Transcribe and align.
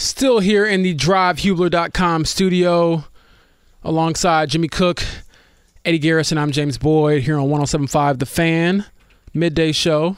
Still 0.00 0.38
here 0.38 0.64
in 0.64 0.80
the 0.80 0.94
drivehubler.com 0.94 2.24
studio 2.24 3.04
alongside 3.84 4.48
Jimmy 4.48 4.66
Cook, 4.66 5.04
Eddie 5.84 5.98
Garrison. 5.98 6.38
I'm 6.38 6.52
James 6.52 6.78
Boyd 6.78 7.22
here 7.22 7.36
on 7.36 7.50
1075 7.50 8.18
The 8.18 8.24
Fan 8.24 8.86
midday 9.34 9.72
show. 9.72 10.16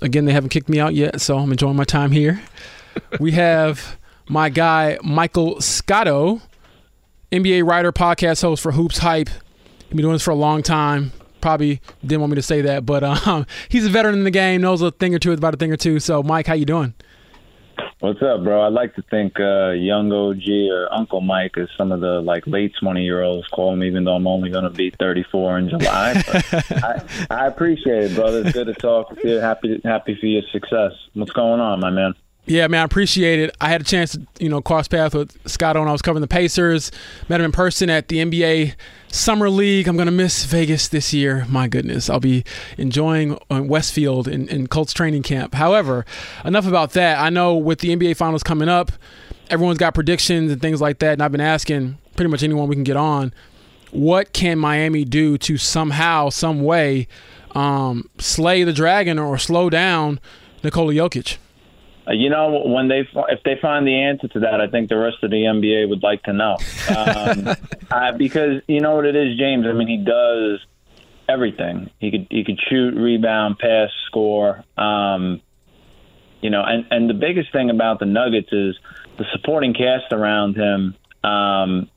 Again, 0.00 0.24
they 0.24 0.32
haven't 0.32 0.50
kicked 0.50 0.68
me 0.68 0.78
out 0.78 0.94
yet, 0.94 1.20
so 1.20 1.36
I'm 1.36 1.50
enjoying 1.50 1.74
my 1.74 1.82
time 1.82 2.12
here. 2.12 2.40
we 3.18 3.32
have 3.32 3.98
my 4.28 4.50
guy, 4.50 4.98
Michael 5.02 5.60
Scotto, 5.60 6.40
NBA 7.32 7.66
writer, 7.66 7.90
podcast 7.90 8.42
host 8.42 8.62
for 8.62 8.70
Hoops 8.70 8.98
Hype. 8.98 9.30
He's 9.30 9.88
been 9.88 10.02
doing 10.02 10.12
this 10.12 10.22
for 10.22 10.30
a 10.30 10.36
long 10.36 10.62
time. 10.62 11.10
Probably 11.40 11.80
didn't 12.02 12.20
want 12.20 12.30
me 12.30 12.36
to 12.36 12.42
say 12.42 12.60
that, 12.60 12.86
but 12.86 13.02
um, 13.02 13.46
he's 13.68 13.84
a 13.84 13.90
veteran 13.90 14.14
in 14.14 14.22
the 14.22 14.30
game, 14.30 14.60
knows 14.60 14.80
a 14.80 14.92
thing 14.92 15.12
or 15.12 15.18
two 15.18 15.32
about 15.32 15.54
a 15.54 15.56
thing 15.56 15.72
or 15.72 15.76
two. 15.76 15.98
So, 15.98 16.22
Mike, 16.22 16.46
how 16.46 16.54
you 16.54 16.66
doing? 16.66 16.94
What's 18.00 18.22
up, 18.22 18.44
bro? 18.44 18.60
I 18.60 18.68
like 18.68 18.94
to 18.94 19.02
think 19.02 19.40
uh, 19.40 19.70
young 19.70 20.12
OG 20.12 20.48
or 20.70 20.92
Uncle 20.92 21.20
Mike 21.20 21.54
is 21.56 21.68
some 21.76 21.90
of 21.90 22.00
the 22.00 22.20
like 22.20 22.46
late 22.46 22.72
twenty 22.80 23.04
year 23.04 23.22
olds 23.22 23.48
call 23.48 23.74
me, 23.74 23.88
even 23.88 24.04
though 24.04 24.14
I'm 24.14 24.26
only 24.26 24.50
going 24.50 24.64
to 24.64 24.70
be 24.70 24.90
34 24.98 25.58
in 25.58 25.68
July. 25.70 26.22
I, 26.52 27.02
I 27.28 27.46
appreciate 27.46 28.04
it, 28.04 28.14
brother. 28.14 28.42
It's 28.42 28.52
good 28.52 28.68
to 28.68 28.74
talk 28.74 29.10
with 29.10 29.24
you. 29.24 29.36
Happy 29.36 29.80
happy 29.84 30.16
for 30.20 30.26
your 30.26 30.42
success. 30.52 30.92
What's 31.14 31.32
going 31.32 31.60
on, 31.60 31.80
my 31.80 31.90
man? 31.90 32.14
Yeah, 32.46 32.66
man, 32.68 32.80
I 32.80 32.84
appreciate 32.84 33.40
it. 33.40 33.54
I 33.60 33.68
had 33.68 33.82
a 33.82 33.84
chance 33.84 34.12
to, 34.12 34.26
you 34.38 34.48
know, 34.48 34.62
cross 34.62 34.88
paths 34.88 35.14
with 35.14 35.36
Scott 35.46 35.76
when 35.76 35.86
I 35.86 35.92
was 35.92 36.00
covering 36.00 36.22
the 36.22 36.28
Pacers. 36.28 36.90
Met 37.28 37.40
him 37.40 37.46
in 37.46 37.52
person 37.52 37.90
at 37.90 38.08
the 38.08 38.18
NBA 38.18 38.74
Summer 39.10 39.48
League. 39.50 39.88
I'm 39.88 39.96
going 39.96 40.06
to 40.06 40.12
miss 40.12 40.44
Vegas 40.44 40.88
this 40.88 41.12
year. 41.12 41.46
My 41.48 41.68
goodness. 41.68 42.10
I'll 42.10 42.20
be 42.20 42.44
enjoying 42.76 43.38
uh, 43.50 43.62
Westfield 43.62 44.28
in, 44.28 44.48
in 44.48 44.66
Colts 44.66 44.92
training 44.92 45.22
camp. 45.22 45.54
However, 45.54 46.04
enough 46.44 46.66
about 46.66 46.92
that. 46.92 47.18
I 47.18 47.30
know 47.30 47.56
with 47.56 47.80
the 47.80 47.94
NBA 47.94 48.16
Finals 48.16 48.42
coming 48.42 48.68
up, 48.68 48.92
everyone's 49.50 49.78
got 49.78 49.94
predictions 49.94 50.52
and 50.52 50.60
things 50.60 50.80
like 50.80 50.98
that. 50.98 51.14
And 51.14 51.22
I've 51.22 51.32
been 51.32 51.40
asking 51.40 51.98
pretty 52.16 52.30
much 52.30 52.42
anyone 52.42 52.68
we 52.68 52.76
can 52.76 52.84
get 52.84 52.96
on, 52.96 53.32
what 53.90 54.32
can 54.32 54.58
Miami 54.58 55.04
do 55.04 55.38
to 55.38 55.56
somehow, 55.56 56.28
some 56.28 56.62
way, 56.62 57.08
um, 57.54 58.08
slay 58.18 58.64
the 58.64 58.72
dragon 58.72 59.18
or 59.18 59.38
slow 59.38 59.70
down 59.70 60.20
Nikola 60.62 60.92
Jokic? 60.92 61.38
Uh, 62.08 62.12
you 62.12 62.30
know, 62.30 62.62
when 62.64 62.88
they 62.88 63.00
if 63.28 63.42
they 63.44 63.56
find 63.60 63.86
the 63.86 63.94
answer 63.94 64.28
to 64.28 64.40
that, 64.40 64.60
I 64.60 64.68
think 64.68 64.88
the 64.88 64.96
rest 64.96 65.18
of 65.22 65.30
the 65.30 65.36
NBA 65.36 65.88
would 65.88 66.02
like 66.02 66.22
to 66.24 66.32
know, 66.32 66.56
um, 66.96 67.48
uh, 67.90 68.12
because 68.12 68.62
you 68.66 68.80
know 68.80 68.96
what 68.96 69.04
it 69.04 69.16
is, 69.16 69.36
James. 69.38 69.66
I 69.66 69.72
mean, 69.72 69.88
he 69.88 69.98
does 69.98 70.60
everything. 71.28 71.90
He 71.98 72.10
could 72.10 72.26
he 72.30 72.44
could 72.44 72.58
shoot, 72.68 72.94
rebound, 72.94 73.58
pass, 73.58 73.90
score. 74.06 74.64
Um, 74.76 75.42
you 76.40 76.50
know, 76.50 76.62
and 76.62 76.86
and 76.90 77.10
the 77.10 77.14
biggest 77.14 77.52
thing 77.52 77.68
about 77.68 77.98
the 77.98 78.06
Nuggets 78.06 78.52
is 78.52 78.78
the 79.18 79.24
supporting 79.32 79.74
cast 79.74 80.12
around 80.12 80.56
him 80.56 80.94
um, 81.28 81.90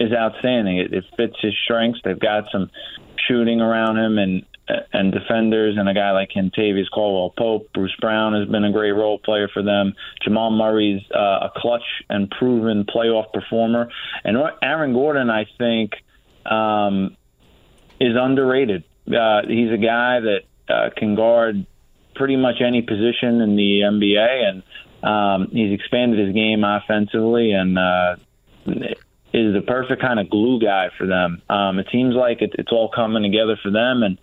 is 0.00 0.12
outstanding. 0.12 0.78
It, 0.78 0.92
it 0.92 1.04
fits 1.16 1.36
his 1.40 1.54
strengths. 1.64 2.00
They've 2.02 2.18
got 2.18 2.44
some 2.50 2.70
shooting 3.28 3.60
around 3.60 3.98
him, 3.98 4.18
and 4.18 4.44
and 4.92 5.12
defenders 5.12 5.76
and 5.78 5.88
a 5.88 5.94
guy 5.94 6.10
like 6.12 6.30
Kentavious 6.30 6.90
Caldwell 6.92 7.32
Pope. 7.36 7.72
Bruce 7.72 7.94
Brown 8.00 8.34
has 8.34 8.48
been 8.48 8.64
a 8.64 8.72
great 8.72 8.92
role 8.92 9.18
player 9.18 9.48
for 9.52 9.62
them. 9.62 9.94
Jamal 10.22 10.50
Murray's 10.50 11.02
uh, 11.14 11.48
a 11.48 11.52
clutch 11.56 11.84
and 12.08 12.30
proven 12.30 12.84
playoff 12.84 13.32
performer. 13.32 13.88
And 14.24 14.36
Aaron 14.62 14.92
Gordon, 14.92 15.30
I 15.30 15.46
think, 15.58 15.92
um, 16.44 17.16
is 18.00 18.16
underrated. 18.18 18.84
Uh, 19.06 19.42
he's 19.46 19.72
a 19.72 19.78
guy 19.78 20.20
that 20.20 20.40
uh, 20.68 20.90
can 20.96 21.14
guard 21.14 21.66
pretty 22.14 22.36
much 22.36 22.56
any 22.60 22.82
position 22.82 23.40
in 23.40 23.56
the 23.56 23.80
NBA, 23.82 24.50
and 24.50 24.62
um, 25.02 25.48
he's 25.52 25.72
expanded 25.72 26.26
his 26.26 26.34
game 26.34 26.64
offensively 26.64 27.52
and 27.52 27.78
uh, 27.78 28.16
is 29.36 29.54
the 29.54 29.62
perfect 29.66 30.00
kind 30.00 30.18
of 30.18 30.30
glue 30.30 30.58
guy 30.60 30.88
for 30.96 31.06
them. 31.06 31.42
Um, 31.48 31.78
it 31.78 31.86
seems 31.92 32.14
like 32.14 32.40
it, 32.42 32.54
it's 32.58 32.72
all 32.72 32.88
coming 32.88 33.22
together 33.22 33.58
for 33.62 33.70
them, 33.70 34.02
and 34.02 34.18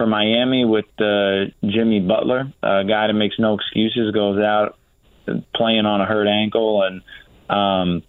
for 0.00 0.06
Miami 0.06 0.64
with 0.64 0.86
uh, 0.98 1.52
Jimmy 1.62 2.00
Butler, 2.00 2.50
a 2.62 2.84
guy 2.88 3.06
that 3.08 3.12
makes 3.12 3.38
no 3.38 3.52
excuses, 3.52 4.14
goes 4.14 4.38
out 4.38 4.78
playing 5.54 5.84
on 5.84 6.00
a 6.00 6.06
hurt 6.06 6.26
ankle, 6.26 6.82
and 6.82 7.02
um, 7.54 8.02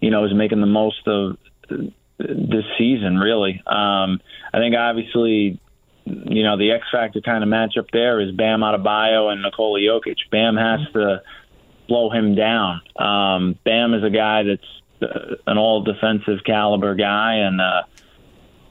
you 0.00 0.10
know 0.10 0.24
is 0.24 0.34
making 0.34 0.60
the 0.60 0.66
most 0.66 1.06
of 1.06 1.36
this 2.18 2.64
season. 2.76 3.16
Really, 3.16 3.62
um, 3.64 4.20
I 4.52 4.58
think 4.58 4.74
obviously, 4.74 5.60
you 6.04 6.42
know, 6.42 6.58
the 6.58 6.72
X 6.72 6.84
factor 6.90 7.20
kind 7.20 7.44
of 7.44 7.48
matchup 7.48 7.88
there 7.92 8.20
is 8.20 8.32
Bam 8.32 8.62
Adebayo 8.62 9.30
and 9.30 9.40
Nikola 9.40 9.78
Jokic. 9.78 10.16
Bam 10.32 10.56
has 10.56 10.80
to 10.94 11.22
slow 11.86 12.10
him 12.10 12.34
down. 12.34 12.80
Um, 12.96 13.56
Bam 13.64 13.94
is 13.94 14.02
a 14.02 14.10
guy 14.10 14.42
that's 14.42 15.12
uh, 15.12 15.36
an 15.46 15.58
all 15.58 15.84
defensive 15.84 16.42
caliber 16.44 16.96
guy, 16.96 17.34
and 17.34 17.60
uh, 17.60 17.82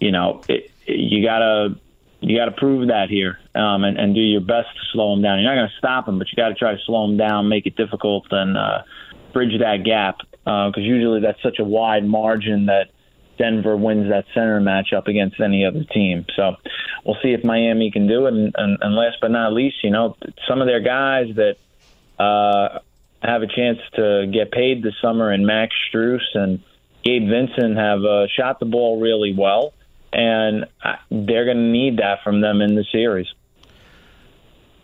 you 0.02 0.12
know, 0.12 0.42
it, 0.50 0.72
you 0.86 1.24
gotta 1.26 1.78
you 2.24 2.38
got 2.38 2.46
to 2.46 2.52
prove 2.52 2.88
that 2.88 3.10
here 3.10 3.38
um, 3.54 3.84
and, 3.84 3.98
and 3.98 4.16
do 4.16 4.22
your 4.22 4.42
best 4.42 4.68
to 4.76 4.82
slow 4.92 5.14
them 5.14 5.22
down. 5.22 5.40
You're 5.40 5.54
not 5.54 5.60
going 5.60 5.70
to 5.70 5.78
stop 5.78 6.06
them, 6.06 6.20
but 6.20 6.28
you 6.32 6.36
got 6.36 6.50
to 6.50 6.56
try 6.56 6.72
to 6.72 6.80
slow 6.86 7.08
them 7.08 7.18
down, 7.18 7.50
make 7.50 7.66
it 7.66 7.76
difficult, 7.76 8.28
and 8.32 8.58
uh, 8.58 8.84
bridge 9.34 9.60
that 9.60 9.84
gap 9.84 10.20
because 10.44 10.74
uh, 10.78 10.82
usually 10.82 11.22
that's 11.22 11.42
such 11.42 11.60
a 11.60 11.64
wide 11.64 12.06
margin 12.06 12.68
that 12.68 12.92
Denver 13.38 13.76
wins 13.76 14.10
that 14.10 14.26
center 14.34 14.60
matchup 14.62 15.08
against 15.08 15.40
any 15.40 15.66
other 15.66 15.84
team. 15.84 16.26
So 16.36 16.56
we'll 17.06 17.18
see 17.22 17.34
if 17.34 17.44
Miami 17.44 17.92
can 17.92 18.08
do 18.08 18.28
it. 18.28 18.34
And, 18.34 18.54
and, 18.58 18.78
and 18.82 18.96
last 18.96 19.18
but 19.22 19.32
not 19.32 19.54
least, 19.54 19.78
you 19.84 19.90
know, 19.90 20.16
some 20.48 20.62
of 20.62 20.68
their 20.68 20.82
guys 20.82 21.28
that 21.36 21.58
uh, 22.24 22.80
have 23.22 23.42
a 23.42 23.48
chance 23.48 23.80
to 23.96 24.30
get 24.32 24.52
paid 24.52 24.84
this 24.84 24.94
summer, 25.02 25.32
and 25.32 25.46
Max 25.46 25.74
Strus 25.92 26.22
and 26.34 26.60
Gabe 27.04 27.28
Vincent 27.28 27.78
have 27.78 28.04
uh, 28.04 28.28
shot 28.28 28.60
the 28.60 28.66
ball 28.66 29.00
really 29.00 29.34
well 29.34 29.74
and 30.14 30.66
they're 31.10 31.46
going 31.46 31.58
to 31.58 31.64
need 31.64 31.98
that 31.98 32.24
from 32.24 32.42
them 32.42 32.62
in 32.62 32.76
the 32.76 32.86
series. 32.92 33.28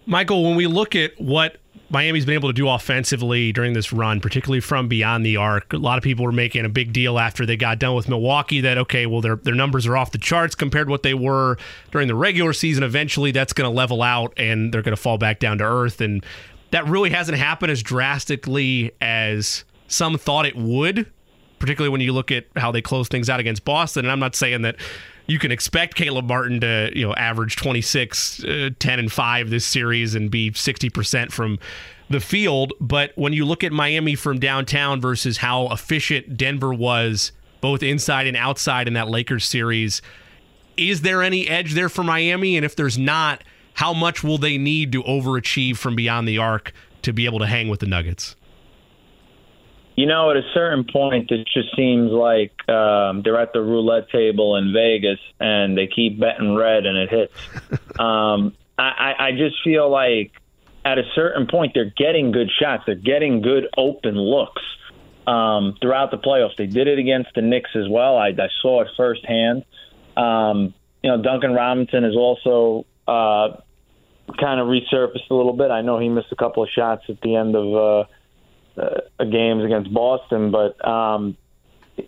Michael, 0.06 0.44
when 0.44 0.56
we 0.56 0.66
look 0.66 0.96
at 0.96 1.20
what 1.20 1.58
Miami's 1.92 2.26
been 2.26 2.36
able 2.36 2.50
to 2.50 2.54
do 2.54 2.70
offensively 2.70 3.52
during 3.52 3.74
this 3.74 3.92
run, 3.92 4.22
particularly 4.22 4.60
from 4.60 4.88
beyond 4.88 5.26
the 5.26 5.38
arc. 5.38 5.74
A 5.74 5.78
lot 5.78 5.98
of 5.98 6.04
people 6.04 6.24
were 6.24 6.32
making 6.32 6.64
a 6.64 6.70
big 6.70 6.94
deal 6.94 7.18
after 7.18 7.48
they 7.48 7.58
got 7.58 7.80
done 7.80 7.96
with 7.96 8.08
Milwaukee 8.08 8.62
that 8.62 8.78
okay, 8.78 9.08
well 9.08 9.22
their 9.22 9.38
their 9.38 9.56
numbers 9.56 9.88
are 9.88 9.98
off 9.98 10.12
the 10.12 10.20
charts 10.20 10.54
compared 10.54 10.88
to 10.88 10.92
what 10.92 11.02
they 11.02 11.16
were 11.16 11.58
during 11.92 12.08
the 12.08 12.16
regular 12.16 12.54
season. 12.54 12.84
Eventually, 12.84 13.32
that's 13.32 13.54
going 13.54 13.70
to 13.70 13.76
level 13.76 14.04
out 14.04 14.34
and 14.38 14.72
they're 14.72 14.84
going 14.84 14.96
to 14.96 15.02
fall 15.02 15.18
back 15.18 15.40
down 15.40 15.58
to 15.60 15.64
earth. 15.64 16.00
And 16.00 16.24
that 16.72 16.86
really 16.88 17.10
hasn't 17.10 17.40
happened 17.40 17.72
as 17.72 17.82
drastically 17.82 18.92
as 19.02 19.64
some 19.88 20.18
thought 20.18 20.46
it 20.46 20.56
would. 20.56 21.12
Particularly 21.58 21.92
when 21.92 22.00
you 22.00 22.14
look 22.14 22.32
at 22.32 22.46
how 22.56 22.72
they 22.72 22.82
close 22.82 23.10
things 23.10 23.30
out 23.30 23.42
against 23.42 23.66
Boston. 23.66 24.06
And 24.06 24.12
I'm 24.12 24.20
not 24.20 24.34
saying 24.34 24.62
that 24.62 24.78
you 25.30 25.38
can 25.38 25.52
expect 25.52 25.96
Caleb 25.96 26.26
Martin 26.26 26.60
to, 26.62 26.92
you 26.94 27.08
know, 27.08 27.14
average 27.14 27.56
26, 27.56 28.44
uh, 28.44 28.70
10 28.80 29.00
and 29.00 29.12
5 29.12 29.50
this 29.50 29.66
series 29.66 30.16
and 30.16 30.32
be 30.32 30.52
60% 30.52 31.32
from 31.32 31.60
the 32.10 32.20
field, 32.20 32.74
but 32.82 33.12
when 33.16 33.34
you 33.34 33.46
look 33.46 33.64
at 33.64 33.72
Miami 33.72 34.16
from 34.16 34.40
downtown 34.40 35.00
versus 35.00 35.38
how 35.38 35.68
efficient 35.68 36.36
Denver 36.36 36.74
was 36.74 37.32
both 37.62 37.84
inside 37.84 38.26
and 38.26 38.36
outside 38.36 38.88
in 38.88 38.96
that 38.96 39.08
Lakers 39.08 39.46
series, 39.46 40.02
is 40.76 41.02
there 41.02 41.22
any 41.22 41.48
edge 41.48 41.74
there 41.74 41.90
for 41.90 42.04
Miami 42.04 42.58
and 42.58 42.66
if 42.66 42.76
there's 42.76 42.98
not, 42.98 43.44
how 43.76 43.94
much 43.94 44.24
will 44.24 44.40
they 44.40 44.58
need 44.58 44.92
to 44.94 45.04
overachieve 45.04 45.78
from 45.78 45.96
beyond 45.96 46.28
the 46.28 46.40
arc 46.40 46.74
to 47.04 47.14
be 47.14 47.26
able 47.26 47.40
to 47.40 47.46
hang 47.46 47.70
with 47.70 47.80
the 47.80 47.86
Nuggets? 47.86 48.36
You 50.00 50.06
know, 50.06 50.32
at 50.32 50.38
a 50.38 50.44
certain 50.54 50.86
point, 50.86 51.30
it 51.30 51.46
just 51.54 51.76
seems 51.76 52.10
like 52.10 52.54
um, 52.70 53.22
they're 53.22 53.38
at 53.38 53.52
the 53.52 53.62
roulette 53.62 54.10
table 54.10 54.56
in 54.56 54.72
Vegas 54.72 55.20
and 55.42 55.78
they 55.78 55.88
keep 55.88 56.18
betting 56.18 56.56
red 56.56 56.86
and 56.86 56.98
it 56.98 57.10
hits. 57.10 57.34
um, 58.00 58.56
I, 58.78 59.14
I 59.20 59.32
just 59.34 59.62
feel 59.62 59.90
like 59.90 60.32
at 60.86 61.00
a 61.00 61.04
certain 61.16 61.48
point, 61.48 61.74
they're 61.74 61.92
getting 61.98 62.32
good 62.32 62.50
shots. 62.50 62.84
They're 62.86 62.96
getting 62.96 63.42
good 63.42 63.68
open 63.76 64.16
looks 64.16 64.62
um, 65.28 65.76
throughout 65.82 66.12
the 66.12 66.18
playoffs. 66.18 66.56
They 66.56 66.68
did 66.68 66.88
it 66.88 66.98
against 66.98 67.32
the 67.36 67.42
Knicks 67.42 67.72
as 67.76 67.90
well. 67.90 68.16
I, 68.16 68.30
I 68.30 68.48
saw 68.62 68.84
it 68.84 68.88
firsthand. 68.96 69.66
Um, 70.16 70.74
you 71.04 71.12
know, 71.12 71.22
Duncan 71.22 71.52
Robinson 71.52 72.06
has 72.06 72.16
also 72.16 72.86
uh, 73.06 73.58
kind 74.40 74.62
of 74.62 74.68
resurfaced 74.68 75.30
a 75.30 75.36
little 75.36 75.52
bit. 75.52 75.72
I 75.72 75.82
know 75.82 76.00
he 76.00 76.08
missed 76.08 76.32
a 76.32 76.38
couple 76.38 76.64
of 76.64 76.70
shots 76.70 77.04
at 77.10 77.20
the 77.20 77.36
end 77.36 77.54
of. 77.54 77.76
Uh, 77.76 78.10
uh, 78.80 79.24
games 79.26 79.64
against 79.64 79.94
Boston. 79.94 80.52
But 80.52 80.86
um, 80.88 81.38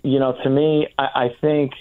you 0.03 0.19
know, 0.19 0.37
to 0.43 0.49
me, 0.49 0.87
I, 0.97 1.25
I 1.25 1.35
think 1.41 1.73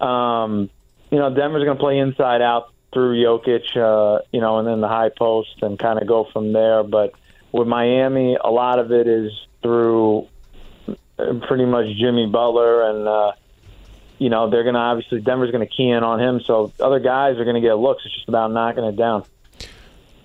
um, 0.00 0.70
you 1.10 1.18
know 1.18 1.34
Denver's 1.34 1.64
going 1.64 1.76
to 1.76 1.82
play 1.82 1.98
inside 1.98 2.42
out 2.42 2.72
through 2.92 3.22
Jokic, 3.22 3.76
uh, 3.76 4.22
you 4.32 4.40
know, 4.40 4.58
and 4.58 4.68
then 4.68 4.80
the 4.80 4.88
high 4.88 5.10
post 5.10 5.62
and 5.62 5.78
kind 5.78 6.00
of 6.00 6.06
go 6.06 6.24
from 6.32 6.52
there. 6.52 6.82
But 6.82 7.12
with 7.52 7.68
Miami, 7.68 8.36
a 8.42 8.50
lot 8.50 8.78
of 8.78 8.92
it 8.92 9.06
is 9.06 9.32
through 9.62 10.28
uh, 10.88 10.94
pretty 11.46 11.66
much 11.66 11.86
Jimmy 11.96 12.26
Butler 12.26 12.90
and. 12.90 13.08
Uh, 13.08 13.32
you 14.18 14.30
know 14.30 14.50
they're 14.50 14.64
going 14.64 14.74
to 14.74 14.80
obviously 14.80 15.20
Denver's 15.20 15.52
going 15.52 15.66
to 15.66 15.72
key 15.72 15.88
in 15.88 16.02
on 16.02 16.20
him, 16.20 16.40
so 16.40 16.72
other 16.80 16.98
guys 16.98 17.38
are 17.38 17.44
going 17.44 17.54
to 17.54 17.60
get 17.60 17.74
looks. 17.74 18.04
It's 18.04 18.14
just 18.14 18.28
about 18.28 18.50
knocking 18.50 18.82
it 18.82 18.96
down. 18.96 19.24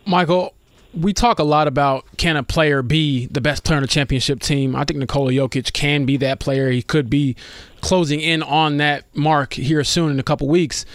Michael, 0.05 0.53
we 0.93 1.13
talk 1.13 1.39
a 1.39 1.43
lot 1.43 1.67
about 1.67 2.05
can 2.17 2.37
a 2.37 2.43
player 2.43 2.81
be 2.81 3.25
the 3.27 3.41
best 3.41 3.63
player 3.63 3.77
on 3.77 3.83
a 3.83 3.87
championship 3.87 4.39
team. 4.39 4.75
I 4.75 4.83
think 4.83 4.99
Nikola 4.99 5.31
Jokic 5.31 5.73
can 5.73 6.05
be 6.05 6.17
that 6.17 6.39
player. 6.39 6.69
He 6.69 6.81
could 6.81 7.09
be 7.09 7.35
closing 7.81 8.19
in 8.19 8.43
on 8.43 8.77
that 8.77 9.05
mark 9.15 9.53
here 9.53 9.83
soon 9.83 10.11
in 10.11 10.19
a 10.19 10.23
couple 10.23 10.47
weeks. 10.47 10.85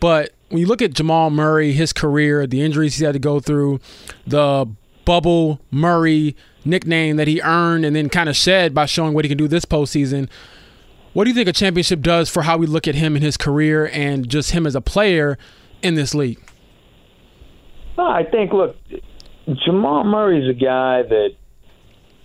But 0.00 0.34
when 0.48 0.60
you 0.60 0.66
look 0.66 0.82
at 0.82 0.92
Jamal 0.92 1.30
Murray, 1.30 1.72
his 1.72 1.92
career, 1.92 2.46
the 2.46 2.62
injuries 2.62 2.96
he 2.96 3.04
had 3.04 3.12
to 3.12 3.18
go 3.18 3.40
through, 3.40 3.80
the 4.26 4.66
bubble 5.04 5.60
Murray 5.70 6.36
nickname 6.64 7.16
that 7.16 7.28
he 7.28 7.40
earned 7.42 7.84
and 7.84 7.94
then 7.94 8.08
kind 8.08 8.28
of 8.28 8.36
shed 8.36 8.74
by 8.74 8.86
showing 8.86 9.14
what 9.14 9.24
he 9.24 9.28
can 9.28 9.38
do 9.38 9.46
this 9.46 9.64
postseason. 9.64 10.28
What 11.12 11.24
do 11.24 11.30
you 11.30 11.34
think 11.34 11.48
a 11.48 11.52
championship 11.52 12.00
does 12.00 12.28
for 12.28 12.42
how 12.42 12.56
we 12.56 12.66
look 12.66 12.88
at 12.88 12.96
him 12.96 13.14
in 13.14 13.22
his 13.22 13.36
career 13.36 13.88
and 13.92 14.28
just 14.28 14.50
him 14.50 14.66
as 14.66 14.74
a 14.74 14.80
player 14.80 15.38
in 15.82 15.94
this 15.94 16.14
league? 16.14 16.40
I 17.96 18.24
think, 18.24 18.52
look, 18.52 18.76
Jamal 19.52 20.04
Murray's 20.04 20.48
a 20.48 20.54
guy 20.54 21.02
that 21.02 21.30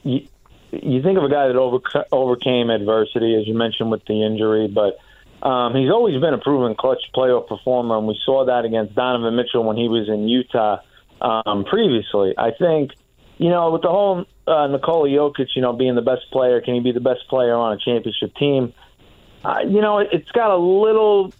you, 0.03 0.27
you 0.71 1.01
think 1.01 1.17
of 1.17 1.23
a 1.23 1.29
guy 1.29 1.47
that 1.47 1.55
over, 1.55 1.79
overcame 2.11 2.69
adversity, 2.69 3.35
as 3.35 3.47
you 3.47 3.53
mentioned 3.53 3.91
with 3.91 4.05
the 4.05 4.23
injury, 4.23 4.67
but 4.67 4.97
um, 5.45 5.75
he's 5.75 5.89
always 5.89 6.19
been 6.19 6.33
a 6.33 6.37
proven 6.37 6.75
clutch 6.75 7.01
playoff 7.15 7.47
performer, 7.47 7.97
and 7.97 8.07
we 8.07 8.19
saw 8.25 8.45
that 8.45 8.65
against 8.65 8.95
Donovan 8.95 9.35
Mitchell 9.35 9.63
when 9.63 9.77
he 9.77 9.87
was 9.87 10.07
in 10.07 10.27
Utah 10.27 10.79
um, 11.21 11.65
previously. 11.65 12.33
I 12.37 12.51
think, 12.51 12.91
you 13.37 13.49
know, 13.49 13.71
with 13.71 13.81
the 13.81 13.89
whole 13.89 14.25
uh, 14.47 14.67
Nikola 14.67 15.09
Jokic, 15.09 15.47
you 15.55 15.61
know, 15.61 15.73
being 15.73 15.95
the 15.95 16.01
best 16.01 16.29
player, 16.31 16.61
can 16.61 16.73
he 16.75 16.79
be 16.81 16.91
the 16.91 16.99
best 16.99 17.27
player 17.29 17.55
on 17.55 17.73
a 17.73 17.77
championship 17.77 18.35
team? 18.35 18.73
Uh, 19.43 19.59
you 19.65 19.81
know, 19.81 19.99
it, 19.99 20.09
it's 20.11 20.31
got 20.31 20.51
a 20.51 20.57
little 20.57 21.33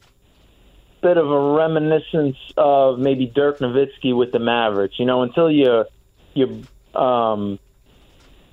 bit 1.02 1.18
of 1.18 1.30
a 1.30 1.54
reminiscence 1.56 2.38
of 2.58 3.00
maybe 3.00 3.26
Dirk 3.26 3.60
Nowitzki 3.60 4.16
with 4.16 4.32
the 4.32 4.40
Mavericks. 4.40 5.00
You 5.00 5.06
know, 5.06 5.24
until 5.24 5.50
you 5.50 5.86
you 6.34 6.64
um, 7.00 7.60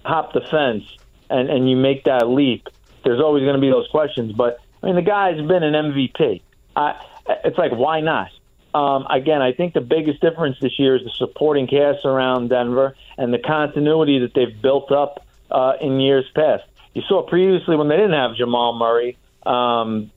hop 0.05 0.33
the 0.33 0.41
fence 0.41 0.85
and 1.31 1.49
and 1.51 1.69
you 1.69 1.77
make 1.77 2.05
that 2.05 2.29
leap, 2.29 2.69
there's 3.05 3.21
always 3.21 3.43
going 3.43 3.57
to 3.57 3.61
be 3.61 3.71
those 3.71 3.89
questions. 3.89 4.33
But 4.33 4.61
I 4.83 4.87
mean, 4.87 4.97
the 4.97 5.03
guy's 5.03 5.37
been 5.37 5.63
an 5.63 5.75
MVP. 5.75 6.43
I, 6.75 7.05
it's 7.45 7.59
like 7.59 7.73
why 7.73 8.01
not? 8.01 8.31
Um, 8.75 9.07
again, 9.09 9.41
I 9.41 9.53
think 9.53 9.73
the 9.73 9.81
biggest 9.81 10.21
difference 10.21 10.59
this 10.61 10.79
year 10.79 10.97
is 10.97 11.05
the 11.05 11.11
supporting 11.11 11.67
cast 11.67 12.05
around 12.05 12.51
Denver 12.51 12.95
and 13.17 13.33
the 13.33 13.39
continuity 13.39 14.19
that 14.19 14.35
they've 14.35 14.61
built 14.61 14.93
up 14.93 15.25
uh, 15.51 15.75
in 15.81 15.99
years 15.99 16.27
past. 16.35 16.65
You 16.93 17.03
saw 17.09 17.23
previously 17.23 17.77
when 17.77 17.89
they 17.89 17.97
didn't 17.97 18.13
have 18.13 18.37
Jamal 18.37 18.75
Murray. 18.79 19.17
Um, 19.47 20.11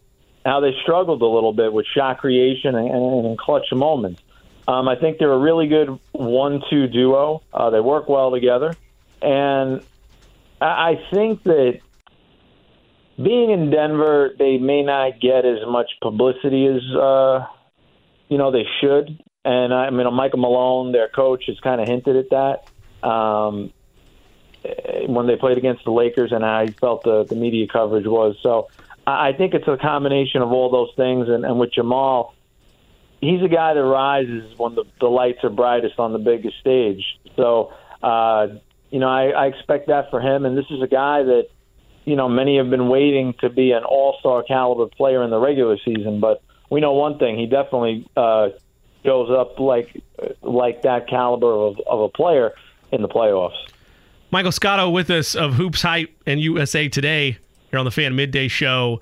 how 0.45 0.59
they 0.59 0.71
struggled 0.83 1.21
a 1.21 1.25
little 1.25 1.53
bit 1.53 1.71
with 1.73 1.85
shot 1.85 2.19
creation 2.19 2.75
and, 2.75 2.89
and, 2.89 3.25
and 3.25 3.37
clutch 3.37 3.65
moments. 3.71 4.21
Um, 4.67 4.87
I 4.87 4.95
think 4.95 5.17
they're 5.17 5.31
a 5.31 5.37
really 5.37 5.67
good 5.67 5.99
one-two 6.11 6.87
duo. 6.87 7.41
Uh, 7.53 7.69
they 7.71 7.79
work 7.79 8.07
well 8.07 8.31
together, 8.31 8.75
and 9.21 9.81
I, 10.61 10.65
I 10.65 11.01
think 11.11 11.43
that 11.43 11.79
being 13.21 13.49
in 13.49 13.69
Denver, 13.69 14.31
they 14.37 14.57
may 14.57 14.83
not 14.83 15.19
get 15.19 15.45
as 15.45 15.59
much 15.67 15.91
publicity 16.01 16.67
as 16.67 16.81
uh, 16.95 17.47
you 18.29 18.37
know 18.37 18.51
they 18.51 18.65
should. 18.79 19.21
And 19.43 19.73
I 19.73 19.89
mean, 19.89 20.13
Michael 20.13 20.39
Malone, 20.39 20.91
their 20.91 21.09
coach, 21.09 21.45
has 21.47 21.59
kind 21.59 21.81
of 21.81 21.87
hinted 21.87 22.15
at 22.15 22.29
that 22.29 23.07
um, 23.07 23.73
when 25.07 25.27
they 25.27 25.35
played 25.35 25.57
against 25.57 25.83
the 25.83 25.91
Lakers, 25.91 26.31
and 26.31 26.45
I 26.45 26.67
felt 26.67 27.03
the 27.03 27.23
the 27.23 27.35
media 27.35 27.67
coverage 27.67 28.05
was 28.05 28.37
so. 28.41 28.69
I 29.09 29.33
think 29.37 29.53
it's 29.53 29.67
a 29.67 29.77
combination 29.77 30.41
of 30.41 30.51
all 30.51 30.69
those 30.69 30.89
things. 30.95 31.29
And, 31.29 31.45
and 31.45 31.59
with 31.59 31.73
Jamal, 31.73 32.35
he's 33.21 33.41
a 33.41 33.47
guy 33.47 33.73
that 33.73 33.83
rises 33.83 34.57
when 34.57 34.75
the, 34.75 34.85
the 34.99 35.07
lights 35.07 35.43
are 35.43 35.49
brightest 35.49 35.99
on 35.99 36.13
the 36.13 36.19
biggest 36.19 36.59
stage. 36.59 37.03
So, 37.35 37.73
uh, 38.01 38.47
you 38.89 38.99
know, 38.99 39.07
I, 39.07 39.29
I 39.29 39.45
expect 39.47 39.87
that 39.87 40.09
for 40.09 40.19
him. 40.19 40.45
And 40.45 40.57
this 40.57 40.65
is 40.69 40.81
a 40.81 40.87
guy 40.87 41.23
that, 41.23 41.47
you 42.05 42.15
know, 42.15 42.27
many 42.27 42.57
have 42.57 42.69
been 42.69 42.89
waiting 42.89 43.35
to 43.41 43.49
be 43.49 43.71
an 43.71 43.83
all 43.83 44.17
star 44.19 44.43
caliber 44.43 44.87
player 44.87 45.23
in 45.23 45.29
the 45.29 45.39
regular 45.39 45.77
season. 45.83 46.19
But 46.19 46.41
we 46.69 46.81
know 46.81 46.93
one 46.93 47.19
thing: 47.19 47.37
he 47.37 47.45
definitely 47.45 48.07
uh, 48.17 48.49
goes 49.03 49.29
up 49.29 49.59
like 49.59 50.01
like 50.41 50.81
that 50.83 51.07
caliber 51.07 51.51
of, 51.51 51.79
of 51.85 52.01
a 52.01 52.09
player 52.09 52.51
in 52.91 53.01
the 53.01 53.07
playoffs. 53.07 53.57
Michael 54.31 54.51
Scotto 54.51 54.89
with 54.89 55.09
us 55.09 55.35
of 55.35 55.55
Hoops 55.55 55.81
Hype 55.81 56.15
and 56.25 56.39
USA 56.39 56.87
Today 56.87 57.37
here 57.69 57.79
on 57.79 57.85
the 57.85 57.91
Fan 57.91 58.15
Midday 58.15 58.47
Show. 58.47 59.01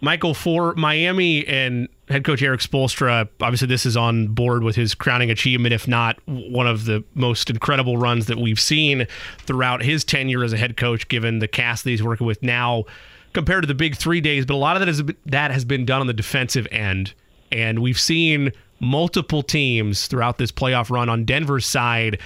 Michael, 0.00 0.34
for 0.34 0.74
Miami 0.74 1.46
and 1.46 1.88
head 2.08 2.24
coach 2.24 2.42
Erik 2.42 2.60
Spoelstra, 2.60 3.28
obviously 3.40 3.66
this 3.66 3.86
is 3.86 3.96
on 3.96 4.28
board 4.28 4.62
with 4.62 4.76
his 4.76 4.94
crowning 4.94 5.30
achievement, 5.30 5.72
if 5.72 5.88
not 5.88 6.18
one 6.26 6.66
of 6.66 6.84
the 6.84 7.02
most 7.14 7.48
incredible 7.48 7.96
runs 7.96 8.26
that 8.26 8.38
we've 8.38 8.60
seen 8.60 9.06
throughout 9.38 9.82
his 9.82 10.04
tenure 10.04 10.44
as 10.44 10.52
a 10.52 10.56
head 10.58 10.76
coach, 10.76 11.08
given 11.08 11.38
the 11.38 11.48
cast 11.48 11.84
that 11.84 11.90
he's 11.90 12.02
working 12.02 12.26
with 12.26 12.42
now 12.42 12.84
compared 13.32 13.62
to 13.62 13.66
the 13.66 13.74
big 13.74 13.96
three 13.96 14.20
days. 14.20 14.44
But 14.44 14.54
a 14.54 14.56
lot 14.56 14.76
of 14.76 14.80
that, 14.80 14.88
is, 14.88 15.02
that 15.26 15.50
has 15.50 15.64
been 15.64 15.84
done 15.86 16.00
on 16.02 16.06
the 16.06 16.12
defensive 16.12 16.68
end. 16.70 17.14
And 17.50 17.80
we've 17.80 17.98
seen 17.98 18.52
multiple 18.80 19.42
teams 19.42 20.06
throughout 20.06 20.36
this 20.36 20.52
playoff 20.52 20.90
run 20.90 21.08
on 21.08 21.24
Denver's 21.24 21.66
side 21.66 22.18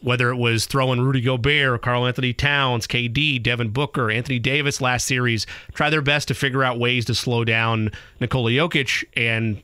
whether 0.00 0.30
it 0.30 0.36
was 0.36 0.66
throwing 0.66 1.00
Rudy 1.00 1.20
Gobert, 1.20 1.82
Karl-Anthony 1.82 2.32
Towns, 2.32 2.86
KD, 2.86 3.42
Devin 3.42 3.70
Booker, 3.70 4.10
Anthony 4.10 4.38
Davis 4.38 4.80
last 4.80 5.06
series, 5.06 5.46
try 5.74 5.90
their 5.90 6.02
best 6.02 6.28
to 6.28 6.34
figure 6.34 6.62
out 6.62 6.78
ways 6.78 7.04
to 7.06 7.14
slow 7.14 7.44
down 7.44 7.90
Nikola 8.20 8.50
Jokic, 8.50 9.04
and 9.16 9.62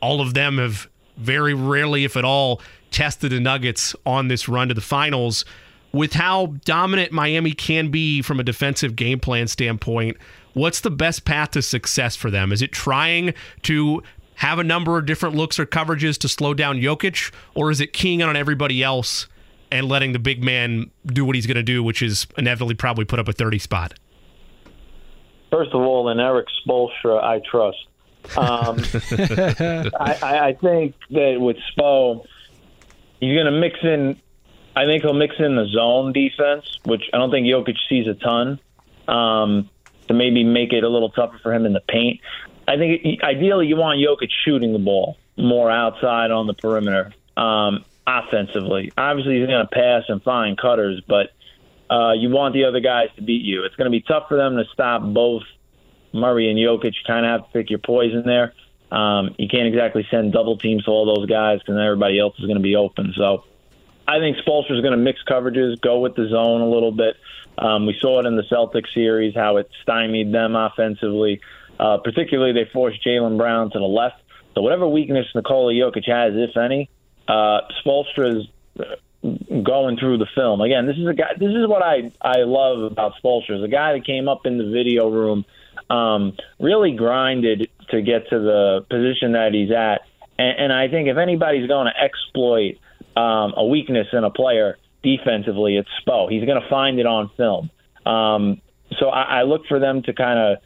all 0.00 0.20
of 0.20 0.34
them 0.34 0.58
have 0.58 0.88
very 1.16 1.54
rarely, 1.54 2.04
if 2.04 2.16
at 2.16 2.24
all, 2.24 2.60
tested 2.90 3.32
the 3.32 3.40
Nuggets 3.40 3.94
on 4.06 4.28
this 4.28 4.48
run 4.48 4.68
to 4.68 4.74
the 4.74 4.80
finals. 4.80 5.44
With 5.92 6.14
how 6.14 6.54
dominant 6.64 7.12
Miami 7.12 7.52
can 7.52 7.90
be 7.90 8.22
from 8.22 8.40
a 8.40 8.44
defensive 8.44 8.96
game 8.96 9.20
plan 9.20 9.46
standpoint, 9.46 10.16
what's 10.54 10.80
the 10.80 10.90
best 10.90 11.24
path 11.24 11.50
to 11.52 11.62
success 11.62 12.16
for 12.16 12.30
them? 12.30 12.52
Is 12.52 12.62
it 12.62 12.72
trying 12.72 13.34
to 13.62 14.02
have 14.36 14.58
a 14.58 14.64
number 14.64 14.96
of 14.98 15.06
different 15.06 15.34
looks 15.34 15.58
or 15.58 15.66
coverages 15.66 16.18
to 16.18 16.28
slow 16.28 16.54
down 16.54 16.78
Jokic, 16.78 17.32
or 17.54 17.70
is 17.70 17.80
it 17.80 17.92
keying 17.92 18.22
on 18.22 18.36
everybody 18.36 18.82
else 18.82 19.26
and 19.72 19.88
letting 19.88 20.12
the 20.12 20.18
big 20.18 20.44
man 20.44 20.90
do 21.06 21.24
what 21.24 21.34
he's 21.34 21.46
going 21.46 21.56
to 21.56 21.62
do, 21.62 21.82
which 21.82 22.02
is 22.02 22.26
inevitably 22.36 22.74
probably 22.74 23.06
put 23.06 23.18
up 23.18 23.26
a 23.26 23.32
30 23.32 23.58
spot? 23.58 23.94
First 25.50 25.72
of 25.72 25.80
all, 25.80 26.10
in 26.10 26.20
Erik 26.20 26.46
Spoelstra, 26.64 27.22
I 27.22 27.40
trust. 27.50 27.78
Um, 28.36 28.78
I, 29.98 30.48
I 30.48 30.56
think 30.60 30.94
that 31.10 31.40
with 31.40 31.56
Spo, 31.74 32.24
he's 33.18 33.34
going 33.34 33.46
to 33.46 33.58
mix 33.58 33.78
in. 33.82 34.20
I 34.76 34.84
think 34.84 35.02
he'll 35.02 35.14
mix 35.14 35.36
in 35.38 35.56
the 35.56 35.66
zone 35.66 36.12
defense, 36.12 36.64
which 36.84 37.02
I 37.12 37.18
don't 37.18 37.30
think 37.30 37.46
Jokic 37.46 37.76
sees 37.88 38.06
a 38.06 38.14
ton, 38.14 38.60
um, 39.08 39.68
to 40.08 40.14
maybe 40.14 40.44
make 40.44 40.72
it 40.72 40.84
a 40.84 40.88
little 40.88 41.10
tougher 41.10 41.38
for 41.42 41.52
him 41.52 41.64
in 41.64 41.72
the 41.72 41.82
paint. 41.88 42.20
I 42.68 42.76
think 42.76 43.22
ideally 43.22 43.66
you 43.66 43.76
want 43.76 44.00
Jokic 44.00 44.30
shooting 44.44 44.72
the 44.72 44.78
ball 44.78 45.16
more 45.36 45.70
outside 45.70 46.30
on 46.30 46.46
the 46.46 46.54
perimeter. 46.54 47.12
Um, 47.36 47.84
offensively. 48.06 48.92
Obviously, 48.96 49.38
he's 49.38 49.46
going 49.46 49.66
to 49.66 49.70
pass 49.70 50.04
and 50.08 50.22
find 50.22 50.58
cutters, 50.58 51.02
but 51.06 51.30
uh, 51.90 52.12
you 52.12 52.30
want 52.30 52.54
the 52.54 52.64
other 52.64 52.80
guys 52.80 53.08
to 53.16 53.22
beat 53.22 53.44
you. 53.44 53.64
It's 53.64 53.76
going 53.76 53.90
to 53.90 53.90
be 53.90 54.00
tough 54.00 54.28
for 54.28 54.36
them 54.36 54.56
to 54.56 54.64
stop 54.72 55.02
both 55.02 55.42
Murray 56.12 56.50
and 56.50 56.58
Jokic. 56.58 56.84
You 56.84 57.04
kind 57.06 57.26
of 57.26 57.32
have 57.32 57.46
to 57.46 57.52
pick 57.52 57.70
your 57.70 57.78
poison 57.78 58.22
there. 58.24 58.54
Um, 58.90 59.34
you 59.38 59.48
can't 59.48 59.66
exactly 59.66 60.06
send 60.10 60.32
double 60.32 60.58
teams 60.58 60.84
to 60.84 60.90
all 60.90 61.06
those 61.06 61.26
guys 61.26 61.60
because 61.60 61.78
everybody 61.82 62.18
else 62.18 62.34
is 62.38 62.44
going 62.44 62.58
to 62.58 62.62
be 62.62 62.76
open. 62.76 63.14
So 63.16 63.44
I 64.06 64.18
think 64.18 64.36
Spoelstra 64.38 64.72
is 64.72 64.82
going 64.82 64.92
to 64.92 64.98
mix 64.98 65.20
coverages, 65.28 65.80
go 65.80 66.00
with 66.00 66.14
the 66.14 66.28
zone 66.28 66.60
a 66.60 66.68
little 66.68 66.92
bit. 66.92 67.16
Um, 67.56 67.86
we 67.86 67.96
saw 68.00 68.20
it 68.20 68.26
in 68.26 68.36
the 68.36 68.42
Celtics 68.42 68.92
series 68.92 69.34
how 69.34 69.56
it 69.56 69.70
stymied 69.82 70.32
them 70.32 70.56
offensively. 70.56 71.40
Uh, 71.78 71.98
particularly, 71.98 72.52
they 72.52 72.70
forced 72.70 73.04
Jaylen 73.04 73.38
Brown 73.38 73.70
to 73.70 73.78
the 73.78 73.84
left. 73.84 74.16
So 74.54 74.60
whatever 74.60 74.86
weakness 74.86 75.26
Nikola 75.34 75.72
Jokic 75.72 76.06
has, 76.06 76.34
if 76.36 76.56
any, 76.56 76.90
uh, 77.28 77.60
Spoelstra's 77.84 78.46
going 79.62 79.96
through 79.98 80.18
the 80.18 80.26
film. 80.34 80.60
Again, 80.60 80.86
this 80.86 80.96
is 80.96 81.06
a 81.06 81.14
guy. 81.14 81.32
This 81.38 81.50
is 81.50 81.68
what 81.68 81.82
I 81.82 82.10
I 82.20 82.38
love 82.38 82.82
about 82.82 83.12
Spoelstra. 83.22 83.62
A 83.62 83.68
guy 83.68 83.92
that 83.92 84.04
came 84.04 84.28
up 84.28 84.46
in 84.46 84.58
the 84.58 84.68
video 84.70 85.08
room, 85.08 85.44
um, 85.88 86.36
really 86.58 86.92
grinded 86.92 87.70
to 87.90 88.02
get 88.02 88.28
to 88.30 88.38
the 88.38 88.84
position 88.90 89.32
that 89.32 89.52
he's 89.52 89.70
at. 89.70 90.02
And, 90.38 90.64
and 90.64 90.72
I 90.72 90.88
think 90.88 91.08
if 91.08 91.16
anybody's 91.16 91.68
going 91.68 91.86
to 91.86 92.00
exploit 92.00 92.78
um, 93.16 93.54
a 93.56 93.64
weakness 93.64 94.08
in 94.12 94.24
a 94.24 94.30
player, 94.30 94.78
defensively, 95.02 95.76
it's 95.76 95.88
Spo. 96.04 96.30
He's 96.30 96.44
going 96.44 96.60
to 96.60 96.68
find 96.68 96.98
it 96.98 97.06
on 97.06 97.30
film. 97.36 97.70
Um, 98.04 98.60
so 98.98 99.08
I, 99.08 99.40
I 99.40 99.42
look 99.42 99.66
for 99.66 99.78
them 99.78 100.02
to 100.02 100.12
kind 100.12 100.38
of 100.38 100.58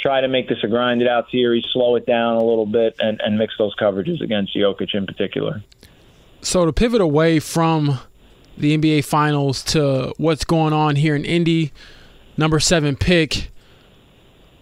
try 0.00 0.20
to 0.22 0.28
make 0.28 0.48
this 0.48 0.58
a 0.64 0.68
grinded 0.68 1.06
out 1.06 1.30
series, 1.30 1.64
slow 1.72 1.96
it 1.96 2.06
down 2.06 2.36
a 2.36 2.44
little 2.44 2.66
bit, 2.66 2.96
and, 2.98 3.20
and 3.22 3.38
mix 3.38 3.54
those 3.58 3.74
coverages 3.76 4.20
against 4.22 4.56
Jokic 4.56 4.94
in 4.94 5.06
particular. 5.06 5.62
So 6.42 6.64
to 6.64 6.72
pivot 6.72 7.00
away 7.00 7.38
from 7.38 7.98
the 8.56 8.76
NBA 8.76 9.04
Finals 9.04 9.62
to 9.64 10.12
what's 10.16 10.44
going 10.44 10.72
on 10.72 10.96
here 10.96 11.14
in 11.14 11.24
Indy, 11.24 11.72
number 12.36 12.58
seven 12.60 12.96
pick, 12.96 13.50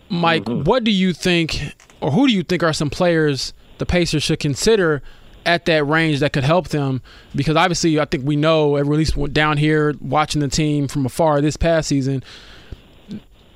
Mike, 0.08 0.44
mm-hmm. 0.44 0.64
what 0.64 0.85
do 0.85 0.90
you 0.90 1.12
think, 1.12 1.75
or 2.00 2.11
who 2.11 2.26
do 2.26 2.32
you 2.32 2.42
think 2.42 2.62
are 2.62 2.73
some 2.73 2.90
players 2.90 3.52
the 3.78 3.87
Pacers 3.87 4.23
should 4.23 4.40
consider 4.40 5.02
at 5.47 5.66
that 5.66 5.85
range 5.85 6.20
that 6.20 6.32
could 6.32 6.44
help 6.44 6.68
them? 6.68 7.02
Because 7.35 7.56
obviously, 7.56 8.00
I 8.00 8.06
think 8.06 8.26
we 8.26 8.37
know, 8.37 8.76
at 8.76 8.87
least 8.87 9.16
down 9.32 9.56
here 9.56 9.94
watching 10.00 10.40
the 10.40 10.49
team 10.49 10.88
from 10.88 11.06
afar 11.06 11.40
this 11.40 11.56
past 11.56 11.88
season, 11.88 12.23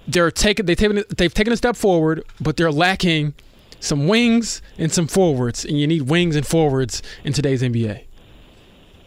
they're 0.06 0.30
taking 0.30 0.66
they 0.66 0.74
taken 0.74 1.04
they've 1.16 1.32
taken 1.32 1.52
a 1.52 1.56
step 1.56 1.76
forward, 1.76 2.24
but 2.40 2.56
they're 2.56 2.72
lacking 2.72 3.34
some 3.80 4.06
wings 4.06 4.62
and 4.78 4.92
some 4.92 5.06
forwards, 5.06 5.64
and 5.64 5.80
you 5.80 5.86
need 5.86 6.02
wings 6.02 6.36
and 6.36 6.46
forwards 6.46 7.02
in 7.24 7.32
today's 7.32 7.62
NBA. 7.62 8.04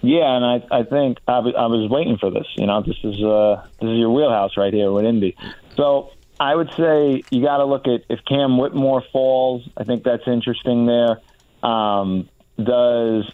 Yeah, 0.06 0.36
and 0.36 0.46
I 0.46 0.62
I 0.72 0.84
think 0.84 1.18
I 1.28 1.40
was, 1.40 1.56
was 1.56 1.90
waiting 1.90 2.18
for 2.18 2.30
this. 2.30 2.46
You 2.56 2.68
know, 2.68 2.84
this 2.84 2.98
is 3.04 3.24
uh 3.24 3.66
this 3.82 3.90
is 3.90 3.98
your 3.98 4.12
wheelhouse 4.12 4.56
right 4.56 4.72
here 4.72 4.92
with 4.92 5.04
Indy. 5.04 5.36
So 5.76 6.12
I 6.40 6.54
would 6.54 6.72
say 6.74 7.24
you 7.32 7.42
got 7.42 7.58
to 7.58 7.66
look 7.66 7.88
at 7.88 8.04
if 8.08 8.24
Cam 8.26 8.60
Whitmore 8.60 9.04
falls. 9.12 9.68
I 9.76 9.84
think 9.84 10.04
that's 10.04 10.28
interesting 10.28 10.86
there. 10.86 11.22
Um, 11.64 12.30
does 12.64 13.32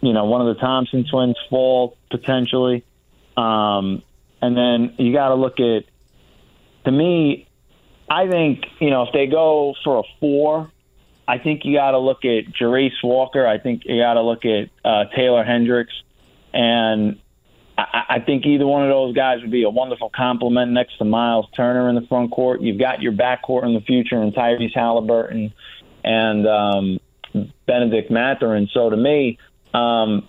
you 0.00 0.12
know 0.12 0.24
one 0.24 0.40
of 0.40 0.56
the 0.56 0.60
Thompson 0.60 1.04
twins 1.08 1.36
fall 1.48 1.96
potentially? 2.10 2.84
Um, 3.36 4.02
and 4.40 4.56
then 4.56 4.94
you 4.98 5.12
got 5.12 5.28
to 5.28 5.36
look 5.36 5.60
at 5.60 5.84
to 6.84 6.90
me, 6.90 7.46
I 8.10 8.28
think 8.28 8.64
you 8.80 8.90
know 8.90 9.04
if 9.04 9.12
they 9.12 9.28
go 9.28 9.74
for 9.84 10.00
a 10.00 10.02
four, 10.18 10.72
I 11.26 11.38
think 11.38 11.64
you 11.64 11.76
got 11.76 11.92
to 11.92 11.98
look 11.98 12.24
at 12.24 12.52
Jarace 12.52 13.02
Walker. 13.02 13.46
I 13.46 13.58
think 13.58 13.82
you 13.84 14.00
got 14.00 14.14
to 14.14 14.22
look 14.22 14.44
at 14.44 14.70
uh, 14.84 15.04
Taylor 15.14 15.44
Hendricks, 15.44 15.92
and 16.52 17.18
I, 17.78 18.04
I 18.08 18.20
think 18.20 18.44
either 18.44 18.66
one 18.66 18.82
of 18.82 18.88
those 18.88 19.14
guys 19.14 19.40
would 19.40 19.50
be 19.50 19.62
a 19.62 19.70
wonderful 19.70 20.10
complement 20.14 20.72
next 20.72 20.98
to 20.98 21.04
Miles 21.04 21.46
Turner 21.56 21.88
in 21.88 21.94
the 21.94 22.06
front 22.08 22.32
court. 22.32 22.60
You've 22.60 22.78
got 22.78 23.02
your 23.02 23.12
backcourt 23.12 23.64
in 23.64 23.74
the 23.74 23.80
future, 23.80 24.20
in 24.22 24.32
Tyrese 24.32 24.74
Haliburton 24.74 25.52
and 26.04 26.46
um, 26.46 27.00
Bennedict 27.66 28.10
Mathurin. 28.10 28.68
So 28.72 28.90
to 28.90 28.96
me, 28.96 29.38
um, 29.72 30.28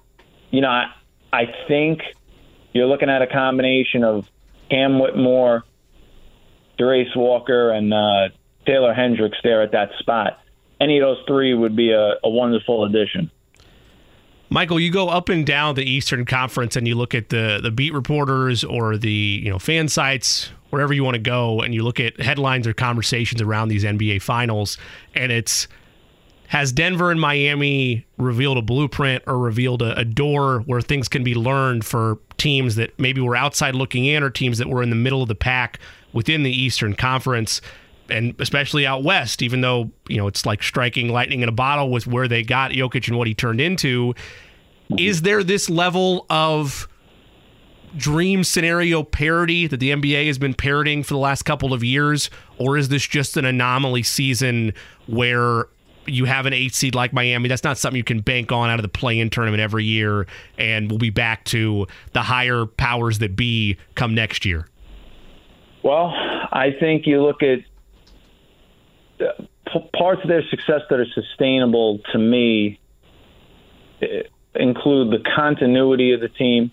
you 0.52 0.62
know, 0.62 0.70
I, 0.70 0.94
I 1.32 1.46
think 1.68 2.02
you're 2.74 2.88
looking 2.88 3.10
at 3.10 3.22
a 3.22 3.28
combination 3.28 4.04
of 4.04 4.26
Cam 4.70 5.00
Whitmore 5.00 5.64
Jarace 6.80 7.16
Walker 7.16 7.72
and 7.72 7.94
uh, 7.94 8.30
Taylor 8.66 8.94
Hendricks 8.94 9.38
there 9.44 9.62
at 9.62 9.72
that 9.72 9.90
spot. 10.00 10.40
Any 10.84 11.00
of 11.00 11.04
those 11.04 11.24
three 11.26 11.54
would 11.54 11.76
be 11.78 11.92
a, 11.92 12.16
a 12.24 12.30
wonderful 12.30 12.84
addition. 12.84 13.32
Michael, 14.50 14.80
you 14.80 14.92
go 14.92 15.08
up 15.08 15.30
and 15.30 15.46
down 15.46 15.76
the 15.76 15.90
Eastern 15.90 16.26
Conference 16.26 16.76
and 16.76 16.86
you 16.88 16.96
look 16.96 17.16
at 17.16 17.30
the 17.30 17.60
the 17.64 17.72
beat 17.72 17.94
reporters 17.94 18.64
or 18.64 18.98
the 18.98 19.42
you 19.44 19.50
know 19.50 19.60
fan 19.60 19.88
sites, 19.88 20.52
wherever 20.70 20.94
you 20.94 21.04
want 21.04 21.16
to 21.16 21.22
go, 21.22 21.62
and 21.62 21.74
you 21.74 21.84
look 21.84 22.00
at 22.00 22.20
headlines 22.20 22.68
or 22.68 22.74
conversations 22.74 23.42
around 23.42 23.70
these 23.70 23.86
NBA 23.86 24.22
finals, 24.22 24.78
and 25.16 25.32
it's 25.32 25.68
has 26.48 26.72
Denver 26.72 27.10
and 27.10 27.20
Miami 27.20 28.06
revealed 28.18 28.58
a 28.58 28.62
blueprint 28.62 29.24
or 29.26 29.40
revealed 29.40 29.82
a, 29.82 29.98
a, 29.98 30.06
door 30.06 30.60
where 30.68 30.82
things 30.82 31.08
can 31.08 31.24
be 31.24 31.34
learned 31.34 31.84
for 31.84 32.20
teams 32.38 32.76
that 32.76 32.98
maybe 33.00 33.22
were 33.22 33.36
outside 33.36 33.74
looking 33.74 34.06
in 34.06 34.22
or 34.22 34.30
teams 34.30 34.60
that 34.60 34.68
were 34.68 34.84
in 34.84 34.92
the 34.92 34.96
middle 34.96 35.24
of 35.24 35.28
the 35.28 35.36
pack 35.36 35.80
within 36.12 36.44
the 36.44 36.52
Eastern 36.52 36.94
Conference? 36.94 37.60
And 38.14 38.36
especially 38.40 38.86
out 38.86 39.04
west, 39.04 39.42
even 39.42 39.62
though 39.62 39.90
you 40.08 40.18
know 40.18 40.28
it's 40.28 40.46
like 40.46 40.62
striking 40.62 41.10
lightning 41.10 41.42
in 41.42 41.50
a 41.50 41.54
bottle 41.54 41.90
with 41.90 42.06
where 42.06 42.28
they 42.28 42.44
got 42.44 42.72
Jokic 42.72 43.08
and 43.08 43.18
what 43.18 43.28
he 43.28 43.34
turned 43.34 43.60
into, 43.60 44.14
is 44.98 45.24
there 45.24 45.44
this 45.44 45.70
level 45.70 46.26
of 46.30 46.88
dream 47.98 48.44
scenario 48.44 49.04
parody 49.04 49.68
that 49.68 49.80
the 49.80 49.92
NBA 49.92 50.28
has 50.28 50.38
been 50.38 50.54
parroting 50.54 51.04
for 51.04 51.14
the 51.14 51.20
last 51.20 51.44
couple 51.44 51.74
of 51.74 51.84
years, 51.84 52.30
or 52.58 52.78
is 52.78 52.90
this 52.90 53.06
just 53.06 53.36
an 53.38 53.46
anomaly 53.46 54.04
season 54.04 54.74
where 55.08 55.66
you 56.06 56.26
have 56.26 56.46
an 56.46 56.54
eight 56.54 56.74
seed 56.74 56.96
like 56.96 57.14
Miami, 57.14 57.48
that's 57.48 57.64
not 57.64 57.78
something 57.78 57.98
you 57.98 58.04
can 58.04 58.20
bank 58.20 58.52
on 58.52 58.70
out 58.70 58.78
of 58.78 58.84
the 58.84 58.90
play 58.90 59.20
in 59.20 59.30
tournament 59.30 59.62
every 59.62 59.86
year, 59.86 60.28
and 60.58 60.90
we'll 60.90 61.00
be 61.00 61.10
back 61.10 61.46
to 61.46 61.88
the 62.14 62.22
higher 62.22 62.66
powers 62.66 63.20
that 63.20 63.36
be 63.36 63.78
come 63.96 64.14
next 64.14 64.46
year? 64.46 64.68
Well, 65.82 66.14
I 66.52 66.76
think 66.80 67.06
you 67.06 67.22
look 67.22 67.44
at 67.44 67.60
parts 69.94 70.22
of 70.22 70.28
their 70.28 70.44
success 70.50 70.82
that 70.90 71.00
are 71.00 71.08
sustainable 71.14 72.00
to 72.12 72.18
me 72.18 72.80
eh, 74.02 74.24
include 74.56 75.12
the 75.12 75.24
continuity 75.36 76.14
of 76.14 76.22
the 76.22 76.30
team 76.30 76.72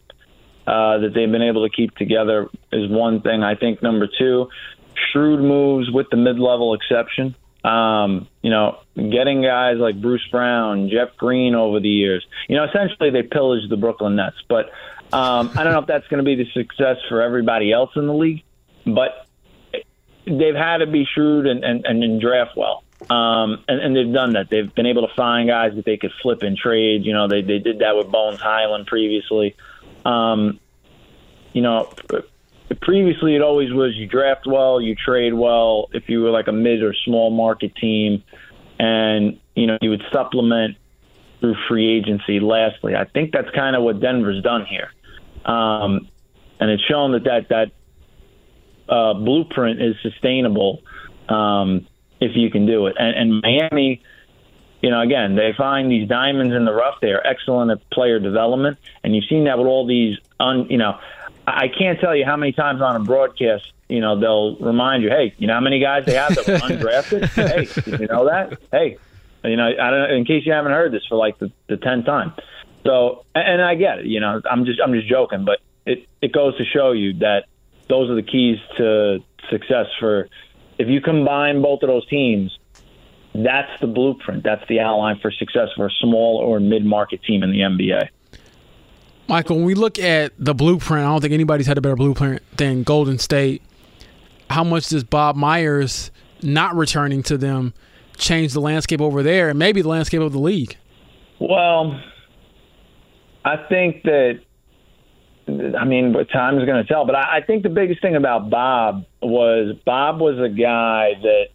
uh, 0.66 0.98
that 0.98 1.12
they've 1.14 1.30
been 1.30 1.42
able 1.42 1.68
to 1.68 1.74
keep 1.74 1.94
together 1.96 2.48
is 2.72 2.90
one 2.90 3.22
thing. 3.22 3.42
I 3.42 3.54
think 3.54 3.82
number 3.82 4.08
two, 4.18 4.48
shrewd 5.12 5.40
moves 5.40 5.90
with 5.90 6.08
the 6.10 6.16
mid-level 6.16 6.74
exception. 6.74 7.34
Um, 7.64 8.28
you 8.42 8.50
know, 8.50 8.78
getting 8.96 9.42
guys 9.42 9.76
like 9.78 10.00
Bruce 10.00 10.26
Brown, 10.30 10.88
Jeff 10.88 11.16
Green 11.16 11.54
over 11.54 11.80
the 11.80 11.88
years. 11.88 12.24
You 12.48 12.56
know, 12.56 12.64
essentially 12.64 13.10
they 13.10 13.22
pillaged 13.22 13.70
the 13.70 13.76
Brooklyn 13.76 14.16
Nets. 14.16 14.36
But 14.48 14.66
um, 15.12 15.50
I 15.56 15.64
don't 15.64 15.72
know 15.72 15.80
if 15.80 15.86
that's 15.86 16.06
going 16.08 16.24
to 16.24 16.24
be 16.24 16.36
the 16.36 16.50
success 16.52 16.96
for 17.08 17.20
everybody 17.20 17.72
else 17.72 17.90
in 17.96 18.06
the 18.06 18.14
league. 18.14 18.42
But 18.86 19.26
they've 20.26 20.54
had 20.54 20.78
to 20.78 20.86
be 20.86 21.06
shrewd 21.14 21.46
and, 21.46 21.64
and, 21.64 21.84
and 21.86 22.20
draft 22.20 22.56
well. 22.56 22.84
Um, 23.08 23.64
and, 23.66 23.80
and 23.80 23.96
they've 23.96 24.12
done 24.12 24.34
that. 24.34 24.50
They've 24.50 24.72
been 24.74 24.86
able 24.86 25.06
to 25.08 25.14
find 25.14 25.48
guys 25.48 25.74
that 25.76 25.84
they 25.84 25.96
could 25.96 26.12
flip 26.20 26.42
and 26.42 26.56
trade. 26.56 27.04
You 27.04 27.14
know, 27.14 27.28
they 27.28 27.40
they 27.40 27.58
did 27.58 27.78
that 27.78 27.96
with 27.96 28.10
Bones 28.10 28.40
Hyland 28.40 28.86
previously. 28.86 29.56
Um, 30.04 30.60
you 31.52 31.62
know, 31.62 31.90
previously 32.80 33.34
it 33.34 33.42
always 33.42 33.72
was 33.72 33.96
you 33.96 34.06
draft 34.06 34.46
well, 34.46 34.80
you 34.80 34.94
trade 34.94 35.34
well. 35.34 35.88
If 35.92 36.08
you 36.08 36.22
were 36.22 36.30
like 36.30 36.48
a 36.48 36.52
mid 36.52 36.82
or 36.82 36.94
small 37.04 37.30
market 37.30 37.74
team, 37.76 38.22
and 38.78 39.40
you 39.54 39.66
know 39.66 39.78
you 39.80 39.90
would 39.90 40.02
supplement 40.12 40.76
through 41.40 41.56
free 41.68 41.96
agency. 41.96 42.38
Lastly, 42.38 42.94
I 42.94 43.04
think 43.04 43.32
that's 43.32 43.50
kind 43.50 43.76
of 43.76 43.82
what 43.82 44.00
Denver's 44.00 44.42
done 44.42 44.66
here, 44.66 44.90
um, 45.44 46.08
and 46.60 46.70
it's 46.70 46.84
shown 46.84 47.12
that 47.12 47.24
that 47.24 47.48
that 47.48 47.72
uh, 48.90 49.14
blueprint 49.14 49.80
is 49.80 49.94
sustainable 50.02 50.82
um, 51.28 51.86
if 52.20 52.32
you 52.34 52.50
can 52.50 52.66
do 52.66 52.86
it. 52.86 52.96
And, 52.98 53.16
and 53.16 53.40
Miami 53.42 54.02
you 54.82 54.90
know, 54.90 55.00
again, 55.00 55.36
they 55.36 55.52
find 55.56 55.90
these 55.90 56.08
diamonds 56.08 56.54
in 56.54 56.64
the 56.64 56.72
rough. 56.72 57.00
They 57.00 57.12
are 57.12 57.24
excellent 57.26 57.70
at 57.70 57.88
player 57.90 58.18
development, 58.18 58.78
and 59.04 59.14
you've 59.14 59.26
seen 59.28 59.44
that 59.44 59.58
with 59.58 59.66
all 59.66 59.86
these. 59.86 60.16
Un, 60.38 60.66
you 60.70 60.78
know, 60.78 60.98
I 61.46 61.68
can't 61.68 62.00
tell 62.00 62.16
you 62.16 62.24
how 62.24 62.36
many 62.36 62.52
times 62.52 62.80
on 62.80 62.96
a 62.96 63.00
broadcast, 63.00 63.70
you 63.88 64.00
know, 64.00 64.18
they'll 64.18 64.56
remind 64.56 65.02
you, 65.02 65.10
hey, 65.10 65.34
you 65.36 65.46
know 65.46 65.54
how 65.54 65.60
many 65.60 65.80
guys 65.80 66.06
they 66.06 66.14
have 66.14 66.34
that 66.34 66.46
were 66.46 66.54
undrafted? 66.54 67.24
hey, 67.34 67.82
did 67.90 68.00
you 68.00 68.06
know 68.06 68.24
that? 68.26 68.58
Hey, 68.72 68.96
you 69.44 69.56
know, 69.56 69.66
I 69.66 69.90
don't. 69.90 70.10
In 70.12 70.24
case 70.24 70.46
you 70.46 70.52
haven't 70.52 70.72
heard 70.72 70.92
this 70.92 71.04
for 71.06 71.16
like 71.16 71.38
the, 71.38 71.52
the 71.68 71.76
tenth 71.76 72.06
time. 72.06 72.32
So, 72.86 73.26
and 73.34 73.60
I 73.60 73.74
get 73.74 73.98
it. 73.98 74.06
You 74.06 74.20
know, 74.20 74.40
I'm 74.50 74.64
just 74.64 74.80
I'm 74.82 74.94
just 74.94 75.08
joking, 75.08 75.44
but 75.44 75.58
it 75.84 76.06
it 76.22 76.32
goes 76.32 76.56
to 76.56 76.64
show 76.64 76.92
you 76.92 77.18
that 77.18 77.44
those 77.90 78.08
are 78.08 78.14
the 78.14 78.22
keys 78.22 78.56
to 78.78 79.18
success 79.50 79.86
for. 79.98 80.28
If 80.78 80.88
you 80.88 81.02
combine 81.02 81.60
both 81.60 81.82
of 81.82 81.88
those 81.88 82.06
teams, 82.06 82.58
that's 83.34 83.70
the 83.80 83.86
blueprint. 83.86 84.42
That's 84.42 84.66
the 84.68 84.80
outline 84.80 85.18
for 85.20 85.30
success 85.30 85.68
for 85.76 85.86
a 85.86 85.90
small 86.00 86.38
or 86.38 86.58
mid-market 86.58 87.22
team 87.22 87.42
in 87.42 87.50
the 87.50 87.58
NBA. 87.60 88.08
Michael, 89.28 89.56
when 89.56 89.66
we 89.66 89.74
look 89.74 89.98
at 89.98 90.32
the 90.38 90.54
blueprint, 90.54 91.04
I 91.04 91.08
don't 91.08 91.20
think 91.20 91.34
anybody's 91.34 91.66
had 91.66 91.78
a 91.78 91.80
better 91.80 91.96
blueprint 91.96 92.42
than 92.56 92.82
Golden 92.82 93.18
State. 93.18 93.62
How 94.48 94.64
much 94.64 94.88
does 94.88 95.04
Bob 95.04 95.36
Myers 95.36 96.10
not 96.42 96.74
returning 96.74 97.22
to 97.24 97.36
them 97.36 97.74
change 98.16 98.52
the 98.52 98.60
landscape 98.60 99.00
over 99.00 99.22
there 99.22 99.50
and 99.50 99.58
maybe 99.58 99.82
the 99.82 99.88
landscape 99.88 100.20
of 100.20 100.32
the 100.32 100.40
league? 100.40 100.76
Well, 101.38 102.00
I 103.44 103.56
think 103.68 104.02
that 104.02 104.40
I 105.48 105.84
mean, 105.84 106.12
time 106.32 106.58
is 106.58 106.64
going 106.64 106.84
to 106.84 106.84
tell. 106.84 107.06
But 107.06 107.16
I, 107.16 107.38
I 107.38 107.40
think 107.46 107.62
the 107.62 107.70
biggest 107.70 108.00
thing 108.02 108.16
about 108.16 108.50
Bob 108.50 109.04
was 109.20 109.76
Bob 109.84 110.20
was 110.20 110.38
a 110.38 110.48
guy 110.48 111.14
that 111.22 111.46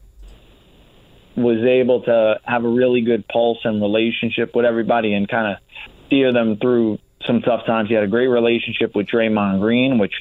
was 1.38 1.64
able 1.64 2.02
to 2.04 2.40
have 2.44 2.64
a 2.64 2.70
really 2.70 3.02
good 3.02 3.28
pulse 3.28 3.60
and 3.64 3.82
relationship 3.82 4.56
with 4.56 4.66
everybody 4.66 5.14
and 5.14 5.28
kind 5.28 5.54
of 5.54 5.60
steer 6.08 6.32
them 6.32 6.58
through 6.58 7.00
some 7.28 7.42
tough 7.42 7.66
times. 7.66 7.90
He 7.90 7.96
had 7.96 8.04
a 8.04 8.08
great 8.08 8.28
relationship 8.28 8.96
with 8.96 9.08
Draymond 9.08 9.60
Green, 9.60 9.98
which 9.98 10.14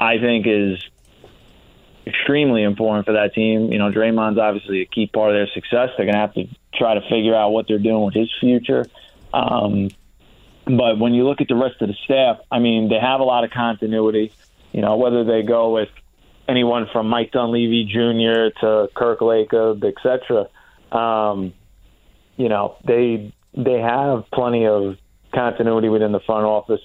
I 0.00 0.18
think 0.18 0.46
is 0.46 0.82
extremely 2.06 2.62
important 2.62 3.06
for 3.06 3.12
that 3.12 3.34
team. 3.34 3.72
You 3.72 3.78
know, 3.78 3.90
Draymond's 3.90 4.38
obviously 4.38 4.82
a 4.82 4.86
key 4.86 5.06
part 5.06 5.30
of 5.30 5.36
their 5.36 5.48
success. 5.54 5.90
They're 5.96 6.06
going 6.06 6.14
to 6.14 6.20
have 6.20 6.34
to 6.34 6.46
try 6.74 6.94
to 6.94 7.00
figure 7.08 7.34
out 7.34 7.50
what 7.50 7.66
they're 7.68 7.78
doing 7.78 8.04
with 8.04 8.14
his 8.14 8.30
future. 8.40 8.86
Um, 9.32 9.88
but 10.64 10.98
when 10.98 11.14
you 11.14 11.26
look 11.26 11.40
at 11.40 11.48
the 11.48 11.56
rest 11.56 11.80
of 11.80 11.88
the 11.88 11.96
staff, 12.04 12.38
I 12.50 12.58
mean, 12.58 12.88
they 12.88 12.98
have 12.98 13.20
a 13.20 13.24
lot 13.24 13.44
of 13.44 13.50
continuity. 13.50 14.32
You 14.72 14.80
know, 14.80 14.96
whether 14.96 15.24
they 15.24 15.42
go 15.42 15.72
with 15.72 15.88
anyone 16.48 16.86
from 16.92 17.08
Mike 17.08 17.32
Dunleavy 17.32 17.84
Jr. 17.84 18.58
to 18.60 18.88
Kirk 18.94 19.20
Lacob, 19.20 19.84
et 19.84 19.94
cetera, 20.02 20.48
um, 20.96 21.52
you 22.36 22.48
know, 22.48 22.76
they 22.84 23.32
they 23.54 23.80
have 23.80 24.24
plenty 24.32 24.66
of 24.66 24.96
continuity 25.32 25.88
within 25.88 26.12
the 26.12 26.20
front 26.20 26.44
office. 26.44 26.80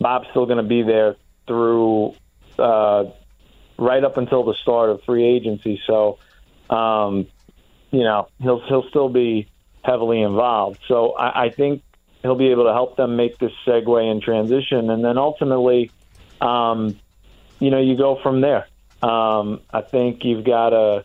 Bob's 0.00 0.28
still 0.30 0.46
going 0.46 0.58
to 0.58 0.62
be 0.62 0.82
there 0.82 1.16
through 1.46 2.14
uh, 2.58 3.04
right 3.78 4.02
up 4.02 4.16
until 4.16 4.44
the 4.44 4.54
start 4.54 4.90
of 4.90 5.02
free 5.04 5.24
agency. 5.24 5.80
So, 5.86 6.18
um, 6.70 7.26
you 7.90 8.02
know, 8.02 8.28
he'll 8.40 8.60
he'll 8.60 8.88
still 8.88 9.08
be 9.08 9.48
heavily 9.82 10.20
involved. 10.20 10.80
So 10.88 11.12
I, 11.12 11.44
I 11.44 11.50
think 11.50 11.82
he'll 12.26 12.34
be 12.34 12.48
able 12.48 12.64
to 12.64 12.72
help 12.72 12.96
them 12.96 13.16
make 13.16 13.38
this 13.38 13.52
segue 13.66 14.10
and 14.10 14.20
transition, 14.20 14.90
and 14.90 15.04
then 15.04 15.16
ultimately, 15.16 15.90
um, 16.40 16.98
you 17.60 17.70
know, 17.70 17.80
you 17.80 17.96
go 17.96 18.18
from 18.22 18.40
there. 18.40 18.66
Um, 19.02 19.60
I 19.70 19.82
think 19.82 20.24
you've 20.24 20.44
got 20.44 20.70
to 20.70 21.04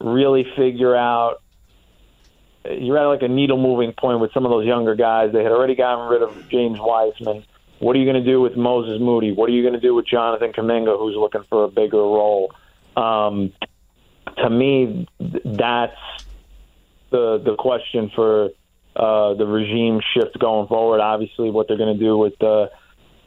really 0.00 0.44
figure 0.56 0.94
out. 0.94 1.42
You're 2.68 2.98
at 2.98 3.06
like 3.06 3.22
a 3.22 3.28
needle 3.28 3.58
moving 3.58 3.92
point 3.92 4.18
with 4.18 4.32
some 4.32 4.44
of 4.44 4.50
those 4.50 4.66
younger 4.66 4.96
guys. 4.96 5.32
They 5.32 5.44
had 5.44 5.52
already 5.52 5.76
gotten 5.76 6.08
rid 6.08 6.22
of 6.22 6.48
James 6.48 6.80
Wiseman. 6.80 7.44
What 7.78 7.94
are 7.94 7.98
you 8.00 8.04
going 8.04 8.22
to 8.22 8.28
do 8.28 8.40
with 8.40 8.56
Moses 8.56 9.00
Moody? 9.00 9.30
What 9.30 9.48
are 9.48 9.52
you 9.52 9.62
going 9.62 9.74
to 9.74 9.80
do 9.80 9.94
with 9.94 10.06
Jonathan 10.06 10.52
Kuminga, 10.52 10.98
who's 10.98 11.14
looking 11.14 11.44
for 11.48 11.62
a 11.62 11.68
bigger 11.68 11.98
role? 11.98 12.52
Um, 12.96 13.52
to 14.38 14.50
me, 14.50 15.06
that's 15.20 15.96
the 17.10 17.38
the 17.38 17.54
question 17.56 18.10
for 18.14 18.50
uh, 18.96 19.34
the 19.34 19.46
regime 19.46 20.00
shift 20.14 20.38
going 20.38 20.66
forward. 20.68 21.00
Obviously, 21.00 21.50
what 21.50 21.68
they're 21.68 21.76
going 21.76 21.96
to 21.96 22.02
do 22.02 22.16
with 22.16 22.42
uh, 22.42 22.68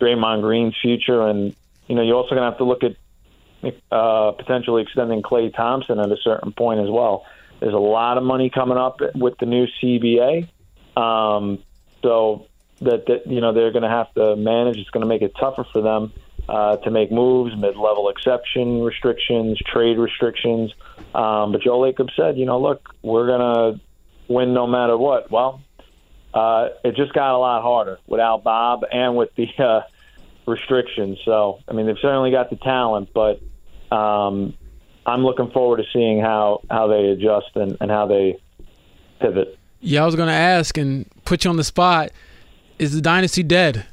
Draymond 0.01 0.41
Green's 0.41 0.75
future, 0.81 1.27
and 1.27 1.55
you 1.88 1.95
know, 1.95 2.01
you're 2.01 2.15
also 2.15 2.29
going 2.29 2.41
to 2.41 2.49
have 2.49 2.57
to 2.57 2.63
look 2.63 2.83
at 2.83 2.95
uh, 3.91 4.31
potentially 4.31 4.81
extending 4.81 5.21
Klay 5.21 5.53
Thompson 5.53 5.99
at 5.99 6.11
a 6.11 6.17
certain 6.23 6.51
point 6.53 6.79
as 6.79 6.89
well. 6.89 7.25
There's 7.59 7.73
a 7.73 7.77
lot 7.77 8.17
of 8.17 8.23
money 8.23 8.49
coming 8.49 8.77
up 8.77 8.99
with 9.15 9.38
the 9.38 9.45
new 9.45 9.67
CBA, 9.81 10.47
um, 10.95 11.59
so 12.01 12.47
that, 12.81 13.05
that 13.07 13.27
you 13.27 13.41
know 13.41 13.53
they're 13.53 13.71
going 13.71 13.83
to 13.83 13.89
have 13.89 14.13
to 14.13 14.35
manage. 14.35 14.77
It's 14.77 14.89
going 14.89 15.01
to 15.01 15.07
make 15.07 15.21
it 15.21 15.33
tougher 15.39 15.65
for 15.71 15.81
them 15.81 16.13
uh, 16.47 16.77
to 16.77 16.89
make 16.89 17.11
moves, 17.11 17.55
mid-level 17.55 18.09
exception 18.09 18.81
restrictions, 18.81 19.59
trade 19.59 19.97
restrictions. 19.97 20.73
Um, 21.13 21.51
but 21.51 21.61
Joe 21.61 21.79
Lacob 21.79 22.09
said, 22.15 22.38
you 22.38 22.45
know, 22.45 22.59
look, 22.59 22.89
we're 23.03 23.27
going 23.27 23.39
to 23.39 23.79
win 24.29 24.53
no 24.53 24.67
matter 24.67 24.98
what. 24.98 25.29
Well, 25.29 25.62
uh, 26.33 26.69
it 26.86 26.95
just 26.95 27.12
got 27.13 27.36
a 27.36 27.38
lot 27.38 27.62
harder 27.62 28.00
without 28.07 28.43
Bob 28.43 28.86
and 28.91 29.15
with 29.17 29.33
the 29.36 29.48
uh, 29.57 29.81
restrictions. 30.45 31.17
So, 31.25 31.59
I 31.67 31.74
mean, 31.74 31.88
they've 31.88 31.98
certainly 32.01 32.31
got 32.31 32.50
the 32.50 32.55
talent, 32.55 33.09
but 33.13 33.41
um, 33.93 34.53
I'm 35.05 35.25
looking 35.25 35.50
forward 35.51 35.77
to 35.77 35.83
seeing 35.91 36.21
how, 36.21 36.62
how 36.69 36.88
they 36.88 37.07
adjust 37.09 37.55
and, 37.55 37.75
and 37.81 37.89
how 37.89 38.05
they 38.07 38.39
pivot. 39.19 39.57
Yeah, 39.81 40.03
I 40.03 40.05
was 40.05 40.15
going 40.15 40.27
to 40.27 40.33
ask 40.33 40.77
and 40.77 41.09
put 41.25 41.43
you 41.43 41.50
on 41.50 41.57
the 41.57 41.63
spot. 41.63 42.12
Is 42.77 42.93
the 42.93 43.01
dynasty 43.01 43.43
dead? 43.43 43.86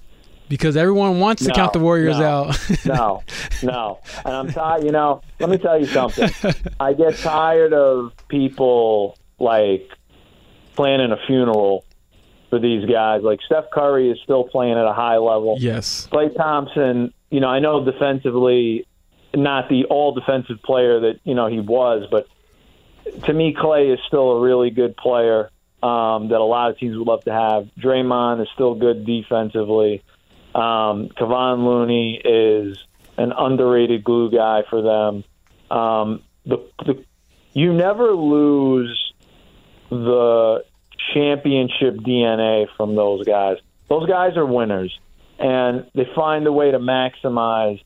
Because 0.48 0.76
everyone 0.76 1.18
wants 1.18 1.42
to 1.42 1.48
No, 1.48 1.54
count 1.54 1.72
the 1.72 1.80
Warriors 1.80 2.18
no, 2.18 2.24
out. 2.24 2.70
no, 2.84 3.22
no. 3.64 3.98
And 4.24 4.32
I'm 4.34 4.52
tired. 4.52 4.84
You 4.84 4.92
know, 4.92 5.22
let 5.40 5.50
me 5.50 5.58
tell 5.58 5.78
you 5.80 5.86
something. 5.86 6.30
I 6.78 6.92
get 6.92 7.16
tired 7.16 7.72
of 7.72 8.12
people 8.28 9.18
like 9.40 9.90
planning 10.76 11.12
a 11.12 11.16
funeral 11.26 11.84
for 12.50 12.58
these 12.58 12.88
guys. 12.88 13.22
Like 13.22 13.40
Steph 13.42 13.70
Curry 13.72 14.10
is 14.10 14.18
still 14.22 14.44
playing 14.44 14.78
at 14.78 14.86
a 14.86 14.92
high 14.92 15.16
level. 15.16 15.56
yes. 15.58 16.08
Klay 16.12 16.34
Thompson, 16.34 17.12
you 17.30 17.40
know, 17.40 17.48
I 17.48 17.58
know 17.58 17.84
defensively, 17.84 18.86
not 19.34 19.68
the 19.68 19.86
all 19.86 20.12
defensive 20.12 20.62
player 20.62 21.00
that 21.00 21.20
you 21.24 21.34
know 21.34 21.46
he 21.46 21.60
was, 21.60 22.06
but 22.10 22.28
to 23.24 23.32
me, 23.32 23.54
Klay 23.54 23.92
is 23.92 24.00
still 24.06 24.32
a 24.32 24.40
really 24.40 24.70
good 24.70 24.96
player 24.96 25.50
um, 25.82 26.28
that 26.28 26.40
a 26.40 26.44
lot 26.44 26.70
of 26.70 26.78
teams 26.78 26.96
would 26.96 27.06
love 27.06 27.24
to 27.24 27.32
have. 27.32 27.68
Draymond 27.78 28.42
is 28.42 28.48
still 28.54 28.74
good 28.74 29.04
defensively. 29.04 30.02
Um, 30.54 31.10
Kevon 31.10 31.64
Looney 31.64 32.20
is 32.24 32.78
an 33.18 33.32
underrated 33.32 34.02
glue 34.02 34.30
guy 34.30 34.62
for 34.68 34.82
them. 34.82 35.24
Um, 35.70 36.22
the, 36.44 36.58
the 36.84 37.04
you 37.52 37.72
never 37.72 38.12
lose 38.12 39.05
the 39.90 40.64
championship 41.14 41.96
DNA 41.96 42.66
from 42.76 42.94
those 42.94 43.24
guys. 43.24 43.58
Those 43.88 44.08
guys 44.08 44.36
are 44.36 44.46
winners, 44.46 44.98
and 45.38 45.86
they 45.94 46.08
find 46.14 46.46
a 46.46 46.52
way 46.52 46.70
to 46.70 46.78
maximize 46.78 47.82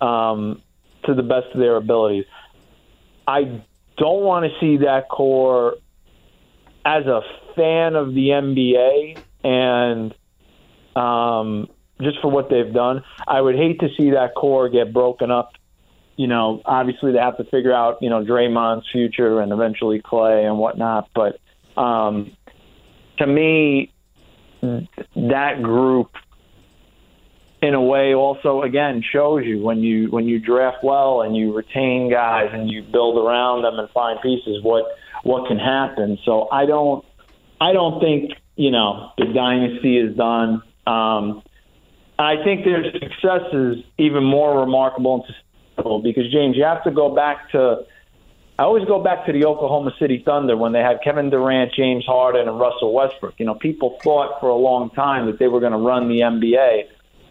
um, 0.00 0.62
to 1.04 1.14
the 1.14 1.22
best 1.22 1.46
of 1.54 1.60
their 1.60 1.76
abilities. 1.76 2.26
I 3.26 3.62
don't 3.96 4.22
want 4.22 4.50
to 4.50 4.60
see 4.60 4.78
that 4.78 5.08
core 5.08 5.76
as 6.84 7.06
a 7.06 7.20
fan 7.54 7.94
of 7.94 8.14
the 8.14 8.28
NBA 8.28 9.22
and 9.44 10.14
um, 10.96 11.68
just 12.00 12.20
for 12.20 12.30
what 12.30 12.48
they've 12.50 12.72
done. 12.72 13.02
I 13.26 13.40
would 13.40 13.56
hate 13.56 13.80
to 13.80 13.88
see 13.96 14.10
that 14.10 14.34
core 14.34 14.68
get 14.68 14.92
broken 14.92 15.30
up. 15.30 15.52
You 16.16 16.26
know, 16.26 16.60
obviously 16.64 17.12
they 17.12 17.18
have 17.18 17.38
to 17.38 17.44
figure 17.44 17.72
out 17.72 17.98
you 18.00 18.10
know 18.10 18.24
Draymond's 18.24 18.86
future 18.90 19.40
and 19.40 19.52
eventually 19.52 20.00
Klay 20.00 20.46
and 20.46 20.58
whatnot. 20.58 21.08
But 21.14 21.38
um, 21.80 22.36
to 23.18 23.26
me, 23.26 23.92
that 24.62 25.62
group 25.62 26.10
in 27.62 27.74
a 27.74 27.82
way 27.82 28.14
also 28.14 28.62
again 28.62 29.02
shows 29.12 29.44
you 29.44 29.62
when 29.62 29.80
you 29.80 30.10
when 30.10 30.26
you 30.26 30.38
draft 30.38 30.78
well 30.82 31.22
and 31.22 31.36
you 31.36 31.54
retain 31.54 32.10
guys 32.10 32.48
and 32.52 32.70
you 32.70 32.82
build 32.82 33.18
around 33.18 33.62
them 33.62 33.78
and 33.78 33.88
find 33.90 34.18
pieces 34.22 34.62
what 34.62 34.84
what 35.24 35.46
can 35.46 35.58
happen 35.58 36.18
so 36.24 36.48
i 36.50 36.64
don't 36.64 37.04
i 37.60 37.72
don't 37.72 38.00
think 38.00 38.32
you 38.56 38.70
know 38.70 39.10
the 39.18 39.26
dynasty 39.26 39.98
is 39.98 40.16
done 40.16 40.62
um 40.86 41.42
i 42.18 42.36
think 42.42 42.64
their 42.64 42.82
success 42.92 43.42
is 43.52 43.76
even 43.98 44.24
more 44.24 44.60
remarkable 44.60 45.16
and 45.16 45.34
sustainable 45.80 46.02
because 46.02 46.30
james 46.30 46.56
you 46.56 46.64
have 46.64 46.82
to 46.84 46.90
go 46.90 47.14
back 47.14 47.50
to 47.50 47.84
I 48.58 48.64
always 48.64 48.84
go 48.84 49.02
back 49.02 49.24
to 49.24 49.32
the 49.32 49.46
Oklahoma 49.46 49.90
City 49.98 50.22
Thunder 50.22 50.54
when 50.54 50.72
they 50.72 50.80
had 50.80 50.98
Kevin 51.02 51.30
Durant, 51.30 51.72
James 51.72 52.04
Harden, 52.04 52.46
and 52.46 52.60
Russell 52.60 52.92
Westbrook. 52.92 53.36
You 53.38 53.46
know, 53.46 53.54
people 53.54 53.98
thought 54.04 54.38
for 54.38 54.50
a 54.50 54.54
long 54.54 54.90
time 54.90 55.24
that 55.28 55.38
they 55.38 55.48
were 55.48 55.60
going 55.60 55.72
to 55.72 55.78
run 55.78 56.08
the 56.08 56.20
NBA, 56.20 56.82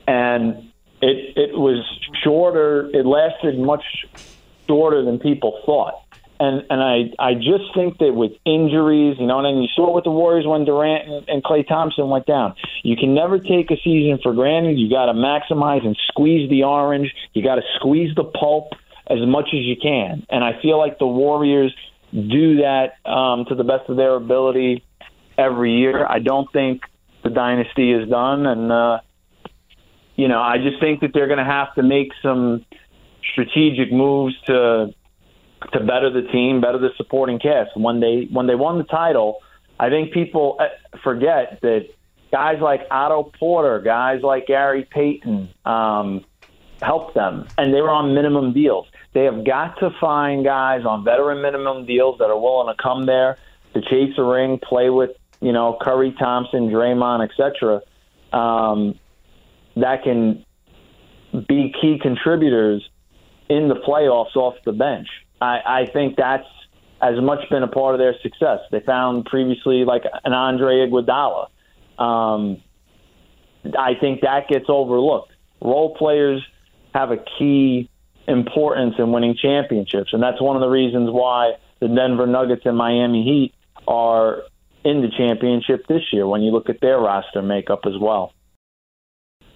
and 0.08 0.72
it 1.04 1.38
it 1.38 1.56
was 1.56 1.86
shorter. 2.24 2.90
It 2.96 3.06
lasted 3.06 3.60
much 3.60 3.84
shorter 4.66 5.06
than 5.06 5.20
people 5.20 5.62
thought. 5.68 6.02
And 6.40 6.64
and 6.70 6.82
I 6.82 7.12
I 7.20 7.34
just 7.34 7.74
think 7.76 7.98
that 7.98 8.14
with 8.14 8.32
injuries, 8.46 9.18
you 9.20 9.28
know, 9.28 9.40
and 9.40 9.46
then 9.46 9.62
you 9.62 9.68
saw 9.76 9.90
it 9.90 9.96
with 9.96 10.06
the 10.06 10.12
Warriors 10.12 10.46
when 10.48 10.64
Durant 10.64 11.10
and, 11.10 11.30
and 11.30 11.44
Klay 11.44 11.68
Thompson 11.68 12.10
went 12.10 12.26
down. 12.26 12.56
You 12.84 12.96
can 12.96 13.14
never 13.14 13.40
take 13.40 13.70
a 13.72 13.76
season 13.84 14.20
for 14.24 14.34
granted. 14.34 14.80
You 14.80 14.90
got 14.90 15.08
to 15.08 15.14
maximize 15.14 15.86
and 15.86 15.98
squeeze 16.08 16.50
the 16.50 16.64
orange. 16.64 17.12
You 17.34 17.44
got 17.44 17.56
to 17.56 17.62
squeeze 17.76 18.16
the 18.16 18.24
pulp 18.24 18.70
as 19.10 19.20
much 19.26 19.48
as 19.48 19.62
you 19.62 19.76
can. 19.82 20.26
And 20.30 20.44
I 20.44 20.62
feel 20.62 20.78
like 20.78 21.00
the 21.00 21.08
Warriors 21.08 21.76
do 22.14 22.58
that 22.58 22.94
um, 23.10 23.46
to 23.50 23.56
the 23.56 23.64
best 23.64 23.90
of 23.90 23.98
their 23.98 24.16
ability 24.16 24.84
every 25.38 25.74
year. 25.78 26.06
I 26.08 26.20
don't 26.20 26.52
think 26.52 26.82
the 27.24 27.30
dynasty 27.30 27.92
is 27.92 28.10
done, 28.10 28.46
and 28.46 28.72
uh, 28.72 29.00
you 30.16 30.28
know, 30.28 30.40
I 30.40 30.58
just 30.58 30.80
think 30.80 31.02
that 31.02 31.12
they're 31.14 31.28
going 31.28 31.40
to 31.40 31.46
have 31.46 31.74
to 31.76 31.84
make 31.84 32.12
some 32.22 32.66
strategic 33.32 33.92
moves 33.92 34.36
to 34.48 34.94
to 35.74 35.80
better 35.80 36.10
the 36.10 36.28
team, 36.32 36.62
better 36.62 36.78
the 36.78 36.90
supporting 36.98 37.40
cast. 37.40 37.76
When 37.76 38.00
they 38.00 38.28
when 38.32 38.48
they 38.48 38.56
won 38.56 38.78
the 38.78 38.84
title, 38.86 39.40
I 39.80 39.90
think 39.90 40.14
people 40.14 40.58
uh, 40.60 40.98
forget 41.04 41.60
that 41.62 41.88
guys 42.32 42.60
like 42.62 42.82
Otto 42.92 43.32
Porter, 43.40 43.80
guys 43.80 44.22
like 44.22 44.48
Gary 44.48 44.88
Payton, 44.90 45.50
um, 45.66 46.26
helped 46.82 47.14
them, 47.16 47.48
and 47.58 47.74
they 47.74 47.82
were 47.82 47.90
on 47.90 48.14
minimum 48.14 48.54
deals. 48.54 48.88
They 49.14 49.24
have 49.24 49.44
got 49.46 49.80
to 49.80 49.90
find 50.00 50.46
guys 50.46 50.86
on 50.86 51.04
veteran 51.04 51.42
minimum 51.42 51.86
deals 51.86 52.20
that 52.20 52.26
are 52.26 52.40
willing 52.40 52.74
to 52.74 52.82
come 52.82 53.06
there 53.06 53.38
to 53.74 53.82
chase 53.82 54.14
a 54.18 54.24
ring, 54.24 54.60
play 54.60 54.90
with 54.90 55.12
you 55.42 55.52
know 55.52 55.78
Curry, 55.82 56.16
Thompson, 56.18 56.70
Draymond, 56.70 57.28
etc. 57.28 57.82
Um, 58.32 59.00
that 59.76 60.04
can 60.04 60.46
be 61.48 61.74
key 61.80 62.00
contributors 62.02 62.88
in 63.50 63.68
the 63.68 63.76
playoffs 63.76 64.36
off 64.36 64.56
the 64.66 64.72
bench. 64.72 65.08
I, 65.42 65.60
I 65.66 65.86
think 65.92 66.16
that's 66.18 66.48
as 67.02 67.20
much 67.22 67.50
been 67.50 67.64
a 67.64 67.68
part 67.68 67.96
of 67.96 68.00
their 68.00 68.16
success. 68.22 68.60
They 68.72 68.82
found 68.82 69.26
previously 69.26 69.86
like 69.86 70.04
an 70.24 70.34
Andre 70.34 70.88
Iguodala. 70.88 71.48
Um, 71.98 72.62
I 73.78 73.94
think 74.00 74.22
that 74.22 74.48
gets 74.48 74.66
overlooked. 74.68 75.32
Role 75.62 75.96
players 75.96 76.42
have 76.94 77.12
a 77.12 77.18
key 77.38 77.90
importance 78.28 78.96
in 78.98 79.12
winning 79.12 79.36
championships, 79.42 80.14
and 80.14 80.22
that's 80.22 80.42
one 80.42 80.56
of 80.56 80.62
the 80.62 80.70
reasons 80.70 81.10
why 81.12 81.54
the 81.80 81.88
Denver 81.88 82.28
Nuggets 82.28 82.64
and 82.66 82.78
Miami 82.78 83.24
Heat 83.24 83.54
are 83.88 84.44
in 84.84 85.02
the 85.02 85.10
championship 85.18 85.88
this 85.88 86.04
year 86.12 86.28
when 86.28 86.42
you 86.42 86.52
look 86.52 86.70
at 86.70 86.80
their 86.82 87.00
roster 87.00 87.42
makeup 87.42 87.82
as 87.86 87.98
well. 88.00 88.34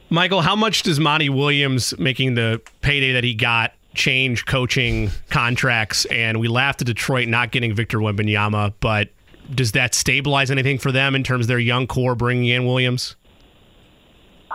Michael, 0.10 0.41
how 0.41 0.56
much 0.56 0.84
does 0.84 1.00
Monty 1.00 1.30
Williams 1.30 1.98
making 1.98 2.36
the 2.36 2.62
payday 2.82 3.13
that 3.13 3.24
he 3.24 3.34
got 3.34 3.74
change 3.93 4.45
coaching 4.45 5.10
contracts? 5.29 6.06
And 6.06 6.39
we 6.39 6.47
laughed 6.47 6.82
at 6.82 6.88
Detroit 6.88 7.27
not 7.27 7.51
getting 7.51 7.73
Victor 7.73 7.99
Wembanyama, 7.99 8.73
but 8.79 9.10
does 9.53 9.73
that 9.73 9.93
stabilize 9.93 10.51
anything 10.51 10.77
for 10.77 10.91
them 10.91 11.15
in 11.15 11.23
terms 11.23 11.45
of 11.45 11.47
their 11.47 11.60
young 11.60 11.88
core 11.88 12.15
bringing 12.15 12.45
in 12.45 12.65
Williams? 12.65 13.15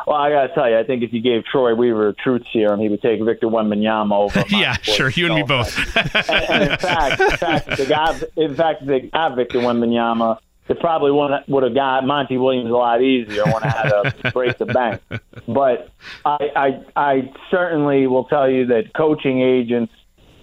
Well, 0.07 0.16
I 0.16 0.31
got 0.31 0.46
to 0.46 0.55
tell 0.55 0.70
you, 0.70 0.79
I 0.79 0.85
think 0.85 1.03
if 1.03 1.12
you 1.12 1.20
gave 1.20 1.44
Troy 1.44 1.74
Weaver 1.74 2.09
a 2.09 2.14
truth 2.14 2.42
serum, 2.53 2.81
he 2.81 2.88
would 2.88 3.03
take 3.03 3.22
Victor 3.22 3.48
Wembanyama 3.48 4.12
over. 4.12 4.44
yeah, 4.57 4.77
sure, 4.81 5.11
you 5.11 5.27
and 5.27 5.35
me 5.35 5.42
both. 5.42 5.77
and, 5.96 6.51
and 6.51 6.72
in 6.72 6.79
fact, 6.79 7.20
in 7.20 7.31
fact, 7.37 7.77
the 7.77 7.87
guy, 7.87 8.20
in 8.37 8.55
fact, 8.55 8.87
they 8.87 9.01
got 9.01 9.37
Victor 9.37 9.59
Wembanyama. 9.59 10.38
They 10.68 10.74
probably 10.74 11.11
would 11.11 11.62
have 11.62 11.74
got 11.74 12.07
Monty 12.07 12.37
Williams 12.37 12.70
a 12.70 12.74
lot 12.74 13.02
easier 13.02 13.44
when 13.44 13.62
I 13.62 13.68
had 13.68 13.88
to 13.88 14.31
break 14.33 14.59
the 14.59 14.66
bank. 14.66 15.00
But 15.46 15.90
I, 16.24 16.50
I, 16.54 16.85
I 16.94 17.33
certainly 17.50 18.07
will 18.07 18.24
tell 18.24 18.48
you 18.50 18.66
that 18.66 18.92
coaching 18.94 19.40
agents, 19.40 19.92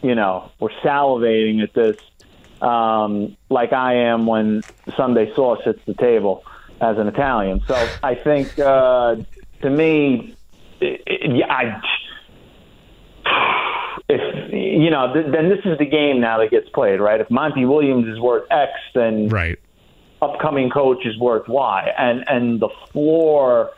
you 0.02 0.16
know, 0.16 0.52
were 0.60 0.72
salivating 0.84 1.62
at 1.62 1.74
this, 1.74 1.98
um, 2.62 3.38
like 3.50 3.72
I 3.72 3.96
am 3.96 4.26
when 4.26 4.64
Sunday 4.98 5.34
sauce 5.36 5.60
hits 5.64 5.80
the 5.86 5.94
table 5.94 6.44
as 6.82 6.98
an 6.98 7.08
Italian. 7.08 7.62
So 7.68 7.90
I 8.02 8.16
think 8.16 8.58
uh, 8.58 9.18
to 9.62 9.70
me, 9.70 10.36
it, 10.82 11.04
it, 11.06 11.50
I 11.50 11.82
if 14.08 14.54
you 14.54 14.90
know, 14.90 15.14
th- 15.14 15.28
then 15.32 15.50
this 15.50 15.60
is 15.66 15.78
the 15.78 15.86
game 15.86 16.20
now 16.22 16.38
that 16.40 16.52
gets 16.52 16.70
played, 16.70 17.00
right? 17.00 17.20
If 17.20 17.30
Monty 17.30 17.66
Williams 17.66 18.08
is 18.08 18.20
worth 18.20 18.46
X, 18.52 18.72
then 18.94 19.30
right. 19.30 19.60
Upcoming 20.26 20.70
coach 20.70 21.06
is 21.06 21.18
worth 21.18 21.48
Y, 21.48 21.94
and 21.98 22.24
and 22.28 22.60
the 22.60 22.70
floor 22.92 23.72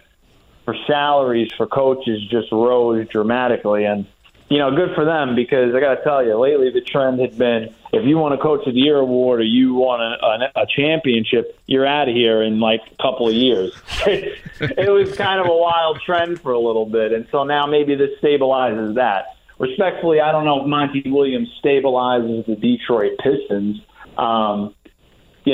for 0.65 0.75
salaries 0.85 1.51
for 1.55 1.67
coaches 1.67 2.21
just 2.29 2.51
rose 2.51 3.07
dramatically, 3.09 3.85
and 3.85 4.05
you 4.49 4.57
know, 4.59 4.73
good 4.73 4.95
for 4.95 5.03
them 5.03 5.35
because 5.35 5.75
I 5.75 5.79
got 5.79 5.95
to 5.95 6.03
tell 6.03 6.25
you, 6.25 6.37
lately 6.37 6.71
the 6.71 6.81
trend 6.81 7.19
had 7.19 7.37
been 7.37 7.73
if 7.91 8.05
you 8.05 8.17
want 8.17 8.33
a 8.33 8.37
Coach 8.37 8.65
of 8.67 8.73
the 8.73 8.79
Year 8.79 8.97
award 8.97 9.39
or 9.39 9.43
you 9.43 9.73
want 9.73 10.01
a, 10.01 10.59
a, 10.59 10.63
a 10.63 10.65
championship, 10.67 11.59
you're 11.65 11.85
out 11.85 12.07
of 12.07 12.15
here 12.15 12.41
in 12.41 12.59
like 12.59 12.81
a 12.91 13.01
couple 13.01 13.27
of 13.27 13.33
years. 13.33 13.73
it 14.05 14.91
was 14.91 15.15
kind 15.17 15.39
of 15.39 15.47
a 15.47 15.55
wild 15.55 15.99
trend 16.05 16.39
for 16.41 16.51
a 16.51 16.59
little 16.59 16.85
bit, 16.85 17.11
and 17.11 17.27
so 17.31 17.43
now 17.43 17.65
maybe 17.65 17.95
this 17.95 18.11
stabilizes 18.21 18.95
that. 18.95 19.37
Respectfully, 19.59 20.21
I 20.21 20.31
don't 20.31 20.45
know 20.45 20.61
if 20.61 20.67
Monty 20.67 21.03
Williams 21.09 21.49
stabilizes 21.63 22.45
the 22.45 22.55
Detroit 22.55 23.17
Pistons. 23.19 23.81
Um, 24.17 24.75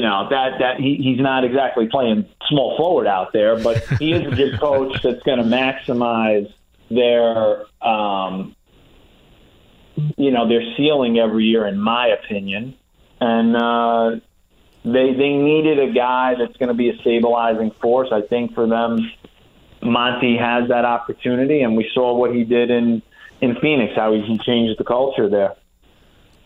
know 0.03 0.27
that 0.29 0.59
that 0.59 0.79
he, 0.79 0.95
he's 0.95 1.19
not 1.19 1.43
exactly 1.43 1.87
playing 1.87 2.27
small 2.47 2.77
forward 2.77 3.07
out 3.07 3.33
there, 3.33 3.57
but 3.61 3.83
he 3.99 4.13
is 4.13 4.31
a 4.31 4.35
good 4.35 4.59
coach 4.59 5.01
that's 5.01 5.23
going 5.23 5.39
to 5.39 5.43
maximize 5.43 6.51
their 6.89 7.63
um, 7.81 8.55
you 10.17 10.31
know 10.31 10.47
their 10.47 10.61
ceiling 10.77 11.19
every 11.19 11.45
year, 11.45 11.65
in 11.65 11.79
my 11.79 12.07
opinion, 12.07 12.75
and 13.19 13.55
uh, 13.55 14.11
they 14.83 15.13
they 15.13 15.33
needed 15.33 15.79
a 15.79 15.91
guy 15.91 16.35
that's 16.37 16.57
going 16.57 16.69
to 16.69 16.75
be 16.75 16.89
a 16.89 16.97
stabilizing 17.01 17.71
force. 17.81 18.09
I 18.11 18.21
think 18.21 18.53
for 18.53 18.67
them, 18.67 19.11
Monty 19.81 20.37
has 20.37 20.69
that 20.69 20.85
opportunity, 20.85 21.61
and 21.61 21.75
we 21.75 21.89
saw 21.93 22.15
what 22.15 22.33
he 22.35 22.43
did 22.43 22.69
in 22.69 23.01
in 23.41 23.55
Phoenix, 23.61 23.93
how 23.95 24.13
he 24.13 24.39
changed 24.45 24.79
the 24.79 24.83
culture 24.83 25.29
there. 25.29 25.55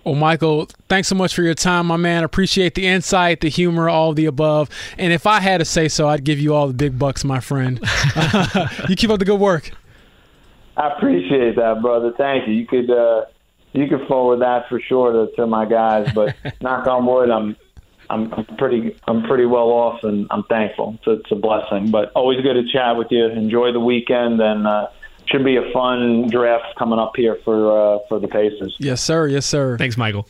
Well, 0.07 0.15
Michael, 0.15 0.69
thanks 0.87 1.09
so 1.09 1.15
much 1.15 1.35
for 1.35 1.41
your 1.41 1.53
time, 1.53 1.87
my 1.87 1.97
man. 1.97 2.23
Appreciate 2.23 2.75
the 2.75 2.87
insight, 2.87 3.41
the 3.41 3.49
humor, 3.49 3.89
all 3.89 4.13
the 4.13 4.25
above. 4.25 4.69
And 4.97 5.11
if 5.11 5.27
I 5.27 5.41
had 5.41 5.57
to 5.57 5.65
say 5.65 5.89
so, 5.89 6.07
I'd 6.07 6.23
give 6.23 6.39
you 6.39 6.55
all 6.55 6.69
the 6.69 6.73
big 6.73 6.97
bucks, 6.97 7.25
my 7.25 7.41
friend. 7.41 7.77
you 8.87 8.95
keep 8.95 9.09
up 9.09 9.19
the 9.19 9.25
good 9.25 9.37
work. 9.37 9.69
I 10.77 10.93
appreciate 10.93 11.57
that, 11.57 11.81
brother. 11.81 12.13
Thank 12.17 12.47
you. 12.47 12.53
You 12.53 12.65
could 12.65 12.89
uh, 12.89 13.25
you 13.73 13.89
could 13.89 14.07
forward 14.07 14.39
that 14.39 14.69
for 14.69 14.79
sure 14.79 15.11
to, 15.11 15.35
to 15.35 15.45
my 15.45 15.65
guys. 15.65 16.09
But 16.15 16.37
knock 16.61 16.87
on 16.87 17.05
wood, 17.05 17.29
I'm 17.29 17.57
I'm, 18.09 18.33
I'm 18.33 18.45
pretty 18.57 18.95
I'm 19.09 19.23
pretty 19.23 19.45
well 19.45 19.71
off, 19.71 20.05
and 20.05 20.25
I'm 20.31 20.43
thankful. 20.43 20.97
So 21.03 21.11
it's 21.11 21.31
a 21.33 21.35
blessing. 21.35 21.91
But 21.91 22.13
always 22.13 22.39
good 22.39 22.53
to 22.53 22.63
chat 22.71 22.95
with 22.95 23.07
you. 23.11 23.25
Enjoy 23.25 23.73
the 23.73 23.81
weekend, 23.81 24.39
and 24.39 24.67
uh, 24.67 24.87
should 25.29 25.43
be 25.43 25.57
a 25.57 25.71
fun 25.71 26.29
draft 26.29 26.75
coming 26.77 26.99
up 26.99 27.13
here 27.15 27.37
for 27.43 27.95
uh, 27.95 27.99
for 28.09 28.19
the 28.19 28.27
Pacers. 28.27 28.75
Yes, 28.79 29.01
sir. 29.01 29.27
Yes, 29.27 29.45
sir. 29.45 29.77
Thanks, 29.77 29.97
Michael. 29.97 30.27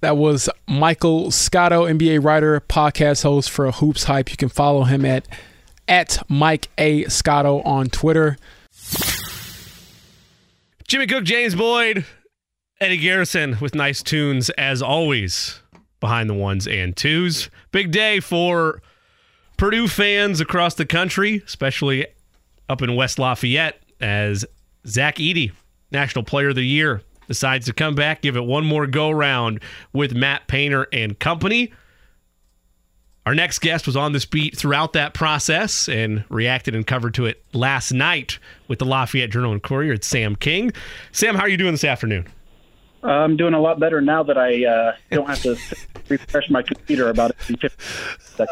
That 0.00 0.16
was 0.16 0.48
Michael 0.66 1.30
Scotto, 1.30 1.84
NBA 1.84 2.24
writer, 2.24 2.60
podcast 2.60 3.22
host 3.22 3.50
for 3.50 3.70
Hoops 3.70 4.04
Hype. 4.04 4.30
You 4.30 4.36
can 4.36 4.48
follow 4.48 4.84
him 4.84 5.04
at 5.04 5.28
at 5.86 6.18
Mike 6.28 6.68
A 6.78 7.04
Scotto 7.04 7.60
on 7.62 7.88
Twitter. 7.88 8.36
Jimmy 10.88 11.06
Cook, 11.06 11.24
James 11.24 11.54
Boyd, 11.54 12.04
Eddie 12.80 12.98
Garrison 12.98 13.58
with 13.60 13.74
nice 13.74 14.02
tunes 14.02 14.50
as 14.50 14.82
always 14.82 15.60
behind 16.00 16.28
the 16.28 16.34
ones 16.34 16.66
and 16.66 16.96
twos. 16.96 17.48
Big 17.70 17.92
day 17.92 18.20
for 18.20 18.82
Purdue 19.56 19.86
fans 19.86 20.40
across 20.40 20.74
the 20.74 20.84
country, 20.84 21.42
especially 21.46 22.06
up 22.68 22.82
in 22.82 22.94
West 22.94 23.18
Lafayette, 23.18 23.82
as 24.00 24.44
Zach 24.86 25.16
Edey, 25.16 25.52
National 25.90 26.24
Player 26.24 26.48
of 26.48 26.54
the 26.54 26.62
Year, 26.62 27.02
decides 27.28 27.66
to 27.66 27.72
come 27.72 27.94
back, 27.94 28.22
give 28.22 28.36
it 28.36 28.44
one 28.44 28.64
more 28.64 28.86
go 28.86 29.10
round 29.10 29.60
with 29.92 30.14
Matt 30.14 30.48
Painter 30.48 30.86
and 30.92 31.18
company. 31.18 31.72
Our 33.24 33.34
next 33.34 33.60
guest 33.60 33.86
was 33.86 33.96
on 33.96 34.12
this 34.12 34.24
beat 34.24 34.56
throughout 34.56 34.94
that 34.94 35.14
process 35.14 35.88
and 35.88 36.24
reacted 36.28 36.74
and 36.74 36.84
covered 36.84 37.14
to 37.14 37.26
it 37.26 37.44
last 37.52 37.92
night 37.92 38.38
with 38.66 38.80
the 38.80 38.84
Lafayette 38.84 39.30
Journal 39.30 39.52
and 39.52 39.62
Courier. 39.62 39.92
It's 39.92 40.08
Sam 40.08 40.34
King. 40.34 40.72
Sam, 41.12 41.36
how 41.36 41.42
are 41.42 41.48
you 41.48 41.56
doing 41.56 41.72
this 41.72 41.84
afternoon? 41.84 42.26
I'm 43.02 43.36
doing 43.36 43.54
a 43.54 43.60
lot 43.60 43.80
better 43.80 44.00
now 44.00 44.22
that 44.22 44.38
I 44.38 44.64
uh, 44.64 44.92
don't 45.10 45.28
have 45.28 45.42
to 45.42 45.56
refresh 46.08 46.48
my 46.50 46.62
computer 46.62 47.08
about 47.08 47.30
it. 47.30 47.36
in 47.50 47.56
50. 47.56 48.44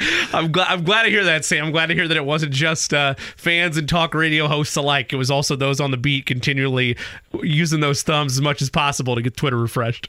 I'm 0.32 0.50
glad. 0.52 0.68
I'm 0.68 0.84
glad 0.84 1.02
to 1.02 1.10
hear 1.10 1.24
that, 1.24 1.44
Sam. 1.44 1.66
I'm 1.66 1.72
glad 1.72 1.86
to 1.86 1.94
hear 1.94 2.08
that 2.08 2.16
it 2.16 2.24
wasn't 2.24 2.52
just 2.52 2.94
uh, 2.94 3.14
fans 3.36 3.76
and 3.76 3.88
talk 3.88 4.14
radio 4.14 4.46
hosts 4.46 4.76
alike. 4.76 5.12
It 5.12 5.16
was 5.16 5.30
also 5.30 5.56
those 5.56 5.80
on 5.80 5.90
the 5.90 5.96
beat 5.96 6.26
continually 6.26 6.96
using 7.42 7.80
those 7.80 8.02
thumbs 8.02 8.32
as 8.32 8.40
much 8.40 8.62
as 8.62 8.70
possible 8.70 9.14
to 9.14 9.22
get 9.22 9.36
Twitter 9.36 9.58
refreshed. 9.58 10.08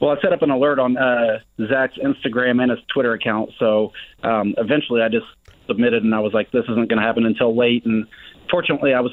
Well, 0.00 0.10
I 0.10 0.20
set 0.20 0.32
up 0.32 0.42
an 0.42 0.50
alert 0.50 0.78
on 0.78 0.96
uh, 0.96 1.38
Zach's 1.68 1.96
Instagram 1.98 2.60
and 2.60 2.70
his 2.70 2.80
Twitter 2.92 3.12
account. 3.12 3.50
So 3.58 3.92
um, 4.24 4.54
eventually 4.58 5.00
I 5.00 5.08
just 5.08 5.26
submitted 5.68 6.02
and 6.02 6.14
I 6.14 6.18
was 6.20 6.32
like, 6.32 6.50
this 6.50 6.64
isn't 6.64 6.88
going 6.88 7.00
to 7.00 7.06
happen 7.06 7.24
until 7.24 7.56
late. 7.56 7.86
And 7.86 8.06
fortunately, 8.52 8.94
I 8.94 9.00
was 9.00 9.10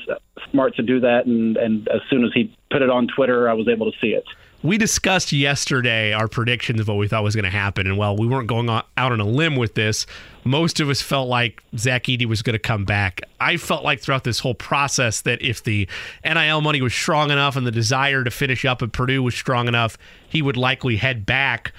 smart 0.52 0.76
to 0.76 0.84
do 0.84 1.00
that. 1.00 1.26
And, 1.26 1.58
and 1.58 1.88
as 1.88 2.02
soon 2.12 2.24
as 2.24 2.32
he 2.36 2.56
put 2.70 2.84
it 2.84 2.92
on 2.92 3.08
Twitter, 3.08 3.50
I 3.50 3.54
was 3.54 3.68
able 3.68 3.92
to 3.92 3.98
see 4.00 4.10
it. 4.10 4.26
We 4.62 4.78
discussed 4.78 5.32
yesterday 5.32 6.12
our 6.12 6.28
predictions 6.28 6.82
of 6.82 6.90
what 6.90 6.98
we 6.98 7.08
thought 7.08 7.24
was 7.24 7.34
going 7.34 7.46
to 7.46 7.50
happen, 7.50 7.88
and 7.88 7.98
while 7.98 8.18
we 8.18 8.28
weren't 8.28 8.48
going 8.48 8.68
out 8.70 8.86
on 8.98 9.22
a 9.22 9.26
limb 9.26 9.56
with 9.56 9.74
this, 9.74 10.06
most 10.44 10.82
of 10.82 10.90
us 10.90 11.02
felt 11.02 11.30
like 11.30 11.64
Zach 11.78 12.04
Edey 12.04 12.26
was 12.26 12.42
going 12.42 12.56
to 12.56 12.60
come 12.60 12.84
back. 12.84 13.22
I 13.40 13.56
felt 13.56 13.86
like 13.86 14.02
throughout 14.02 14.26
this 14.26 14.40
whole 14.40 14.56
process 14.56 15.22
that 15.22 15.42
if 15.42 15.64
the 15.64 15.88
NIL 16.26 16.60
money 16.60 16.82
was 16.82 16.94
strong 16.94 17.32
enough 17.32 17.56
and 17.56 17.66
the 17.66 17.72
desire 17.72 18.26
to 18.26 18.32
finish 18.32 18.66
up 18.66 18.82
at 18.82 18.92
Purdue 18.92 19.24
was 19.24 19.34
strong 19.34 19.70
enough, 19.70 19.98
he 20.28 20.42
would 20.42 20.58
likely 20.58 20.98
head 20.98 21.26
back. 21.26 21.72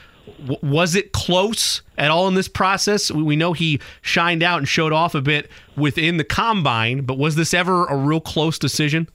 Was 0.63 0.95
it 0.95 1.13
close 1.13 1.83
at 1.99 2.11
all 2.11 2.29
in 2.29 2.35
this 2.35 2.49
process? 2.49 3.11
We 3.11 3.23
we 3.23 3.37
know 3.37 3.53
he 3.53 3.81
shined 4.03 4.43
out 4.43 4.59
and 4.59 4.69
showed 4.69 4.93
off 4.93 5.15
a 5.15 5.21
bit 5.21 5.51
within 5.77 6.17
the 6.17 6.25
combine, 6.25 7.03
but 7.03 7.19
was 7.19 7.37
this 7.37 7.53
ever 7.55 7.87
a 7.87 7.97
real 7.97 8.21
close 8.21 8.59
decision? 8.59 9.09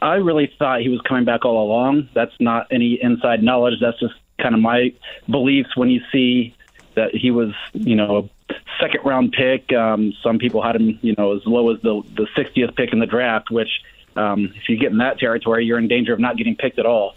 I 0.00 0.14
really 0.14 0.52
thought 0.58 0.80
he 0.80 0.88
was 0.88 1.00
coming 1.02 1.24
back 1.24 1.44
all 1.44 1.64
along. 1.64 2.08
That's 2.14 2.32
not 2.40 2.66
any 2.72 2.98
inside 3.00 3.42
knowledge. 3.42 3.74
That's 3.80 3.98
just 4.00 4.14
kind 4.40 4.54
of 4.54 4.60
my 4.60 4.92
beliefs 5.30 5.76
when 5.76 5.90
you 5.90 6.00
see 6.10 6.56
that 6.96 7.14
he 7.14 7.30
was, 7.30 7.52
you 7.72 7.94
know, 7.94 8.28
a 8.50 8.54
second 8.80 9.04
round 9.04 9.32
pick. 9.32 9.72
Um, 9.72 10.12
some 10.22 10.38
people 10.38 10.62
had 10.62 10.76
him, 10.76 10.98
you 11.02 11.14
know, 11.16 11.36
as 11.36 11.42
low 11.46 11.72
as 11.72 11.80
the 11.82 12.02
the 12.16 12.26
60th 12.36 12.74
pick 12.74 12.92
in 12.92 12.98
the 12.98 13.06
draft, 13.06 13.50
which 13.50 13.68
um, 14.16 14.52
if 14.56 14.68
you 14.68 14.76
get 14.76 14.90
in 14.90 14.98
that 14.98 15.18
territory, 15.18 15.64
you're 15.64 15.78
in 15.78 15.88
danger 15.88 16.12
of 16.12 16.20
not 16.20 16.36
getting 16.36 16.56
picked 16.56 16.78
at 16.78 16.86
all. 16.86 17.14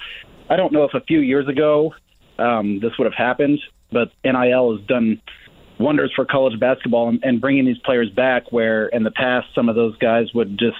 I 0.50 0.56
don't 0.56 0.72
know 0.72 0.84
if 0.84 0.94
a 0.94 1.02
few 1.02 1.20
years 1.20 1.48
ago 1.48 1.94
um, 2.38 2.80
this 2.80 2.92
would 2.98 3.06
have 3.06 3.14
happened, 3.14 3.60
but 3.92 4.12
NIL 4.24 4.78
has 4.78 4.86
done 4.88 5.22
wonders 5.78 6.12
for 6.16 6.26
college 6.26 6.60
basketball 6.60 7.10
and, 7.10 7.24
and 7.24 7.42
bringing 7.42 7.66
these 7.66 7.78
players 7.80 8.10
back. 8.10 8.52
Where 8.52 8.88
in 8.88 9.04
the 9.04 9.12
past, 9.12 9.48
some 9.56 9.70
of 9.70 9.76
those 9.76 9.98
guys 9.98 10.34
would 10.34 10.58
just 10.58 10.78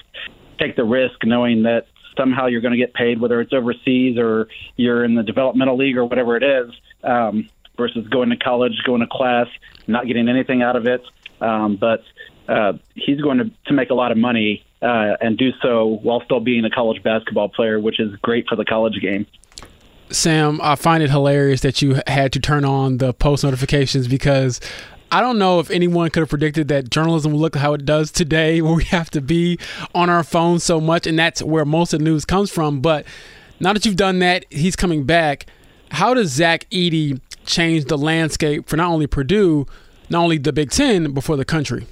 take 0.60 0.76
the 0.76 0.84
risk, 0.84 1.24
knowing 1.24 1.64
that 1.64 1.88
somehow 2.18 2.48
you're 2.48 2.62
going 2.62 2.74
to 2.74 2.78
get 2.78 2.94
paid, 2.94 3.20
whether 3.20 3.42
it's 3.42 3.54
overseas 3.54 4.18
or 4.18 4.48
you're 4.76 5.04
in 5.04 5.16
the 5.16 5.24
developmental 5.24 5.78
league 5.78 5.98
or 5.98 6.06
whatever 6.06 6.38
it 6.38 6.44
is, 6.44 6.74
um, 7.04 7.50
versus 7.78 8.08
going 8.08 8.30
to 8.30 8.38
college, 8.38 8.74
going 8.86 9.02
to 9.02 9.08
class, 9.08 9.48
not 9.88 10.08
getting 10.08 10.30
anything 10.30 10.62
out 10.62 10.76
of 10.76 10.88
it. 10.88 11.02
Um, 11.42 11.76
but 11.76 12.04
uh, 12.48 12.74
he's 12.94 13.20
going 13.20 13.40
to, 13.40 13.52
to 13.68 13.74
make 13.74 13.90
a 13.90 13.94
lot 13.94 14.12
of 14.12 14.18
money 14.18 14.64
uh, 14.82 15.18
and 15.20 15.38
do 15.38 15.52
so 15.62 16.00
while 16.02 16.22
still 16.24 16.40
being 16.40 16.64
a 16.64 16.70
college 16.70 17.04
basketball 17.04 17.50
player, 17.50 17.80
which 17.80 18.00
is 18.00 18.16
great 18.18 18.48
for 18.48 18.56
the 18.56 18.66
college 18.66 19.00
game. 19.02 19.26
Sam, 20.10 20.60
I 20.62 20.76
find 20.76 21.02
it 21.02 21.10
hilarious 21.10 21.62
that 21.62 21.82
you 21.82 22.02
had 22.08 22.32
to 22.34 22.40
turn 22.40 22.64
on 22.64 22.98
the 22.98 23.14
post 23.14 23.44
notifications 23.44 24.08
because 24.08 24.62
I 25.12 25.22
don't 25.22 25.38
know 25.38 25.60
if 25.60 25.72
anyone 25.72 26.10
could 26.10 26.22
have 26.22 26.30
predicted 26.30 26.68
that 26.68 26.90
journalism 26.90 27.32
would 27.32 27.40
look 27.40 27.56
how 27.56 27.74
it 27.74 27.86
does 27.86 28.12
today, 28.12 28.62
where 28.64 28.74
we 28.74 28.84
have 28.86 29.10
to 29.12 29.22
be 29.22 29.58
on 29.94 30.10
our 30.10 30.24
phones 30.24 30.64
so 30.64 30.80
much, 30.80 31.08
and 31.08 31.18
that's 31.18 31.42
where 31.42 31.66
most 31.66 31.94
of 31.94 32.00
the 32.00 32.06
news 32.06 32.26
comes 32.26 32.52
from. 32.52 32.82
But 32.82 33.06
now 33.60 33.74
that 33.74 33.86
you've 33.86 33.96
done 33.96 34.20
that, 34.20 34.46
he's 34.50 34.76
coming 34.76 35.04
back. 35.06 35.48
How 35.92 36.14
does 36.14 36.32
Zach 36.32 36.70
Edey 36.72 37.22
change 37.46 37.86
the 37.86 37.98
landscape 37.98 38.68
for 38.68 38.76
not 38.76 38.90
only 38.90 39.08
Purdue, 39.08 39.66
not 40.10 40.24
only 40.24 40.38
the 40.38 40.52
Big 40.52 40.72
Ten, 40.72 41.14
but 41.14 41.24
for 41.24 41.38
the 41.38 41.46
country? 41.46 41.88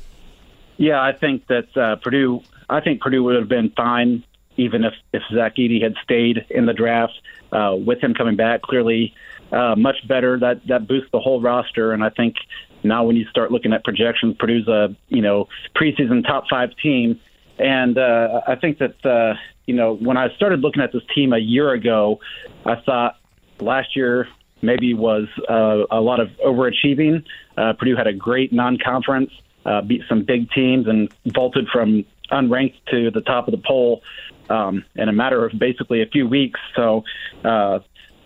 Yeah, 0.77 1.01
I 1.01 1.13
think 1.13 1.47
that 1.47 1.77
uh, 1.77 1.95
Purdue. 1.97 2.41
I 2.69 2.81
think 2.81 3.01
Purdue 3.01 3.23
would 3.23 3.35
have 3.35 3.47
been 3.47 3.71
fine 3.75 4.23
even 4.57 4.83
if 4.83 4.93
if 5.11 5.23
Zach 5.33 5.55
Edey 5.55 5.81
had 5.81 5.95
stayed 6.03 6.45
in 6.49 6.65
the 6.65 6.73
draft. 6.73 7.13
Uh, 7.51 7.75
with 7.75 7.99
him 8.01 8.15
coming 8.15 8.35
back, 8.35 8.63
clearly 8.63 9.13
uh, 9.51 9.75
much 9.75 10.07
better. 10.07 10.39
That 10.39 10.65
that 10.67 10.87
boosts 10.87 11.09
the 11.11 11.19
whole 11.19 11.39
roster, 11.39 11.91
and 11.93 12.03
I 12.03 12.09
think 12.09 12.35
now 12.83 13.03
when 13.03 13.15
you 13.15 13.25
start 13.27 13.51
looking 13.51 13.73
at 13.73 13.83
projections, 13.83 14.35
Purdue's 14.39 14.67
a 14.67 14.95
you 15.09 15.21
know 15.21 15.47
preseason 15.75 16.25
top 16.25 16.45
five 16.49 16.69
team, 16.81 17.19
and 17.59 17.97
uh, 17.97 18.41
I 18.47 18.55
think 18.55 18.79
that 18.79 19.05
uh, 19.05 19.35
you 19.67 19.75
know 19.75 19.95
when 19.95 20.17
I 20.17 20.33
started 20.35 20.61
looking 20.61 20.81
at 20.81 20.91
this 20.91 21.03
team 21.13 21.33
a 21.33 21.37
year 21.37 21.71
ago, 21.71 22.19
I 22.65 22.75
thought 22.75 23.17
last 23.59 23.95
year 23.95 24.27
maybe 24.61 24.93
was 24.93 25.27
uh, 25.49 25.83
a 25.91 26.01
lot 26.01 26.19
of 26.19 26.29
overachieving. 26.43 27.23
Uh, 27.57 27.73
Purdue 27.73 27.95
had 27.95 28.07
a 28.07 28.13
great 28.13 28.51
non-conference, 28.51 29.29
uh, 29.65 29.81
beat 29.81 30.01
some 30.09 30.23
big 30.23 30.49
teams, 30.51 30.87
and 30.87 31.13
vaulted 31.27 31.67
from 31.67 32.05
unranked 32.31 32.75
to 32.89 33.11
the 33.11 33.21
top 33.21 33.47
of 33.47 33.51
the 33.51 33.61
poll 33.63 34.01
um, 34.49 34.83
in 34.95 35.09
a 35.09 35.13
matter 35.13 35.45
of 35.45 35.57
basically 35.57 36.01
a 36.01 36.07
few 36.07 36.27
weeks. 36.27 36.59
So 36.75 37.03
uh, 37.43 37.79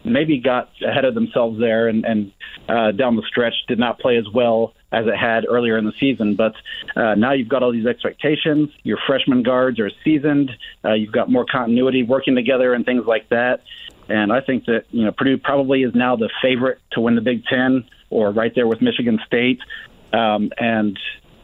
maybe 0.03 0.39
got 0.39 0.69
ahead 0.81 1.05
of 1.05 1.13
themselves 1.13 1.59
there 1.59 1.87
and, 1.87 2.05
and 2.05 2.31
uh, 2.67 2.91
down 2.91 3.15
the 3.15 3.23
stretch 3.27 3.53
did 3.67 3.79
not 3.79 3.99
play 3.99 4.17
as 4.17 4.25
well 4.33 4.73
as 4.91 5.05
it 5.05 5.15
had 5.15 5.45
earlier 5.47 5.77
in 5.77 5.85
the 5.85 5.93
season. 5.99 6.35
But 6.35 6.53
uh, 6.95 7.15
now 7.15 7.33
you've 7.33 7.49
got 7.49 7.63
all 7.63 7.71
these 7.71 7.85
expectations. 7.85 8.69
Your 8.83 8.97
freshman 9.05 9.43
guards 9.43 9.79
are 9.79 9.91
seasoned. 10.03 10.51
Uh, 10.83 10.93
you've 10.93 11.11
got 11.11 11.29
more 11.29 11.45
continuity 11.45 12.03
working 12.03 12.35
together 12.35 12.73
and 12.73 12.85
things 12.85 13.05
like 13.05 13.29
that. 13.29 13.63
And 14.09 14.31
I 14.31 14.39
think 14.39 14.65
that 14.65 14.85
you 14.91 15.03
know 15.03 15.11
Purdue 15.11 15.37
probably 15.37 15.83
is 15.83 15.93
now 15.93 16.15
the 16.15 16.29
favorite 16.41 16.79
to 16.91 17.01
win 17.01 17.15
the 17.15 17.21
Big 17.21 17.43
Ten, 17.45 17.85
or 18.09 18.31
right 18.31 18.53
there 18.55 18.65
with 18.65 18.81
Michigan 18.81 19.19
State, 19.25 19.59
um, 20.13 20.49
and 20.57 20.97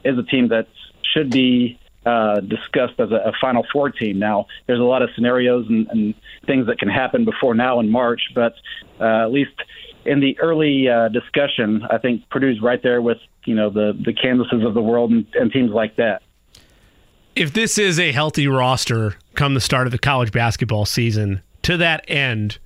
is 0.05 0.17
a 0.17 0.23
team 0.23 0.47
that 0.49 0.67
should 1.13 1.29
be 1.29 1.77
uh, 2.05 2.39
discussed 2.41 2.99
as 2.99 3.11
a, 3.11 3.29
a, 3.29 3.31
Final 3.39 3.65
Four 3.71 3.89
team. 3.89 4.19
Now, 4.19 4.47
there's 4.67 4.79
a 4.79 4.83
lot 4.83 5.01
of 5.01 5.09
scenarios 5.15 5.65
and, 5.69 5.87
and 5.87 6.13
things 6.45 6.67
that 6.67 6.77
can 6.77 6.89
happen 6.89 7.25
before 7.25 7.55
now 7.55 7.79
in 7.79 7.89
March, 7.89 8.21
but 8.35 8.53
uh, 8.99 9.23
at 9.23 9.31
least 9.31 9.53
in 10.05 10.19
the 10.19 10.37
early 10.39 10.87
uh, 10.89 11.07
discussion, 11.09 11.83
I 11.89 11.97
think 11.97 12.29
Purdue's 12.29 12.61
right 12.61 12.81
there 12.83 13.01
with 13.01 13.19
you 13.45 13.55
know 13.55 13.69
the 13.69 13.93
the 14.05 14.13
Kansases 14.13 14.65
of 14.65 14.73
the 14.73 14.81
world 14.81 15.11
and, 15.11 15.25
and 15.33 15.51
teams 15.51 15.71
like 15.71 15.95
that. 15.95 16.21
If 17.35 17.53
this 17.53 17.77
is 17.77 17.99
a 17.99 18.11
healthy 18.11 18.47
roster 18.47 19.15
come 19.33 19.53
the 19.55 19.61
start 19.61 19.87
of 19.87 19.91
the 19.91 19.97
college 19.97 20.31
basketball 20.31 20.85
season, 20.85 21.41
to 21.63 21.77
that 21.77 22.05
end, 22.07 22.59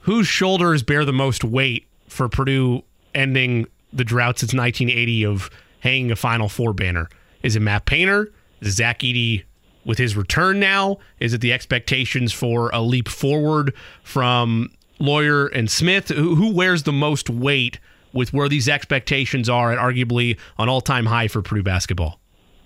whose 0.00 0.28
shoulders 0.28 0.82
bear 0.82 1.04
the 1.04 1.12
most 1.12 1.42
weight 1.42 1.86
for 2.08 2.28
Purdue 2.28 2.82
ending 3.14 3.66
the 3.92 4.04
drought 4.04 4.38
since 4.38 4.54
1980 4.54 5.24
of 5.24 5.50
hanging 5.80 6.10
a 6.10 6.16
Final 6.16 6.48
Four 6.48 6.72
banner? 6.72 7.08
Is 7.42 7.56
it 7.56 7.60
Matt 7.60 7.86
Painter? 7.86 8.30
Zach 8.64 9.00
Edey 9.00 9.44
with 9.84 9.98
his 9.98 10.16
return 10.16 10.60
now? 10.60 10.98
Is 11.20 11.32
it 11.32 11.40
the 11.40 11.52
expectations 11.52 12.32
for 12.32 12.70
a 12.70 12.80
leap 12.80 13.08
forward 13.08 13.72
from 14.02 14.70
Loyer 14.98 15.46
and 15.46 15.70
Smith? 15.70 16.08
Who, 16.08 16.52
wears 16.52 16.82
the 16.82 16.92
most 16.92 17.30
weight 17.30 17.78
with 18.12 18.32
where 18.32 18.48
these 18.48 18.68
expectations 18.68 19.48
are 19.48 19.72
at 19.72 19.78
arguably 19.78 20.38
an 20.58 20.68
all 20.68 20.80
time 20.80 21.06
high 21.06 21.28
for 21.28 21.42
Purdue 21.42 21.62
basketball? 21.62 22.18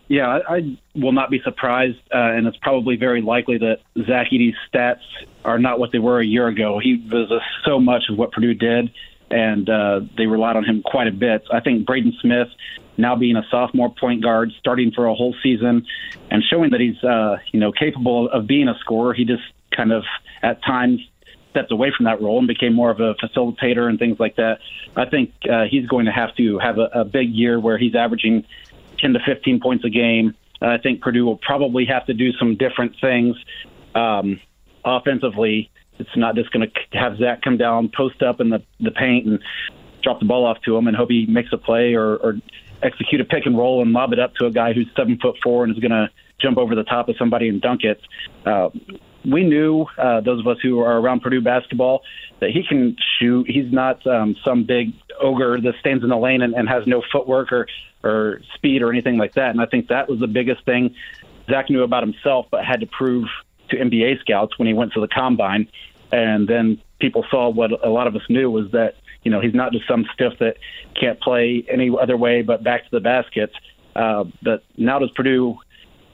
Yeah, 0.09 0.41
I, 0.49 0.57
I 0.57 0.79
will 0.97 1.13
not 1.13 1.31
be 1.31 1.41
surprised, 1.45 1.99
uh, 2.13 2.19
and 2.19 2.49
it's 2.49 2.57
probably 2.57 2.97
very 2.97 3.23
likely 3.23 3.59
that 3.59 3.79
Zach 4.07 4.29
Edey's 4.33 4.57
stats 4.73 5.03
are 5.45 5.59
not 5.59 5.79
what 5.79 5.93
they 5.93 6.01
were 6.01 6.19
a 6.19 6.27
year 6.27 6.49
ago. 6.49 6.81
He 6.83 6.97
was 7.13 7.31
a, 7.31 7.39
so 7.65 7.79
much 7.79 8.05
of 8.11 8.19
what 8.19 8.33
Purdue 8.33 8.55
did, 8.55 8.91
and 9.31 9.69
uh, 9.69 10.01
they 10.17 10.27
relied 10.27 10.57
on 10.57 10.65
him 10.65 10.83
quite 10.83 11.07
a 11.07 11.13
bit. 11.13 11.45
I 11.53 11.61
think 11.61 11.87
Braden 11.87 12.15
Smith 12.21 12.49
now 12.97 13.17
being 13.17 13.37
a 13.37 13.45
sophomore 13.51 13.93
point 13.99 14.23
guard, 14.23 14.53
starting 14.59 14.93
for 14.93 15.07
a 15.07 15.15
whole 15.15 15.35
season, 15.43 15.87
and 16.31 16.43
showing 16.43 16.71
that 16.71 16.81
he's 16.81 17.03
uh, 17.03 17.39
you 17.53 17.61
know 17.61 17.73
capable 17.73 18.29
of 18.31 18.47
being 18.47 18.69
a 18.69 18.79
scorer. 18.81 19.15
He 19.15 19.25
just 19.25 19.43
kind 19.75 19.93
of 19.93 20.05
at 20.43 20.63
times 20.63 21.01
stepped 21.51 21.73
away 21.73 21.93
from 21.97 22.05
that 22.05 22.21
role 22.21 22.39
and 22.39 22.47
became 22.47 22.73
more 22.73 22.91
of 22.91 23.01
a 23.01 23.15
facilitator 23.15 23.89
and 23.89 23.99
things 23.99 24.21
like 24.21 24.37
that. 24.37 24.59
I 24.97 25.05
think 25.07 25.33
uh, 25.51 25.65
he's 25.69 25.87
going 25.87 26.07
to 26.07 26.13
have 26.13 26.35
to 26.37 26.59
have 26.59 26.79
a, 26.79 26.89
a 27.01 27.05
big 27.05 27.31
year 27.31 27.59
where 27.59 27.77
he's 27.77 27.95
averaging 27.95 28.45
10 28.99 29.15
to 29.15 29.21
15 29.27 29.61
points 29.61 29.85
a 29.85 29.91
game. 29.91 30.35
I 30.63 30.79
think 30.79 31.01
Purdue 31.01 31.25
will 31.25 31.39
probably 31.39 31.87
have 31.87 32.07
to 32.07 32.15
do 32.15 32.33
some 32.33 32.57
different 32.57 32.95
things 33.01 33.37
um, 33.95 34.41
offensively. 34.85 35.71
It's 36.01 36.17
not 36.17 36.35
just 36.35 36.51
going 36.51 36.69
to 36.69 36.99
have 36.99 37.19
Zach 37.19 37.43
come 37.43 37.57
down, 37.57 37.91
post 37.95 38.23
up 38.23 38.41
in 38.41 38.51
the, 38.51 38.63
the 38.81 38.91
paint, 38.91 39.27
and 39.27 39.39
drop 40.03 40.21
the 40.21 40.27
ball 40.27 40.47
off 40.47 40.59
to 40.65 40.77
him 40.77 40.87
and 40.87 40.97
hope 40.97 41.11
he 41.11 41.27
makes 41.27 41.53
a 41.53 41.59
play 41.59 41.95
or, 41.95 42.17
or 42.17 42.37
execute 42.83 43.21
a 43.21 43.25
pick 43.25 43.47
and 43.47 43.57
roll 43.57 43.83
and 43.83 43.93
lob 43.93 44.13
it 44.13 44.19
up 44.19 44.35
to 44.37 44.47
a 44.47 44.51
guy 44.51 44.73
who's 44.73 44.89
seven 44.97 45.19
foot 45.19 45.37
four 45.43 45.65
and 45.65 45.73
is 45.73 45.79
going 45.79 45.91
to 45.91 46.09
jump 46.41 46.57
over 46.57 46.75
the 46.75 46.85
top 46.85 47.09
of 47.09 47.17
somebody 47.19 47.49
and 47.49 47.61
dunk 47.61 47.83
it. 47.85 48.01
Uh, 48.47 48.71
we 49.31 49.45
knew 49.45 49.85
uh, 49.99 50.21
those 50.23 50.41
of 50.41 50.47
us 50.47 50.57
who 50.63 50.81
are 50.81 50.99
around 50.99 51.21
Purdue 51.21 51.43
basketball 51.43 52.03
that 52.41 52.51
he 52.51 52.65
can 52.67 52.97
shoot. 53.19 53.47
He's 53.51 53.71
not 53.71 54.07
um, 54.07 54.35
some 54.43 54.65
big 54.65 54.95
ogre 55.21 55.61
that 55.61 55.75
stands 55.81 56.03
in 56.03 56.09
the 56.09 56.17
lane 56.17 56.41
and, 56.41 56.55
and 56.55 56.69
has 56.69 56.87
no 56.87 57.03
footwork 57.13 57.53
or 57.53 57.67
or 58.03 58.41
speed 58.55 58.81
or 58.81 58.91
anything 58.91 59.19
like 59.19 59.35
that. 59.35 59.51
And 59.51 59.61
I 59.61 59.67
think 59.67 59.89
that 59.89 60.09
was 60.09 60.21
the 60.21 60.27
biggest 60.27 60.65
thing 60.65 60.95
Zach 61.51 61.69
knew 61.69 61.83
about 61.83 62.03
himself, 62.03 62.47
but 62.51 62.65
had 62.65 62.81
to 62.81 62.87
prove 62.87 63.29
to 63.71 63.77
NBA 63.77 64.21
scouts 64.21 64.59
when 64.59 64.69
he 64.69 64.75
went 64.75 64.93
to 64.95 65.01
the 65.01 65.09
combine. 65.09 65.69
And 66.13 66.49
then 66.49 66.81
people 67.01 67.25
saw 67.31 67.49
what 67.49 67.71
a 67.85 67.91
lot 67.91 68.07
of 68.07 68.17
us 68.17 68.23
knew 68.29 68.51
was 68.51 68.71
that 68.73 68.95
you 69.23 69.31
know, 69.31 69.41
he's 69.41 69.55
not 69.55 69.73
just 69.73 69.87
some 69.87 70.07
stiff 70.15 70.35
that 70.41 70.57
can't 70.99 71.21
play 71.21 71.65
any 71.71 71.91
other 72.01 72.17
way 72.17 72.43
but 72.43 72.63
back 72.63 72.85
to 72.85 72.91
the 72.91 73.01
basket. 73.01 73.53
Uh, 73.95 74.25
but 74.43 74.63
now 74.77 74.99
does 74.99 75.11
Purdue 75.11 75.59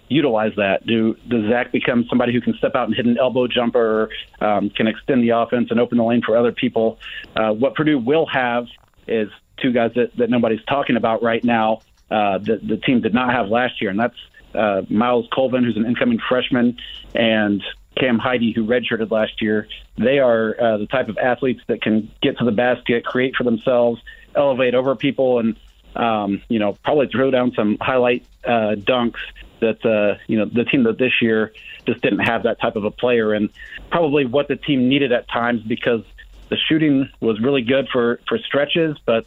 utilize 0.08 0.52
that? 0.56 0.86
Do 0.86 1.14
does 1.28 1.48
Zach 1.48 1.72
become 1.72 2.04
somebody 2.08 2.32
who 2.32 2.40
can 2.40 2.54
step 2.54 2.74
out 2.74 2.88
and 2.88 2.96
hit 2.96 3.06
an 3.06 3.18
elbow 3.18 3.46
jumper, 3.46 4.10
um, 4.40 4.70
can 4.70 4.86
extend 4.86 5.22
the 5.22 5.30
offense 5.30 5.70
and 5.70 5.78
open 5.78 5.98
the 5.98 6.04
lane 6.04 6.22
for 6.24 6.36
other 6.36 6.52
people? 6.52 6.98
Uh, 7.34 7.52
what 7.52 7.74
Purdue 7.74 7.98
will 7.98 8.26
have 8.26 8.66
is 9.06 9.28
two 9.58 9.72
guys 9.72 9.92
that, 9.94 10.16
that 10.16 10.30
nobody's 10.30 10.64
talking 10.68 10.96
about 10.96 11.22
right 11.22 11.44
now. 11.44 11.80
Uh, 12.10 12.38
that 12.38 12.66
the 12.66 12.76
team 12.76 13.00
did 13.00 13.12
not 13.12 13.32
have 13.32 13.48
last 13.48 13.80
year, 13.80 13.90
and 13.90 13.98
that's 13.98 14.16
uh, 14.54 14.82
Myles 14.88 15.26
Colvin, 15.32 15.64
who's 15.64 15.76
an 15.76 15.84
incoming 15.86 16.20
freshman, 16.28 16.76
and 17.14 17.62
Cam 17.98 18.18
Heide, 18.18 18.54
who 18.54 18.66
redshirted 18.66 19.10
last 19.10 19.40
year, 19.40 19.68
they 19.96 20.18
are 20.18 20.54
uh, 20.60 20.76
the 20.78 20.86
type 20.86 21.08
of 21.08 21.18
athletes 21.18 21.62
that 21.68 21.82
can 21.82 22.10
get 22.22 22.38
to 22.38 22.44
the 22.44 22.52
basket, 22.52 23.04
create 23.04 23.34
for 23.36 23.44
themselves, 23.44 24.00
elevate 24.34 24.74
over 24.74 24.94
people, 24.94 25.38
and 25.38 25.56
um, 25.96 26.42
you 26.48 26.58
know 26.58 26.76
probably 26.84 27.08
throw 27.08 27.30
down 27.30 27.52
some 27.52 27.78
highlight 27.80 28.26
uh, 28.44 28.76
dunks 28.76 29.20
that 29.60 29.84
uh, 29.84 30.18
you 30.26 30.38
know 30.38 30.44
the 30.44 30.64
team 30.64 30.84
that 30.84 30.98
this 30.98 31.22
year 31.22 31.52
just 31.86 32.02
didn't 32.02 32.20
have 32.20 32.42
that 32.42 32.60
type 32.60 32.76
of 32.76 32.84
a 32.84 32.90
player, 32.90 33.32
and 33.32 33.48
probably 33.90 34.26
what 34.26 34.48
the 34.48 34.56
team 34.56 34.88
needed 34.88 35.12
at 35.12 35.28
times 35.28 35.62
because 35.62 36.02
the 36.48 36.56
shooting 36.68 37.08
was 37.20 37.40
really 37.40 37.62
good 37.62 37.88
for 37.92 38.20
for 38.28 38.38
stretches, 38.38 38.96
but 39.06 39.24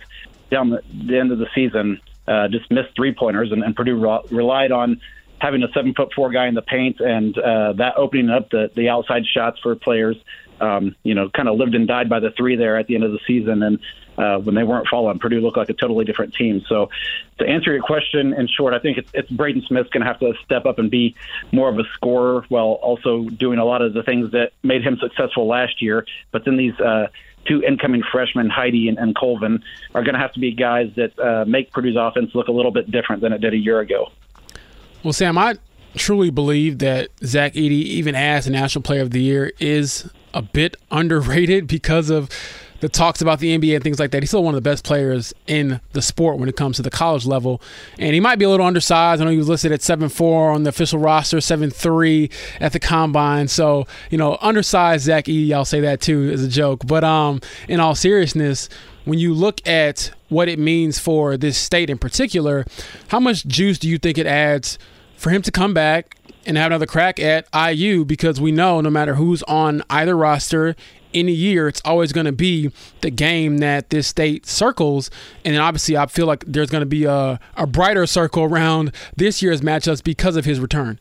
down 0.52 0.70
the, 0.70 0.84
the 1.06 1.18
end 1.18 1.32
of 1.32 1.40
the 1.40 1.48
season, 1.54 2.00
uh, 2.28 2.48
just 2.48 2.70
missed 2.72 2.96
three 2.96 3.14
pointers, 3.14 3.52
and, 3.52 3.64
and 3.64 3.76
Purdue 3.76 3.96
re- 3.96 4.22
relied 4.30 4.72
on 4.72 5.02
having 5.40 5.64
a 5.64 5.72
seven 5.74 5.94
foot 5.94 6.10
four 6.16 6.30
guy 6.32 6.48
in 6.48 6.54
the 6.54 6.62
paint 6.62 7.00
and 7.00 7.38
uh, 7.38 7.74
that 7.74 7.96
opening 7.98 8.30
up 8.30 8.50
the 8.50 8.72
the 8.76 8.90
outside 8.90 9.24
shots 9.26 9.60
for 9.62 9.76
players. 9.76 10.18
Um, 10.62 10.98
you 11.04 11.16
know, 11.16 11.30
kind 11.30 11.48
of 11.48 11.56
lived 11.56 11.74
and 11.74 11.88
died 11.88 12.10
by 12.10 12.20
the 12.20 12.32
three 12.32 12.58
there 12.58 12.76
at 12.76 12.88
the 12.88 12.96
end 12.96 13.06
of 13.06 13.14
the 13.14 13.20
season, 13.26 13.64
and 13.64 13.80
uh, 14.20 14.38
when 14.38 14.54
they 14.54 14.64
weren't 14.64 14.88
falling, 14.88 15.18
Purdue 15.18 15.40
looked 15.40 15.56
like 15.56 15.70
a 15.70 15.74
totally 15.74 16.04
different 16.04 16.34
team. 16.34 16.62
So, 16.68 16.90
to 17.38 17.48
answer 17.48 17.72
your 17.72 17.82
question 17.82 18.34
in 18.34 18.50
short, 18.50 18.74
I 18.74 18.80
think 18.80 18.98
it's, 18.98 19.10
it's 19.14 19.30
Braden 19.32 19.64
Smith's 19.68 19.90
going 19.90 20.02
to 20.02 20.08
have 20.08 20.20
to 20.20 20.34
step 20.44 20.66
up 20.66 20.78
and 20.78 20.92
be 20.92 21.16
more 21.54 21.70
of 21.70 21.80
a 21.80 21.86
scorer 21.94 22.44
while 22.50 22.78
also 22.82 23.24
doing 23.30 23.60
a 23.60 23.66
lot 23.66 23.82
of 23.82 23.94
the 23.94 24.04
things 24.04 24.32
that 24.34 24.52
made 24.62 24.84
him 24.84 24.98
successful 25.00 25.48
last 25.48 25.82
year. 25.82 26.06
But 26.32 26.44
then 26.44 26.58
these 26.58 26.78
uh, 26.82 27.08
two 27.46 27.64
incoming 27.64 28.04
freshmen, 28.12 28.50
Heide 28.50 28.90
and, 28.90 28.98
and 28.98 29.16
Colvin, 29.16 29.64
are 29.96 30.04
going 30.04 30.16
to 30.16 30.20
have 30.20 30.34
to 30.34 30.42
be 30.42 30.52
guys 30.52 30.92
that 30.98 31.18
uh, 31.18 31.46
make 31.46 31.72
Purdue's 31.72 31.96
offense 31.98 32.36
look 32.36 32.50
a 32.50 32.52
little 32.52 32.72
bit 32.72 32.92
different 32.92 33.22
than 33.22 33.32
it 33.32 33.40
did 33.40 33.54
a 33.54 33.58
year 33.58 33.80
ago. 33.80 34.12
Well, 35.04 35.14
Sam, 35.14 35.38
I 35.38 35.56
truly 35.96 36.30
believe 36.30 36.80
that 36.80 37.10
Zach 37.24 37.54
Edey, 37.54 37.72
even 37.72 38.16
as 38.16 38.48
a 38.48 38.52
National 38.52 38.82
Player 38.82 39.02
of 39.02 39.12
the 39.12 39.22
Year, 39.22 39.52
is 39.60 40.10
a 40.34 40.42
bit 40.42 40.76
underrated 40.92 41.68
because 41.68 42.10
of 42.10 42.30
the 42.82 42.90
talks 42.90 43.22
about 43.22 43.40
the 43.40 43.58
NBA 43.58 43.76
and 43.76 43.84
things 43.84 44.00
like 44.00 44.12
that. 44.12 44.24
He's 44.24 44.30
still 44.30 44.44
one 44.44 44.54
of 44.54 44.64
the 44.64 44.70
best 44.70 44.86
players 44.86 45.34
in 45.48 45.82
the 45.94 46.02
sport 46.02 46.38
when 46.38 46.48
it 46.48 46.56
comes 46.56 46.78
to 46.78 46.82
the 46.82 46.90
college 46.90 47.26
level. 47.26 47.62
And 47.98 48.14
he 48.14 48.20
might 48.20 48.40
be 48.40 48.46
a 48.46 48.50
little 48.50 48.66
undersized. 48.66 49.22
I 49.22 49.26
know 49.26 49.32
he 49.32 49.38
was 49.38 49.50
listed 49.50 49.72
at 49.72 49.82
seven 49.82 50.10
four 50.10 50.52
on 50.52 50.64
the 50.64 50.70
official 50.70 51.00
roster, 51.00 51.42
seven 51.42 51.72
three 51.72 52.30
at 52.60 52.74
the 52.74 52.80
combine. 52.80 53.48
So, 53.48 53.86
you 54.10 54.18
know, 54.18 54.38
undersized 54.42 55.06
Zach 55.06 55.26
Edey, 55.26 55.52
I'll 55.52 55.66
say 55.66 55.82
that 55.82 56.02
too 56.02 56.30
as 56.32 56.44
a 56.44 56.48
joke. 56.48 56.86
But 56.86 57.04
um, 57.04 57.42
in 57.68 57.80
all 57.80 57.96
seriousness, 57.96 58.70
when 59.10 59.20
you 59.20 59.34
look 59.34 59.68
at 59.68 60.12
what 60.30 60.48
it 60.48 60.60
means 60.60 61.00
for 61.00 61.36
this 61.36 61.58
state 61.58 61.90
in 61.90 61.98
particular, 61.98 62.64
how 63.08 63.20
much 63.20 63.46
juice 63.46 63.80
do 63.80 63.90
you 63.90 63.98
think 63.98 64.20
it 64.20 64.28
adds 64.28 64.78
for 65.18 65.32
him 65.32 65.42
to 65.42 65.52
come 65.52 65.74
back 65.74 66.16
and 66.46 66.56
have 66.58 66.68
another 66.68 66.86
crack 66.86 67.20
at 67.20 67.48
IU? 67.54 68.06
Because 68.06 68.40
we 68.40 68.52
know 68.52 68.82
no 68.82 68.92
matter 68.92 69.16
who's 69.16 69.42
on 69.44 69.82
either 69.90 70.16
roster, 70.16 70.76
in 71.12 71.28
a 71.28 71.32
year, 71.32 71.68
it's 71.68 71.82
always 71.84 72.14
going 72.14 72.28
to 72.28 72.32
be 72.32 72.72
the 73.02 73.10
game 73.10 73.58
that 73.58 73.90
this 73.90 74.06
state 74.06 74.46
circles. 74.46 75.10
And 75.44 75.56
then 75.56 75.62
obviously, 75.62 75.98
I 75.98 76.06
feel 76.06 76.28
like 76.28 76.46
there's 76.46 76.70
going 76.70 76.84
to 76.84 76.86
be 76.86 77.06
a, 77.06 77.40
a 77.58 77.66
brighter 77.66 78.06
circle 78.06 78.44
around 78.44 78.94
this 79.16 79.42
year's 79.42 79.62
matchups 79.62 80.04
because 80.04 80.36
of 80.36 80.46
his 80.46 80.60
return. 80.60 81.00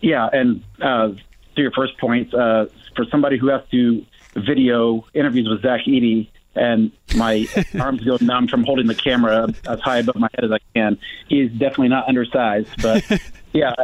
Yeah, 0.00 0.30
and 0.32 0.64
uh, 0.80 1.08
to 1.08 1.60
your 1.60 1.72
first 1.72 1.98
point, 1.98 2.32
uh, 2.32 2.66
for 2.96 3.04
somebody 3.10 3.36
who 3.36 3.48
has 3.48 3.60
to 3.70 4.02
video 4.34 5.04
interviews 5.12 5.46
with 5.46 5.60
Zach 5.60 5.80
Edey, 5.86 6.28
and 6.58 6.92
my 7.16 7.46
arms 7.80 8.02
go 8.04 8.18
numb 8.20 8.48
from 8.48 8.64
holding 8.64 8.86
the 8.86 8.94
camera 8.94 9.48
as 9.68 9.80
high 9.80 9.98
above 9.98 10.16
my 10.16 10.28
head 10.34 10.44
as 10.44 10.52
I 10.52 10.58
can. 10.74 10.98
He's 11.28 11.50
definitely 11.50 11.88
not 11.88 12.08
undersized, 12.08 12.70
but 12.82 13.04
yeah, 13.52 13.74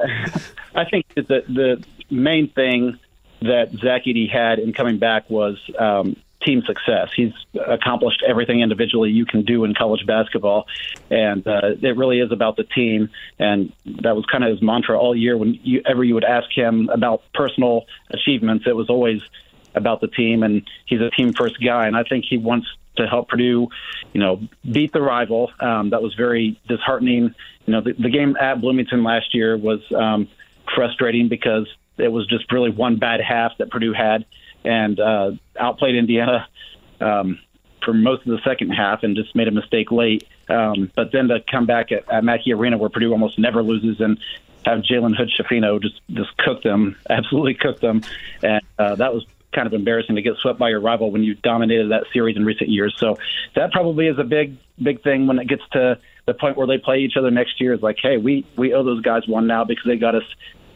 I 0.74 0.84
think 0.84 1.06
that 1.14 1.28
the 1.28 1.44
the 1.48 1.84
main 2.10 2.48
thing 2.50 2.98
that 3.42 3.70
Zach 3.72 4.04
Edey 4.04 4.30
had 4.30 4.58
in 4.58 4.72
coming 4.72 4.98
back 4.98 5.28
was 5.28 5.58
um, 5.78 6.16
team 6.44 6.62
success. 6.66 7.08
He's 7.14 7.32
accomplished 7.66 8.22
everything 8.26 8.60
individually 8.60 9.10
you 9.10 9.26
can 9.26 9.42
do 9.42 9.64
in 9.64 9.74
college 9.74 10.06
basketball, 10.06 10.66
and 11.10 11.46
uh, 11.46 11.72
it 11.80 11.96
really 11.96 12.20
is 12.20 12.32
about 12.32 12.56
the 12.56 12.64
team. 12.64 13.10
And 13.38 13.72
that 14.02 14.14
was 14.16 14.24
kind 14.26 14.44
of 14.44 14.50
his 14.50 14.62
mantra 14.62 14.98
all 14.98 15.16
year. 15.16 15.36
Whenever 15.36 16.04
you 16.04 16.14
would 16.14 16.24
ask 16.24 16.50
him 16.54 16.88
about 16.92 17.22
personal 17.32 17.86
achievements, 18.10 18.66
it 18.66 18.76
was 18.76 18.88
always 18.88 19.20
about 19.74 20.00
the 20.00 20.08
team, 20.08 20.42
and 20.42 20.62
he's 20.86 21.00
a 21.00 21.10
team 21.10 21.32
first 21.32 21.56
guy. 21.62 21.86
And 21.86 21.96
I 21.96 22.02
think 22.04 22.24
he 22.28 22.38
wants 22.38 22.66
to 22.96 23.06
help 23.06 23.28
Purdue, 23.28 23.68
you 24.12 24.20
know, 24.20 24.40
beat 24.70 24.92
the 24.92 25.02
rival. 25.02 25.50
Um, 25.60 25.90
that 25.90 26.02
was 26.02 26.14
very 26.14 26.60
disheartening. 26.68 27.34
You 27.66 27.72
know, 27.72 27.80
the, 27.80 27.92
the 27.92 28.10
game 28.10 28.36
at 28.40 28.60
Bloomington 28.60 29.02
last 29.02 29.34
year 29.34 29.56
was 29.56 29.80
um, 29.96 30.28
frustrating 30.74 31.28
because 31.28 31.68
it 31.96 32.08
was 32.08 32.26
just 32.26 32.50
really 32.52 32.70
one 32.70 32.96
bad 32.96 33.20
half 33.20 33.52
that 33.58 33.70
Purdue 33.70 33.92
had, 33.92 34.24
and 34.64 34.98
uh, 34.98 35.32
outplayed 35.58 35.96
Indiana 35.96 36.48
um, 37.00 37.38
for 37.84 37.92
most 37.92 38.26
of 38.26 38.32
the 38.32 38.40
second 38.44 38.70
half, 38.70 39.02
and 39.02 39.16
just 39.16 39.34
made 39.34 39.48
a 39.48 39.52
mistake 39.52 39.90
late. 39.90 40.26
Um, 40.48 40.90
but 40.94 41.12
then 41.12 41.28
to 41.28 41.40
come 41.50 41.66
back 41.66 41.92
at, 41.92 42.10
at 42.10 42.24
Mackey 42.24 42.52
Arena, 42.52 42.78
where 42.78 42.90
Purdue 42.90 43.12
almost 43.12 43.38
never 43.38 43.62
loses, 43.62 44.00
and 44.00 44.18
have 44.64 44.80
Jalen 44.80 45.16
Hood 45.16 45.30
Schifino 45.30 45.80
just 45.80 46.00
just 46.10 46.36
cook 46.38 46.62
them, 46.62 46.96
absolutely 47.10 47.54
cook 47.54 47.80
them, 47.80 48.02
and 48.42 48.62
uh, 48.78 48.94
that 48.96 49.14
was 49.14 49.24
kind 49.54 49.66
of 49.66 49.72
embarrassing 49.72 50.16
to 50.16 50.22
get 50.22 50.36
swept 50.38 50.58
by 50.58 50.68
your 50.68 50.80
rival 50.80 51.10
when 51.10 51.22
you 51.22 51.34
dominated 51.34 51.90
that 51.90 52.04
series 52.12 52.36
in 52.36 52.44
recent 52.44 52.70
years. 52.70 52.94
So 52.98 53.16
that 53.54 53.72
probably 53.72 54.06
is 54.08 54.18
a 54.18 54.24
big 54.24 54.56
big 54.82 55.02
thing 55.02 55.26
when 55.26 55.38
it 55.38 55.48
gets 55.48 55.62
to 55.72 55.98
the 56.26 56.34
point 56.34 56.56
where 56.56 56.66
they 56.66 56.78
play 56.78 56.98
each 56.98 57.16
other 57.16 57.30
next 57.30 57.60
year. 57.60 57.72
Is 57.72 57.82
like, 57.82 57.96
hey, 58.02 58.16
we 58.16 58.46
we 58.56 58.74
owe 58.74 58.82
those 58.82 59.00
guys 59.00 59.26
one 59.26 59.46
now 59.46 59.64
because 59.64 59.84
they 59.86 59.96
got 59.96 60.14
us 60.14 60.24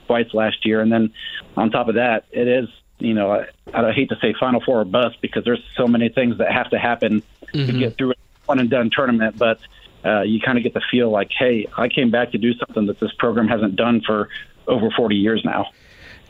twice 0.06 0.32
last 0.32 0.64
year. 0.64 0.80
And 0.80 0.90
then 0.90 1.12
on 1.56 1.70
top 1.70 1.88
of 1.88 1.96
that, 1.96 2.24
it 2.32 2.48
is, 2.48 2.68
you 2.98 3.14
know, 3.14 3.30
I, 3.30 3.46
I 3.72 3.92
hate 3.92 4.08
to 4.08 4.16
say 4.20 4.34
Final 4.38 4.60
Four 4.60 4.80
or 4.80 4.84
bust 4.84 5.20
because 5.20 5.44
there's 5.44 5.62
so 5.76 5.86
many 5.86 6.08
things 6.08 6.38
that 6.38 6.50
have 6.50 6.70
to 6.70 6.78
happen 6.78 7.22
mm-hmm. 7.54 7.66
to 7.66 7.78
get 7.78 7.96
through 7.96 8.12
a 8.12 8.14
one 8.46 8.58
and 8.58 8.70
done 8.70 8.90
tournament. 8.94 9.38
But 9.38 9.60
uh, 10.04 10.22
you 10.22 10.40
kind 10.40 10.58
of 10.58 10.64
get 10.64 10.74
the 10.74 10.82
feel 10.90 11.10
like, 11.10 11.30
hey, 11.36 11.66
I 11.76 11.88
came 11.88 12.10
back 12.10 12.32
to 12.32 12.38
do 12.38 12.54
something 12.54 12.86
that 12.86 12.98
this 13.00 13.12
program 13.18 13.48
hasn't 13.48 13.76
done 13.76 14.00
for 14.00 14.28
over 14.66 14.90
40 14.96 15.16
years 15.16 15.42
now. 15.44 15.66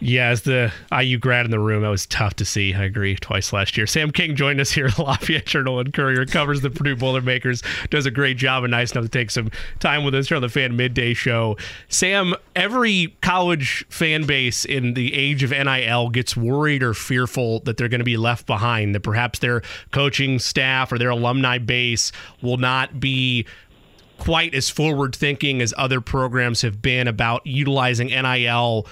Yeah, 0.01 0.29
as 0.29 0.43
the 0.43 0.73
IU 0.97 1.19
grad 1.19 1.45
in 1.45 1.51
the 1.51 1.59
room, 1.59 1.83
that 1.83 1.89
was 1.89 2.07
tough 2.07 2.35
to 2.35 2.45
see. 2.45 2.73
I 2.73 2.85
agree. 2.85 3.17
Twice 3.17 3.53
last 3.53 3.77
year. 3.77 3.87
Sam 3.87 4.13
King 4.13 4.37
joined 4.37 4.61
us 4.61 4.71
here 4.71 4.87
at 4.87 4.95
the 4.95 5.03
Lafayette 5.09 5.47
Journal 5.47 5.81
and 5.81 5.93
Courier, 5.93 6.25
covers 6.25 6.61
the 6.61 6.71
Purdue 6.71 6.95
Boilermakers, 6.95 7.63
does 7.91 8.07
a 8.07 8.11
great 8.11 8.37
job 8.37 8.63
and 8.63 8.71
nice 8.71 8.93
enough 8.93 9.05
to 9.05 9.11
take 9.11 9.31
some 9.31 9.51
time 9.81 10.05
with 10.05 10.15
us 10.15 10.29
here 10.29 10.37
on 10.37 10.43
the 10.43 10.49
Fan 10.49 10.77
Midday 10.77 11.15
Show. 11.15 11.57
Sam, 11.89 12.35
every 12.55 13.17
college 13.23 13.85
fan 13.89 14.25
base 14.25 14.65
in 14.65 14.95
the 14.95 15.15
age 15.15 15.43
of 15.43 15.51
NIL 15.51 16.11
gets 16.11 16.37
worried 16.37 16.85
or 16.85 16.95
fearful 16.95 17.61
that 17.61 17.77
they're 17.77 17.89
going 17.89 17.99
to 17.99 18.05
be 18.05 18.17
left 18.17 18.47
behind, 18.47 18.95
that 18.95 19.01
perhaps 19.01 19.41
their 19.41 19.63
coaching 19.91 20.39
staff 20.39 20.93
or 20.93 20.99
their 20.99 21.11
alumni 21.11 21.59
base 21.59 22.13
will 22.41 22.57
not 22.57 23.01
be 23.01 23.47
quite 24.19 24.55
as 24.55 24.69
forward 24.69 25.15
thinking 25.15 25.61
as 25.61 25.75
other 25.77 26.01
programs 26.01 26.63
have 26.63 26.83
been 26.83 27.09
about 27.09 27.45
utilizing 27.47 28.09
NIL 28.09 28.87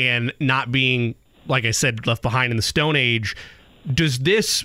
and 0.00 0.32
not 0.40 0.72
being, 0.72 1.14
like 1.46 1.64
I 1.64 1.70
said, 1.70 2.06
left 2.06 2.22
behind 2.22 2.50
in 2.50 2.56
the 2.56 2.62
Stone 2.62 2.96
Age. 2.96 3.36
Does 3.92 4.20
this 4.20 4.64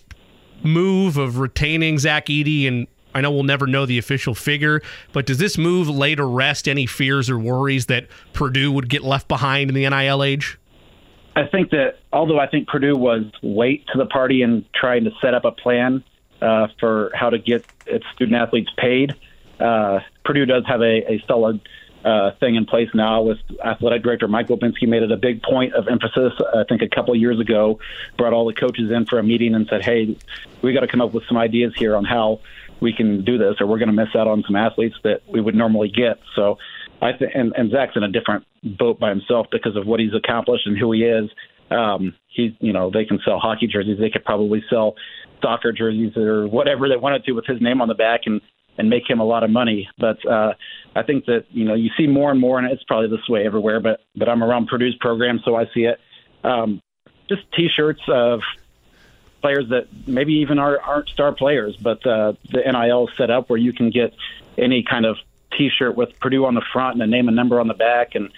move 0.64 1.18
of 1.18 1.40
retaining 1.40 2.00
Zach 2.00 2.28
Edey 2.28 2.68
and 2.68 2.88
I 3.14 3.22
know 3.22 3.32
we'll 3.32 3.44
never 3.44 3.66
know 3.66 3.86
the 3.86 3.98
official 3.98 4.36
figure, 4.36 4.82
but 5.14 5.26
does 5.26 5.38
this 5.38 5.58
move 5.58 5.88
lay 5.88 6.16
to 6.16 6.26
rest 6.26 6.68
any 6.68 6.86
fears 6.86 7.30
or 7.30 7.40
worries 7.40 7.86
that 7.86 8.08
Purdue 8.34 8.74
would 8.74 8.90
get 8.90 9.06
left 9.06 9.30
behind 9.30 9.70
in 9.70 9.74
the 9.74 9.90
NIL 9.90 10.22
age? 10.22 10.60
I 11.34 11.46
think 11.46 11.70
that 11.72 12.00
although 12.12 12.40
I 12.40 12.48
think 12.48 12.68
Purdue 12.68 12.98
was 12.98 13.24
late 13.42 13.86
to 13.94 13.98
the 13.98 14.06
party 14.06 14.42
in 14.42 14.66
trying 14.76 15.06
to 15.06 15.12
set 15.22 15.34
up 15.34 15.46
a 15.46 15.52
plan 15.52 16.04
uh, 16.42 16.68
for 16.78 17.12
how 17.14 17.30
to 17.30 17.40
get 17.40 17.66
its 17.86 18.06
student 18.14 18.36
athletes 18.36 18.70
paid, 18.78 19.14
uh, 19.62 20.00
Purdue 20.26 20.46
does 20.46 20.66
have 20.68 20.82
a, 20.82 21.14
a 21.14 21.24
solid 21.26 21.62
uh, 22.06 22.32
thing 22.40 22.56
in 22.56 22.66
place 22.66 22.90
now 22.94 23.24
with 23.24 23.40
athletic 23.64 24.04
director 24.04 24.28
Mike 24.28 24.48
Bobinski 24.48 24.88
made 24.88 25.02
it 25.02 25.12
a 25.12 25.18
big 25.18 25.42
point 25.42 25.74
of 25.74 25.88
emphasis. 25.88 26.34
I 26.56 26.64
think 26.70 26.84
a 26.84 26.88
couple 26.88 27.16
of 27.16 27.20
years 27.20 27.40
ago, 27.40 27.80
brought 28.16 28.32
all 28.32 28.46
the 28.46 28.54
coaches 28.54 28.92
in 28.92 29.06
for 29.06 29.18
a 29.18 29.24
meeting 29.24 29.56
and 29.56 29.68
said, 29.68 29.84
"Hey, 29.84 30.16
we 30.62 30.74
got 30.74 30.82
to 30.82 30.88
come 30.88 31.02
up 31.02 31.14
with 31.14 31.24
some 31.28 31.38
ideas 31.38 31.74
here 31.76 31.96
on 31.96 32.06
how 32.06 32.42
we 32.80 32.94
can 32.94 33.24
do 33.24 33.40
this, 33.40 33.56
or 33.60 33.66
we're 33.66 33.80
going 33.80 33.90
to 33.90 33.94
miss 33.94 34.16
out 34.16 34.28
on 34.28 34.44
some 34.46 34.56
athletes 34.56 34.96
that 35.04 35.22
we 35.28 35.42
would 35.42 35.56
normally 35.56 35.90
get." 35.90 36.20
So, 36.36 36.60
I 37.02 37.14
think, 37.14 37.32
and, 37.34 37.54
and 37.58 37.72
Zach's 37.72 37.96
in 37.96 38.04
a 38.04 38.12
different 38.12 38.46
boat 38.64 39.00
by 39.00 39.10
himself 39.10 39.48
because 39.52 39.76
of 39.76 39.88
what 39.88 40.00
he's 40.00 40.14
accomplished 40.14 40.68
and 40.68 40.78
who 40.78 40.92
he 40.92 41.04
is. 41.04 41.30
Um, 41.72 42.14
he's, 42.28 42.52
you 42.60 42.74
know, 42.74 42.92
they 42.92 43.06
can 43.06 43.20
sell 43.26 43.40
hockey 43.40 43.66
jerseys. 43.66 43.98
They 43.98 44.12
could 44.12 44.24
probably 44.24 44.64
sell 44.70 44.94
soccer 45.42 45.72
jerseys 45.72 46.16
or 46.16 46.48
whatever 46.48 46.88
they 46.88 46.98
wanted 46.98 47.24
to 47.24 47.32
with 47.32 47.46
his 47.46 47.60
name 47.62 47.82
on 47.82 47.88
the 47.88 47.96
back 47.96 48.22
and 48.26 48.42
and 48.78 48.90
make 48.90 49.10
him 49.10 49.20
a 49.20 49.24
lot 49.24 49.44
of 49.44 49.50
money. 49.50 49.90
But 49.98 50.26
uh, 50.26 50.54
I 50.96 51.04
think 51.04 51.26
that 51.26 51.46
you 51.50 51.66
know 51.66 51.74
you 51.74 51.90
see 51.98 52.08
more 52.08 52.32
and 52.32 52.40
more, 52.40 52.60
and 52.60 52.72
it's 52.72 52.84
probably 52.84 53.10
this 53.10 53.28
way 53.30 53.46
everywhere. 53.46 53.80
But 53.80 54.02
but 54.16 54.30
I'm 54.30 54.44
around 54.44 54.68
Purdue's 54.68 54.96
program, 54.96 55.40
so 55.44 55.56
I 55.56 55.66
see 55.74 55.86
it. 55.86 56.00
Um, 56.44 56.82
just 57.28 57.42
T-shirts 57.54 58.02
of 58.08 58.42
players 59.42 59.70
that 59.70 59.88
maybe 60.08 60.34
even 60.34 60.60
are, 60.60 60.80
aren't 60.80 61.10
star 61.10 61.32
players, 61.32 61.76
but 61.78 62.06
uh, 62.06 62.34
the 62.52 62.62
NIL 62.66 63.10
set 63.18 63.30
up 63.30 63.50
where 63.50 63.60
you 63.60 63.74
can 63.74 63.90
get 63.90 64.14
any 64.58 64.84
kind 64.84 65.06
of 65.06 65.18
T-shirt 65.58 65.96
with 65.96 66.20
Purdue 66.20 66.46
on 66.46 66.56
the 66.56 66.64
front 66.74 66.96
and 66.96 67.04
a 67.04 67.08
name 67.08 67.28
and 67.28 67.36
number 67.36 67.60
on 67.60 67.68
the 67.68 67.74
back 67.74 68.16
and 68.16 68.32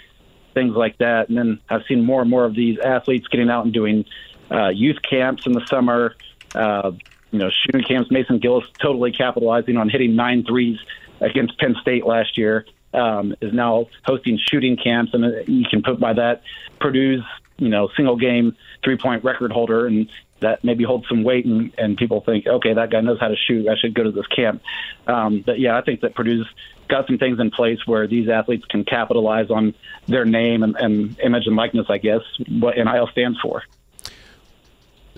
things 0.53 0.75
like 0.75 0.97
that. 0.97 1.29
And 1.29 1.37
then 1.37 1.59
I've 1.69 1.83
seen 1.87 2.03
more 2.03 2.21
and 2.21 2.29
more 2.29 2.43
of 2.43 2.55
these 2.55 2.77
athletes 2.79 3.27
getting 3.27 3.49
out 3.49 3.65
and 3.65 3.73
doing 3.73 4.05
uh, 4.51 4.69
youth 4.69 4.97
camps 5.07 5.45
in 5.45 5.53
the 5.53 5.65
summer. 5.67 6.15
Uh, 6.53 6.91
you 7.31 7.39
know, 7.39 7.49
shooting 7.49 7.83
camps. 7.83 8.11
Mason 8.11 8.39
Gillis 8.39 8.65
totally 8.81 9.11
capitalizing 9.11 9.77
on 9.77 9.89
hitting 9.89 10.15
nine 10.15 10.43
threes 10.43 10.79
against 11.19 11.57
Penn 11.59 11.75
State 11.81 12.05
last 12.05 12.37
year. 12.37 12.65
Um, 12.93 13.35
is 13.41 13.53
now 13.53 13.87
hosting 14.05 14.39
shooting 14.39 14.77
camps, 14.77 15.13
and 15.13 15.25
uh, 15.25 15.29
you 15.45 15.65
can 15.69 15.83
put 15.83 15.99
by 15.99 16.13
that 16.13 16.41
Purdue's 16.79 17.23
you 17.57 17.69
know 17.69 17.89
single 17.95 18.15
game 18.15 18.55
three 18.83 18.97
point 18.97 19.23
record 19.23 19.51
holder, 19.51 19.85
and 19.85 20.09
that 20.39 20.63
maybe 20.63 20.83
holds 20.83 21.07
some 21.07 21.23
weight, 21.23 21.45
and, 21.45 21.73
and 21.77 21.97
people 21.97 22.21
think, 22.21 22.47
okay, 22.47 22.73
that 22.73 22.89
guy 22.89 23.01
knows 23.01 23.19
how 23.19 23.27
to 23.27 23.35
shoot. 23.35 23.67
I 23.67 23.75
should 23.75 23.93
go 23.93 24.03
to 24.03 24.11
this 24.11 24.27
camp. 24.27 24.61
Um, 25.05 25.43
but 25.45 25.59
yeah, 25.59 25.77
I 25.77 25.81
think 25.81 26.01
that 26.01 26.15
Purdue's 26.15 26.47
got 26.87 27.07
some 27.07 27.17
things 27.17 27.39
in 27.39 27.51
place 27.51 27.85
where 27.85 28.07
these 28.07 28.29
athletes 28.29 28.65
can 28.65 28.85
capitalize 28.85 29.49
on 29.49 29.73
their 30.07 30.25
name 30.25 30.63
and, 30.63 30.75
and 30.75 31.19
image 31.19 31.47
and 31.47 31.55
likeness. 31.55 31.87
I 31.89 31.97
guess 31.97 32.21
what 32.47 32.77
NIL 32.77 33.07
stands 33.07 33.39
for. 33.39 33.63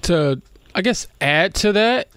To 0.04 0.42
I 0.80 0.82
guess 0.82 1.10
add 1.20 1.56
to 1.56 1.74
that, 1.74 2.08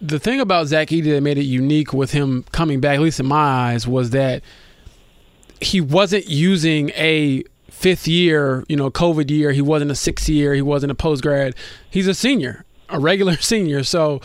the 0.00 0.18
thing 0.18 0.40
about 0.40 0.66
Zach 0.66 0.88
Edey 0.88 1.12
that 1.14 1.20
made 1.20 1.38
it 1.38 1.44
unique 1.44 1.92
with 1.92 2.10
him 2.10 2.44
coming 2.50 2.80
back, 2.80 2.96
at 2.96 3.00
least 3.00 3.20
in 3.20 3.26
my 3.26 3.36
eyes, 3.36 3.86
was 3.86 4.10
that 4.10 4.42
he 5.60 5.80
wasn't 5.80 6.26
using 6.26 6.90
a 6.96 7.44
fifth 7.70 8.08
year, 8.08 8.64
you 8.68 8.74
know, 8.74 8.90
COVID 8.90 9.30
year. 9.30 9.52
He 9.52 9.62
wasn't 9.62 9.92
a 9.92 9.94
sixth 9.94 10.28
year. 10.28 10.54
He 10.54 10.60
wasn't 10.60 10.90
a 10.90 10.96
post 10.96 11.22
grad. 11.22 11.54
He's 11.88 12.08
a 12.08 12.14
senior, 12.14 12.64
a 12.88 12.98
regular 12.98 13.36
senior. 13.40 13.84
So, 13.84 14.20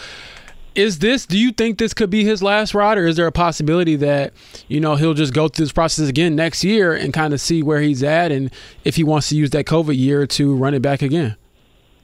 is 0.73 0.97
this? 0.97 1.27
Do 1.27 1.37
you 1.37 1.51
think 1.51 1.77
this 1.77 1.93
could 1.93 2.09
be 2.09 2.23
his 2.23 2.41
last 2.41 2.73
ride, 2.73 2.97
or 2.97 3.05
is 3.05 3.17
there 3.17 3.27
a 3.27 3.31
possibility 3.31 3.95
that 3.97 4.33
you 4.67 4.79
know 4.79 4.95
he'll 4.95 5.13
just 5.13 5.35
go 5.35 5.47
through 5.47 5.65
this 5.65 5.71
process 5.71 6.09
again 6.09 6.35
next 6.35 6.63
year 6.63 6.95
and 6.95 7.13
kind 7.13 7.35
of 7.35 7.39
see 7.39 7.61
where 7.61 7.81
he's 7.81 8.01
at, 8.01 8.31
and 8.31 8.49
if 8.83 8.95
he 8.95 9.03
wants 9.03 9.29
to 9.29 9.35
use 9.35 9.51
that 9.51 9.65
COVID 9.65 9.95
year 9.95 10.25
to 10.25 10.55
run 10.55 10.73
it 10.73 10.81
back 10.81 11.03
again? 11.03 11.35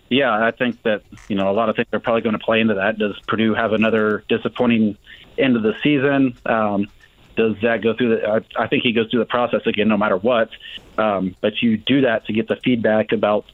Yeah, 0.09 0.45
I 0.45 0.51
think 0.51 0.81
that 0.83 1.03
you 1.27 1.35
know 1.35 1.49
a 1.49 1.53
lot 1.53 1.69
of 1.69 1.75
things 1.75 1.87
are 1.93 1.99
probably 1.99 2.21
going 2.21 2.37
to 2.37 2.43
play 2.43 2.59
into 2.59 2.75
that. 2.75 2.97
Does 2.97 3.19
Purdue 3.27 3.53
have 3.53 3.73
another 3.73 4.23
disappointing 4.29 4.97
end 5.37 5.55
of 5.55 5.63
the 5.63 5.73
season? 5.81 6.37
Um, 6.45 6.87
does 7.35 7.55
Zach 7.61 7.81
go 7.81 7.93
through 7.95 8.17
the? 8.17 8.27
I, 8.27 8.63
I 8.63 8.67
think 8.67 8.83
he 8.83 8.91
goes 8.91 9.09
through 9.09 9.19
the 9.19 9.25
process 9.25 9.61
again, 9.65 9.87
no 9.87 9.97
matter 9.97 10.17
what. 10.17 10.49
Um, 10.97 11.35
but 11.41 11.61
you 11.61 11.77
do 11.77 12.01
that 12.01 12.25
to 12.27 12.33
get 12.33 12.47
the 12.47 12.57
feedback 12.57 13.11
about 13.11 13.45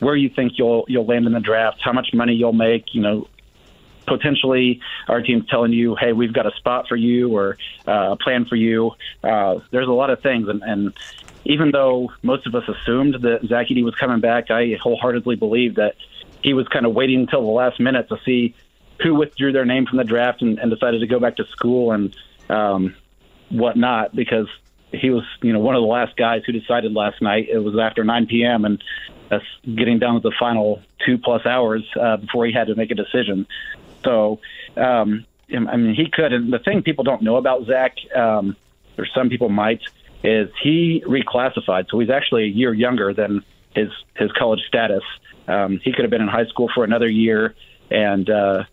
where 0.00 0.16
you 0.16 0.28
think 0.28 0.58
you'll 0.58 0.84
you'll 0.88 1.06
land 1.06 1.26
in 1.26 1.32
the 1.32 1.40
draft, 1.40 1.80
how 1.82 1.92
much 1.92 2.12
money 2.12 2.34
you'll 2.34 2.52
make. 2.52 2.94
You 2.94 3.02
know, 3.02 3.28
potentially 4.06 4.80
our 5.08 5.22
team's 5.22 5.46
telling 5.48 5.72
you, 5.72 5.94
"Hey, 5.94 6.12
we've 6.12 6.32
got 6.32 6.46
a 6.46 6.56
spot 6.56 6.88
for 6.88 6.96
you 6.96 7.36
or 7.36 7.56
uh, 7.86 8.12
a 8.12 8.16
plan 8.16 8.46
for 8.46 8.56
you." 8.56 8.92
Uh, 9.22 9.60
there's 9.70 9.88
a 9.88 9.92
lot 9.92 10.10
of 10.10 10.20
things, 10.22 10.48
and, 10.48 10.62
and 10.62 10.92
even 11.44 11.70
though 11.70 12.12
most 12.22 12.46
of 12.46 12.54
us 12.54 12.64
assumed 12.68 13.14
that 13.22 13.40
Zach 13.46 13.66
was 13.70 13.94
coming 13.94 14.20
back, 14.20 14.50
I 14.50 14.76
wholeheartedly 14.80 15.36
believe 15.36 15.76
that 15.76 15.94
he 16.42 16.54
was 16.54 16.66
kind 16.68 16.86
of 16.86 16.92
waiting 16.94 17.20
until 17.20 17.42
the 17.42 17.48
last 17.48 17.80
minute 17.80 18.08
to 18.08 18.18
see 18.24 18.54
who 19.02 19.14
withdrew 19.14 19.52
their 19.52 19.64
name 19.64 19.86
from 19.86 19.98
the 19.98 20.04
draft 20.04 20.42
and, 20.42 20.58
and 20.58 20.70
decided 20.70 21.00
to 21.00 21.06
go 21.06 21.18
back 21.18 21.36
to 21.36 21.44
school 21.46 21.92
and 21.92 22.14
um, 22.48 22.94
whatnot 23.48 24.14
because 24.14 24.48
he 24.92 25.10
was, 25.10 25.24
you 25.42 25.52
know, 25.52 25.60
one 25.60 25.74
of 25.74 25.82
the 25.82 25.86
last 25.86 26.16
guys 26.16 26.42
who 26.44 26.52
decided 26.52 26.92
last 26.92 27.22
night. 27.22 27.48
It 27.48 27.58
was 27.58 27.78
after 27.78 28.04
9 28.04 28.26
p.m. 28.26 28.64
and 28.64 28.82
that's 29.28 29.44
getting 29.64 29.98
down 29.98 30.14
to 30.14 30.20
the 30.20 30.34
final 30.38 30.82
two 31.06 31.16
plus 31.16 31.46
hours 31.46 31.84
uh, 31.98 32.16
before 32.16 32.46
he 32.46 32.52
had 32.52 32.66
to 32.66 32.74
make 32.74 32.90
a 32.90 32.94
decision. 32.94 33.46
So, 34.04 34.40
um, 34.76 35.26
I 35.52 35.76
mean, 35.76 35.94
he 35.94 36.10
could. 36.10 36.32
And 36.32 36.52
the 36.52 36.58
thing 36.58 36.82
people 36.82 37.04
don't 37.04 37.22
know 37.22 37.36
about 37.36 37.66
Zach, 37.66 37.96
um, 38.14 38.56
or 38.98 39.06
some 39.06 39.28
people 39.28 39.48
might, 39.48 39.80
is 40.22 40.50
he 40.62 41.02
reclassified. 41.06 41.88
So 41.90 41.98
he's 41.98 42.10
actually 42.10 42.44
a 42.44 42.48
year 42.48 42.72
younger 42.72 43.14
than 43.14 43.44
his 43.74 43.88
his 44.16 44.30
college 44.32 44.60
status. 44.66 45.02
Um, 45.48 45.80
he 45.82 45.92
could 45.92 46.02
have 46.02 46.10
been 46.10 46.22
in 46.22 46.28
high 46.28 46.46
school 46.46 46.68
for 46.74 46.84
another 46.84 47.08
year, 47.08 47.54
and 47.90 48.28
uh, 48.28 48.64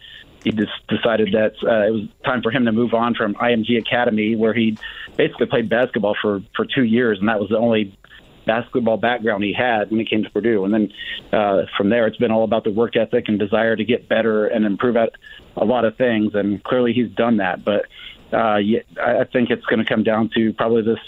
he 0.43 0.51
just 0.51 0.71
decided 0.87 1.33
that 1.33 1.53
uh, 1.63 1.87
it 1.87 1.91
was 1.91 2.07
time 2.25 2.41
for 2.41 2.51
him 2.51 2.65
to 2.65 2.71
move 2.71 2.93
on 2.93 3.15
from 3.15 3.35
IMG 3.35 3.77
Academy, 3.79 4.35
where 4.35 4.53
he 4.53 4.77
basically 5.15 5.47
played 5.47 5.69
basketball 5.69 6.15
for 6.21 6.41
for 6.55 6.65
two 6.65 6.83
years, 6.83 7.19
and 7.19 7.29
that 7.29 7.39
was 7.39 7.49
the 7.49 7.57
only 7.57 7.97
basketball 8.45 8.97
background 8.97 9.43
he 9.43 9.53
had 9.53 9.91
when 9.91 9.99
he 9.99 10.05
came 10.05 10.23
to 10.23 10.29
Purdue. 10.29 10.63
And 10.63 10.73
then 10.73 10.93
uh, 11.33 11.63
from 11.75 11.89
there, 11.89 12.07
it's 12.07 12.17
been 12.17 12.31
all 12.31 12.45
about 12.45 12.63
the 12.63 12.71
work 12.71 12.95
ethic 12.95 13.27
and 13.27 13.37
desire 13.37 13.75
to 13.75 13.83
get 13.83 14.07
better 14.07 14.47
and 14.47 14.65
improve 14.65 14.95
at 14.95 15.11
a 15.57 15.65
lot 15.65 15.83
of 15.83 15.97
things. 15.97 16.33
And 16.33 16.63
clearly, 16.63 16.93
he's 16.93 17.11
done 17.11 17.37
that. 17.37 17.65
But 17.65 17.85
uh, 18.31 18.59
I 19.03 19.25
think 19.31 19.49
it's 19.49 19.65
going 19.65 19.79
to 19.79 19.85
come 19.85 20.03
down 20.03 20.29
to 20.35 20.53
probably 20.53 20.81
this 20.81 20.99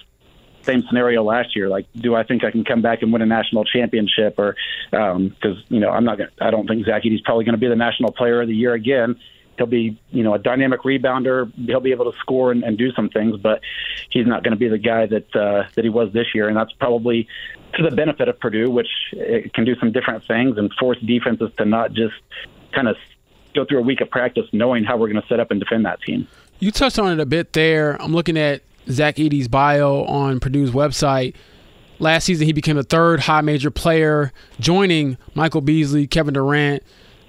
same 0.63 0.83
scenario 0.87 1.23
last 1.23 1.55
year. 1.55 1.69
Like, 1.69 1.87
do 1.95 2.15
I 2.15 2.23
think 2.23 2.43
I 2.43 2.51
can 2.51 2.63
come 2.63 2.81
back 2.81 3.01
and 3.01 3.11
win 3.11 3.21
a 3.21 3.25
national 3.25 3.65
championship? 3.65 4.37
Or 4.37 4.55
because 4.91 5.57
um, 5.57 5.63
you 5.69 5.79
know, 5.79 5.89
I'm 5.89 6.05
not. 6.05 6.17
Gonna, 6.17 6.31
I 6.41 6.51
don't 6.51 6.67
think 6.67 6.85
Zach 6.85 7.03
Edey's 7.05 7.21
probably 7.21 7.45
going 7.45 7.53
to 7.53 7.59
be 7.59 7.67
the 7.67 7.75
national 7.75 8.11
player 8.11 8.41
of 8.41 8.47
the 8.47 8.55
year 8.55 8.73
again. 8.73 9.19
He'll 9.57 9.65
be, 9.65 9.99
you 10.11 10.23
know, 10.23 10.33
a 10.33 10.39
dynamic 10.39 10.81
rebounder. 10.83 11.51
He'll 11.65 11.81
be 11.81 11.91
able 11.91 12.09
to 12.09 12.17
score 12.19 12.51
and, 12.51 12.63
and 12.63 12.77
do 12.77 12.93
some 12.93 13.09
things, 13.09 13.37
but 13.41 13.59
he's 14.09 14.25
not 14.25 14.41
going 14.41 14.53
to 14.53 14.57
be 14.57 14.69
the 14.69 14.77
guy 14.77 15.05
that 15.07 15.35
uh, 15.35 15.67
that 15.75 15.83
he 15.83 15.89
was 15.89 16.13
this 16.13 16.27
year. 16.33 16.47
And 16.47 16.55
that's 16.55 16.71
probably 16.73 17.27
to 17.75 17.83
the 17.83 17.93
benefit 17.93 18.29
of 18.29 18.39
Purdue, 18.39 18.71
which 18.71 18.87
it 19.11 19.53
can 19.53 19.65
do 19.65 19.75
some 19.75 19.91
different 19.91 20.25
things 20.25 20.57
and 20.57 20.71
force 20.79 20.97
defenses 21.05 21.51
to 21.57 21.65
not 21.65 21.91
just 21.91 22.15
kind 22.73 22.87
of 22.87 22.95
go 23.53 23.65
through 23.65 23.79
a 23.79 23.83
week 23.83 23.99
of 23.99 24.09
practice 24.09 24.45
knowing 24.53 24.83
how 24.83 24.95
we're 24.95 25.09
going 25.09 25.21
to 25.21 25.27
set 25.27 25.39
up 25.39 25.51
and 25.51 25.59
defend 25.59 25.85
that 25.85 26.01
team. 26.01 26.27
You 26.59 26.71
touched 26.71 26.99
on 26.99 27.11
it 27.11 27.21
a 27.21 27.25
bit 27.25 27.53
there. 27.53 28.01
I'm 28.01 28.13
looking 28.13 28.37
at 28.37 28.61
Zach 28.91 29.19
Edey's 29.19 29.47
bio 29.47 30.03
on 30.05 30.39
Purdue's 30.39 30.71
website. 30.71 31.35
Last 31.99 32.25
season, 32.25 32.47
he 32.47 32.53
became 32.53 32.77
the 32.77 32.83
third 32.83 33.19
high 33.19 33.41
major 33.41 33.71
player, 33.71 34.31
joining 34.59 35.17
Michael 35.35 35.61
Beasley, 35.61 36.07
Kevin 36.07 36.33
Durant, 36.33 36.81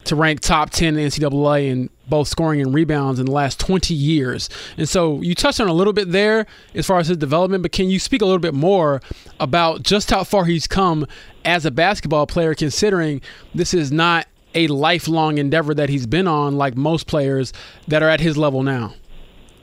to 0.05 0.17
rank 0.17 0.41
top 0.41 0.71
10 0.71 0.97
in 0.97 1.09
NCAA 1.09 1.69
in 1.69 1.91
both 2.09 2.29
scoring 2.29 2.61
and 2.61 2.75
rebounds 2.75 3.21
in 3.21 3.27
the 3.27 3.33
last 3.33 3.61
20 3.61 3.95
years. 3.95 4.49
And 4.77 4.89
so 4.89 5.21
you 5.21 5.35
touched 5.35 5.61
on 5.61 5.69
a 5.69 5.73
little 5.73 5.93
bit 5.93 6.13
there 6.13 6.47
as 6.75 6.87
far 6.87 6.99
as 6.99 7.09
his 7.09 7.17
development, 7.17 7.63
but 7.63 7.73
can 7.73 7.91
you 7.91 7.99
speak 7.99 8.23
a 8.23 8.25
little 8.25 8.41
bit 8.41 8.55
more 8.55 9.01
about 9.39 9.83
just 9.83 10.11
how 10.11 10.25
far 10.25 10.45
he's 10.45 10.67
come 10.67 11.07
as 11.45 11.67
a 11.67 11.71
basketball 11.71 12.27
player, 12.27 12.55
considering 12.55 13.21
this 13.55 13.75
is 13.75 13.93
not 13.93 14.27
a 14.55 14.67
lifelong 14.69 15.39
endeavor 15.39 15.75
that 15.75 15.89
he's 15.89 16.07
been 16.07 16.27
on 16.27 16.57
like 16.57 16.77
most 16.77 17.07
players 17.07 17.53
that 17.87 18.03
are 18.03 18.09
at 18.09 18.21
his 18.21 18.37
level 18.37 18.63
now? 18.63 18.95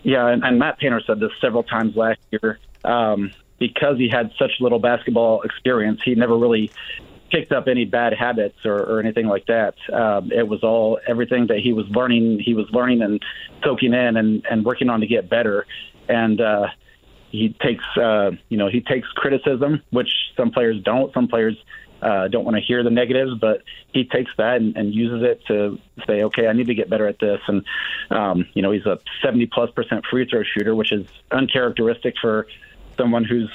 Yeah, 0.08 0.30
and, 0.30 0.42
and 0.42 0.58
Matt 0.58 0.80
Painter 0.80 1.02
said 1.06 1.20
this 1.20 1.32
several 1.42 1.64
times 1.64 1.98
last 1.98 2.20
year. 2.32 2.60
Um, 2.86 3.34
because 3.60 3.98
he 3.98 4.08
had 4.08 4.32
such 4.40 4.52
little 4.62 4.80
basketball 4.80 5.42
experience, 5.42 6.00
he 6.06 6.16
never 6.16 6.38
really 6.38 6.72
picked 7.30 7.52
up 7.52 7.68
any 7.68 7.84
bad 7.84 8.14
habits 8.14 8.56
or, 8.64 8.78
or 8.78 9.00
anything 9.02 9.28
like 9.28 9.48
that. 9.48 9.74
Um, 9.92 10.32
it 10.32 10.48
was 10.48 10.64
all 10.64 10.98
everything 11.06 11.48
that 11.48 11.58
he 11.58 11.74
was 11.74 11.86
learning. 11.90 12.40
He 12.40 12.54
was 12.54 12.68
learning 12.72 13.02
and 13.02 13.22
soaking 13.66 13.94
in 13.94 14.16
and, 14.16 14.46
and 14.50 14.64
working 14.64 14.90
on 14.90 15.02
to 15.02 15.08
get 15.08 15.30
better. 15.30 15.66
And 16.08 16.40
uh, 16.40 16.68
he 17.30 17.54
takes, 17.62 17.84
uh, 17.98 18.32
you 18.48 18.58
know, 18.58 18.70
he 18.70 18.80
takes 18.80 19.10
criticism, 19.10 19.82
which 19.90 20.10
some 20.38 20.52
players 20.52 20.82
don't. 20.84 21.14
Some 21.14 21.28
players 21.28 21.58
uh, 22.02 22.28
don't 22.28 22.46
want 22.46 22.56
to 22.56 22.62
hear 22.62 22.84
the 22.84 22.90
negatives, 22.90 23.32
but 23.40 23.64
he 23.92 24.04
takes 24.06 24.32
that 24.38 24.58
and, 24.58 24.76
and 24.78 24.94
uses 24.94 25.24
it 25.24 25.42
to 25.48 25.80
say, 26.06 26.24
okay, 26.24 26.48
I 26.48 26.54
need 26.54 26.68
to 26.68 26.76
get 26.76 26.90
better 26.90 27.08
at 27.08 27.20
this. 27.20 27.40
And, 27.48 27.66
um, 28.10 28.46
you 28.54 28.62
know, 28.62 28.72
he's 28.72 28.86
a 28.86 29.00
70 29.24 29.48
plus 29.48 29.72
percent 29.72 30.06
free 30.10 30.28
throw 30.30 30.44
shooter, 30.44 30.76
which 30.76 30.92
is 30.92 31.08
uncharacteristic 31.32 32.16
for 32.22 32.48
someone 32.98 33.24
who's, 33.24 33.52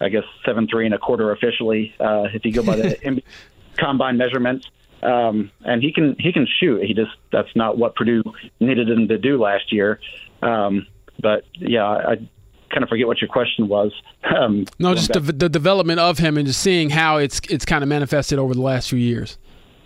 I 0.00 0.08
guess, 0.08 0.24
seven 0.44 0.66
three 0.68 0.86
and 0.86 0.94
a 0.94 0.98
quarter 0.98 1.30
officially, 1.32 1.94
uh, 2.00 2.28
if 2.32 2.44
you 2.44 2.52
go 2.52 2.62
by 2.62 2.76
the 2.76 3.22
combine 3.76 4.16
measurements. 4.16 4.66
Um, 5.02 5.50
and 5.62 5.82
he 5.82 5.92
can 5.92 6.16
he 6.18 6.32
can 6.32 6.46
shoot. 6.46 6.82
He 6.82 6.94
just 6.94 7.10
that's 7.30 7.54
not 7.54 7.76
what 7.76 7.94
Purdue 7.94 8.22
needed 8.58 8.88
him 8.88 9.08
to 9.08 9.18
do 9.18 9.38
last 9.38 9.70
year. 9.70 10.00
Um, 10.40 10.86
but 11.20 11.44
yeah, 11.54 11.84
I, 11.84 12.28
kind 12.74 12.82
of 12.82 12.88
forget 12.88 13.06
what 13.06 13.20
your 13.20 13.28
question 13.28 13.68
was. 13.68 13.92
Um, 14.36 14.66
no, 14.78 14.94
just 14.94 15.12
the, 15.12 15.20
the, 15.20 15.48
development 15.48 16.00
of 16.00 16.18
him 16.18 16.36
and 16.36 16.46
just 16.46 16.60
seeing 16.60 16.90
how 16.90 17.18
it's 17.18 17.40
it's 17.48 17.64
kind 17.64 17.84
of 17.84 17.88
manifested 17.88 18.38
over 18.38 18.52
the 18.52 18.60
last 18.60 18.90
few 18.90 18.98
years. 18.98 19.38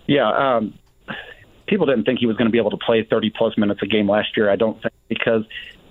Yeah, 0.06 0.56
um, 0.56 0.74
people 1.66 1.86
didn't 1.86 2.04
think 2.04 2.18
he 2.18 2.26
was 2.26 2.36
going 2.36 2.46
to 2.46 2.52
be 2.52 2.58
able 2.58 2.70
to 2.70 2.78
play 2.78 3.06
30 3.08 3.30
plus 3.36 3.58
minutes 3.58 3.80
a 3.82 3.86
game 3.86 4.08
last 4.08 4.36
year. 4.36 4.50
I 4.50 4.56
don't 4.56 4.80
think 4.80 4.94
because 5.08 5.44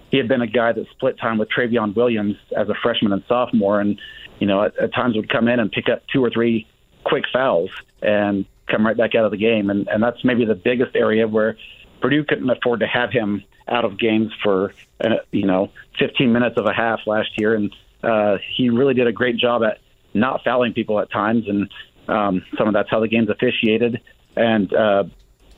he 0.10 0.18
had 0.18 0.28
been 0.28 0.42
a 0.42 0.48
guy 0.48 0.72
that 0.74 0.86
split 0.92 1.20
time 1.20 1.38
with 1.38 1.50
Trevion 1.50 1.96
Williams 1.96 2.36
as 2.58 2.68
a 2.70 2.74
freshman 2.82 3.14
and 3.14 3.24
sophomore, 3.28 3.80
and 3.80 4.00
you 4.40 4.48
know 4.48 4.64
at, 4.64 4.78
at 4.80 4.94
times 4.94 5.16
would 5.16 5.30
come 5.30 5.48
in 5.48 5.60
and 5.60 5.72
pick 5.72 5.90
up 5.90 6.02
two 6.12 6.24
or 6.24 6.30
three 6.30 6.68
quick 7.04 7.26
fouls 7.32 7.70
and 8.02 8.46
come 8.68 8.86
right 8.86 8.98
back 8.98 9.16
out 9.16 9.26
of 9.26 9.32
the 9.32 9.38
game, 9.38 9.70
and 9.70 9.88
and 9.88 10.02
that's 10.02 10.24
maybe 10.24 10.46
the 10.46 10.56
biggest 10.56 10.96
area 10.96 11.28
where 11.28 11.58
Purdue 12.02 12.24
couldn't 12.24 12.50
afford 12.50 12.80
to 12.80 12.88
have 12.88 13.12
him 13.12 13.44
out 13.68 13.86
of 13.86 14.00
games 14.00 14.32
for 14.44 14.74
uh, 15.04 15.18
you 15.32 15.46
know 15.46 15.72
15 16.00 16.32
minutes 16.32 16.58
of 16.58 16.66
a 16.66 16.74
half 16.74 17.00
last 17.06 17.30
year, 17.38 17.56
and 17.56 17.74
uh, 18.04 18.38
he 18.56 18.70
really 18.70 18.94
did 18.94 19.08
a 19.08 19.12
great 19.12 19.38
job 19.38 19.64
at 19.64 19.80
not 20.14 20.44
fouling 20.44 20.74
people 20.74 21.00
at 21.00 21.12
times, 21.12 21.48
and 21.48 21.70
um, 22.08 22.44
some 22.58 22.68
of 22.68 22.74
that's 22.74 22.90
how 22.90 23.00
the 23.00 23.08
game's 23.08 23.30
officiated, 23.30 24.02
and 24.36 24.74
uh, 24.74 25.04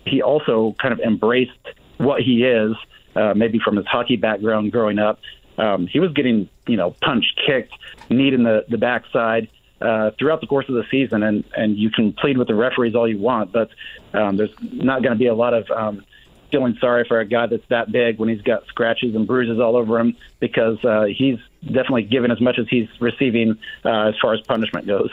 he 0.05 0.22
also 0.22 0.76
kind 0.82 0.93
of 0.93 0.99
embraced 0.99 1.51
what 1.97 2.22
he 2.22 2.43
is, 2.43 2.76
uh, 3.16 3.34
maybe 3.36 3.60
from 3.60 3.76
his 3.76 3.86
hockey 3.86 4.16
background 4.16 4.72
growing 4.72 4.99
up. 4.99 5.20
Um, 5.57 5.88
he 5.88 5.99
was 5.99 6.12
getting 6.14 6.49
you 6.68 6.78
know 6.78 6.95
punched, 7.01 7.39
kicked, 7.45 7.74
kneed 8.10 8.34
in 8.34 8.43
the 8.43 8.66
the 8.70 8.78
backside. 8.78 9.49
Uh, 9.82 10.12
throughout 10.20 10.41
the 10.41 10.47
course 10.47 10.68
of 10.68 10.76
the 10.76 10.84
season, 10.91 11.24
and 11.24 11.45
and 11.55 11.78
you 11.78 11.89
can 11.89 12.12
plead 12.12 12.38
with 12.38 12.49
the 12.49 12.55
referees 12.55 12.95
all 12.95 13.07
you 13.07 13.18
want, 13.18 13.53
but 13.53 13.70
um, 14.14 14.36
there's 14.36 14.53
not 14.62 15.01
going 15.01 15.14
to 15.14 15.18
be 15.18 15.28
a 15.28 15.34
lot 15.34 15.53
of 15.53 15.72
um, 15.72 16.03
feeling 16.52 16.78
sorry 16.80 17.06
for 17.08 17.20
a 17.20 17.26
guy 17.26 17.47
that's 17.47 17.68
that 17.70 17.91
big 17.91 18.20
when 18.20 18.30
he's 18.30 18.41
got 18.41 18.66
scratches 18.68 19.16
and 19.16 19.28
bruises 19.28 19.60
all 19.60 19.76
over 19.76 20.00
him 20.00 20.16
because 20.39 20.84
uh, 20.84 21.06
he's 21.06 21.38
definitely 21.66 22.04
given 22.04 22.32
as 22.32 22.41
much 22.41 22.58
as 22.60 22.68
he's 22.70 22.88
receiving 23.00 23.58
uh, 23.86 24.10
as 24.10 24.16
far 24.22 24.34
as 24.34 24.41
punishment 24.41 24.88
goes. 24.88 25.10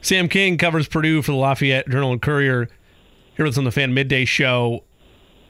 Sam 0.00 0.28
King 0.28 0.58
covers 0.58 0.88
Purdue 0.88 1.22
for 1.22 1.32
the 1.32 1.38
Lafayette 1.38 1.88
Journal 1.88 2.12
and 2.12 2.20
Courier. 2.20 2.68
Here 3.36 3.44
with 3.46 3.54
us 3.54 3.58
on 3.58 3.64
the 3.64 3.70
Fan 3.70 3.94
Midday 3.94 4.24
Show. 4.24 4.84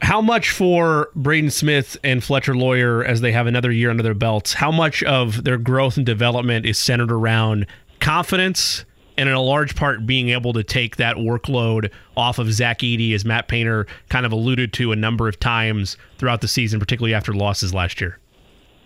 How 0.02 0.20
much 0.20 0.50
for 0.50 1.10
Braden 1.14 1.50
Smith 1.50 1.96
and 2.02 2.22
Fletcher 2.22 2.54
Loyer 2.54 3.04
as 3.04 3.20
they 3.20 3.32
have 3.32 3.46
another 3.46 3.70
year 3.70 3.88
under 3.88 4.02
their 4.02 4.14
belts? 4.14 4.52
How 4.54 4.70
much 4.70 5.02
of 5.04 5.44
their 5.44 5.58
growth 5.58 5.96
and 5.96 6.04
development 6.04 6.66
is 6.66 6.76
centered 6.76 7.12
around 7.12 7.66
confidence 8.00 8.84
and 9.16 9.28
in 9.28 9.34
a 9.34 9.40
large 9.40 9.76
part 9.76 10.06
being 10.06 10.30
able 10.30 10.52
to 10.52 10.62
take 10.62 10.96
that 10.96 11.16
workload 11.16 11.90
off 12.16 12.38
of 12.38 12.52
Zach 12.52 12.80
Edey, 12.80 13.14
as 13.14 13.24
Matt 13.24 13.48
Painter 13.48 13.86
kind 14.08 14.26
of 14.26 14.32
alluded 14.32 14.72
to 14.74 14.92
a 14.92 14.96
number 14.96 15.28
of 15.28 15.38
times 15.38 15.96
throughout 16.18 16.40
the 16.40 16.48
season, 16.48 16.80
particularly 16.80 17.14
after 17.14 17.32
losses 17.32 17.74
last 17.74 18.00
year. 18.00 18.18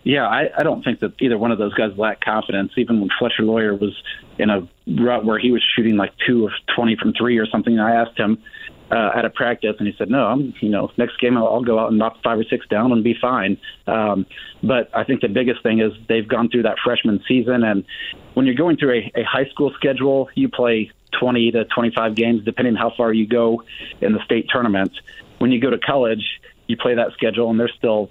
Yeah, 0.04 0.26
I, 0.26 0.50
I 0.56 0.62
don't 0.62 0.84
think 0.84 1.00
that 1.00 1.14
either 1.20 1.36
one 1.36 1.50
of 1.50 1.58
those 1.58 1.74
guys 1.74 1.90
lacked 1.96 2.24
confidence. 2.24 2.72
Even 2.76 3.00
when 3.00 3.08
Fletcher 3.18 3.42
Loyer 3.42 3.74
was 3.74 4.00
in 4.38 4.50
a 4.50 4.68
rut 5.00 5.24
where 5.24 5.38
he 5.38 5.50
was 5.50 5.64
shooting 5.74 5.96
like 5.96 6.12
two 6.24 6.46
of 6.46 6.52
twenty 6.76 6.94
from 6.94 7.12
three 7.12 7.38
or 7.38 7.46
something, 7.46 7.80
I 7.80 7.94
asked 7.96 8.16
him 8.16 8.38
uh, 8.90 9.10
at 9.14 9.24
a 9.24 9.30
practice, 9.30 9.74
and 9.78 9.88
he 9.88 9.94
said, 9.98 10.10
"No, 10.10 10.26
I'm 10.26 10.54
you 10.60 10.68
know 10.68 10.90
next 10.96 11.18
game 11.20 11.36
I'll, 11.36 11.46
I'll 11.46 11.62
go 11.62 11.78
out 11.78 11.88
and 11.88 11.98
knock 11.98 12.22
five 12.22 12.38
or 12.38 12.44
six 12.44 12.66
down 12.68 12.92
and 12.92 13.02
be 13.02 13.14
fine." 13.20 13.58
Um, 13.86 14.26
but 14.62 14.90
I 14.94 15.04
think 15.04 15.20
the 15.20 15.28
biggest 15.28 15.62
thing 15.62 15.80
is 15.80 15.92
they've 16.08 16.26
gone 16.26 16.48
through 16.48 16.62
that 16.64 16.76
freshman 16.84 17.22
season, 17.26 17.64
and 17.64 17.84
when 18.34 18.46
you're 18.46 18.54
going 18.54 18.76
through 18.76 19.10
a, 19.14 19.20
a 19.20 19.24
high 19.24 19.46
school 19.46 19.72
schedule, 19.74 20.28
you 20.34 20.48
play 20.48 20.90
20 21.18 21.52
to 21.52 21.64
25 21.64 22.14
games, 22.14 22.44
depending 22.44 22.74
how 22.74 22.92
far 22.96 23.12
you 23.12 23.26
go 23.26 23.62
in 24.00 24.12
the 24.12 24.24
state 24.24 24.46
tournament. 24.48 24.92
When 25.38 25.50
you 25.50 25.60
go 25.60 25.70
to 25.70 25.78
college, 25.78 26.40
you 26.66 26.76
play 26.76 26.94
that 26.94 27.12
schedule, 27.12 27.50
and 27.50 27.58
there's 27.58 27.74
still 27.76 28.10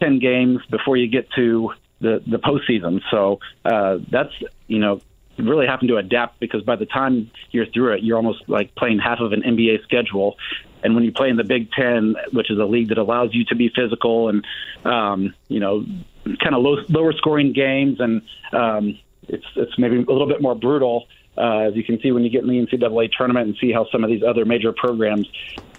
10 0.00 0.18
games 0.18 0.60
before 0.70 0.96
you 0.96 1.08
get 1.08 1.30
to 1.32 1.72
the 2.00 2.22
the 2.26 2.38
postseason. 2.38 3.02
So 3.10 3.40
uh, 3.64 3.98
that's 4.10 4.32
you 4.66 4.78
know 4.78 5.00
really 5.46 5.66
having 5.66 5.88
to 5.88 5.96
adapt 5.96 6.40
because 6.40 6.62
by 6.62 6.76
the 6.76 6.86
time 6.86 7.30
you're 7.50 7.66
through 7.66 7.94
it, 7.94 8.02
you're 8.02 8.16
almost 8.16 8.48
like 8.48 8.74
playing 8.74 8.98
half 8.98 9.20
of 9.20 9.32
an 9.32 9.42
NBA 9.42 9.82
schedule. 9.84 10.36
And 10.82 10.94
when 10.94 11.04
you 11.04 11.12
play 11.12 11.28
in 11.28 11.36
the 11.36 11.44
Big 11.44 11.70
Ten, 11.72 12.14
which 12.32 12.50
is 12.50 12.58
a 12.58 12.64
league 12.64 12.88
that 12.88 12.98
allows 12.98 13.34
you 13.34 13.44
to 13.46 13.56
be 13.56 13.70
physical 13.74 14.28
and 14.28 14.44
um, 14.84 15.34
you 15.48 15.60
know 15.60 15.84
kind 16.24 16.54
of 16.54 16.62
low, 16.62 16.76
lower 16.88 17.12
scoring 17.12 17.52
games, 17.52 18.00
and 18.00 18.22
um, 18.52 18.98
it's 19.28 19.46
it's 19.56 19.78
maybe 19.78 19.96
a 19.96 20.00
little 20.00 20.28
bit 20.28 20.40
more 20.40 20.54
brutal. 20.54 21.06
Uh, 21.36 21.68
as 21.68 21.76
you 21.76 21.84
can 21.84 22.00
see 22.00 22.10
when 22.10 22.24
you 22.24 22.30
get 22.30 22.42
in 22.42 22.48
the 22.48 22.66
NCAA 22.66 23.10
tournament 23.16 23.46
and 23.46 23.56
see 23.60 23.70
how 23.70 23.86
some 23.92 24.02
of 24.02 24.10
these 24.10 24.24
other 24.24 24.44
major 24.44 24.72
programs 24.72 25.28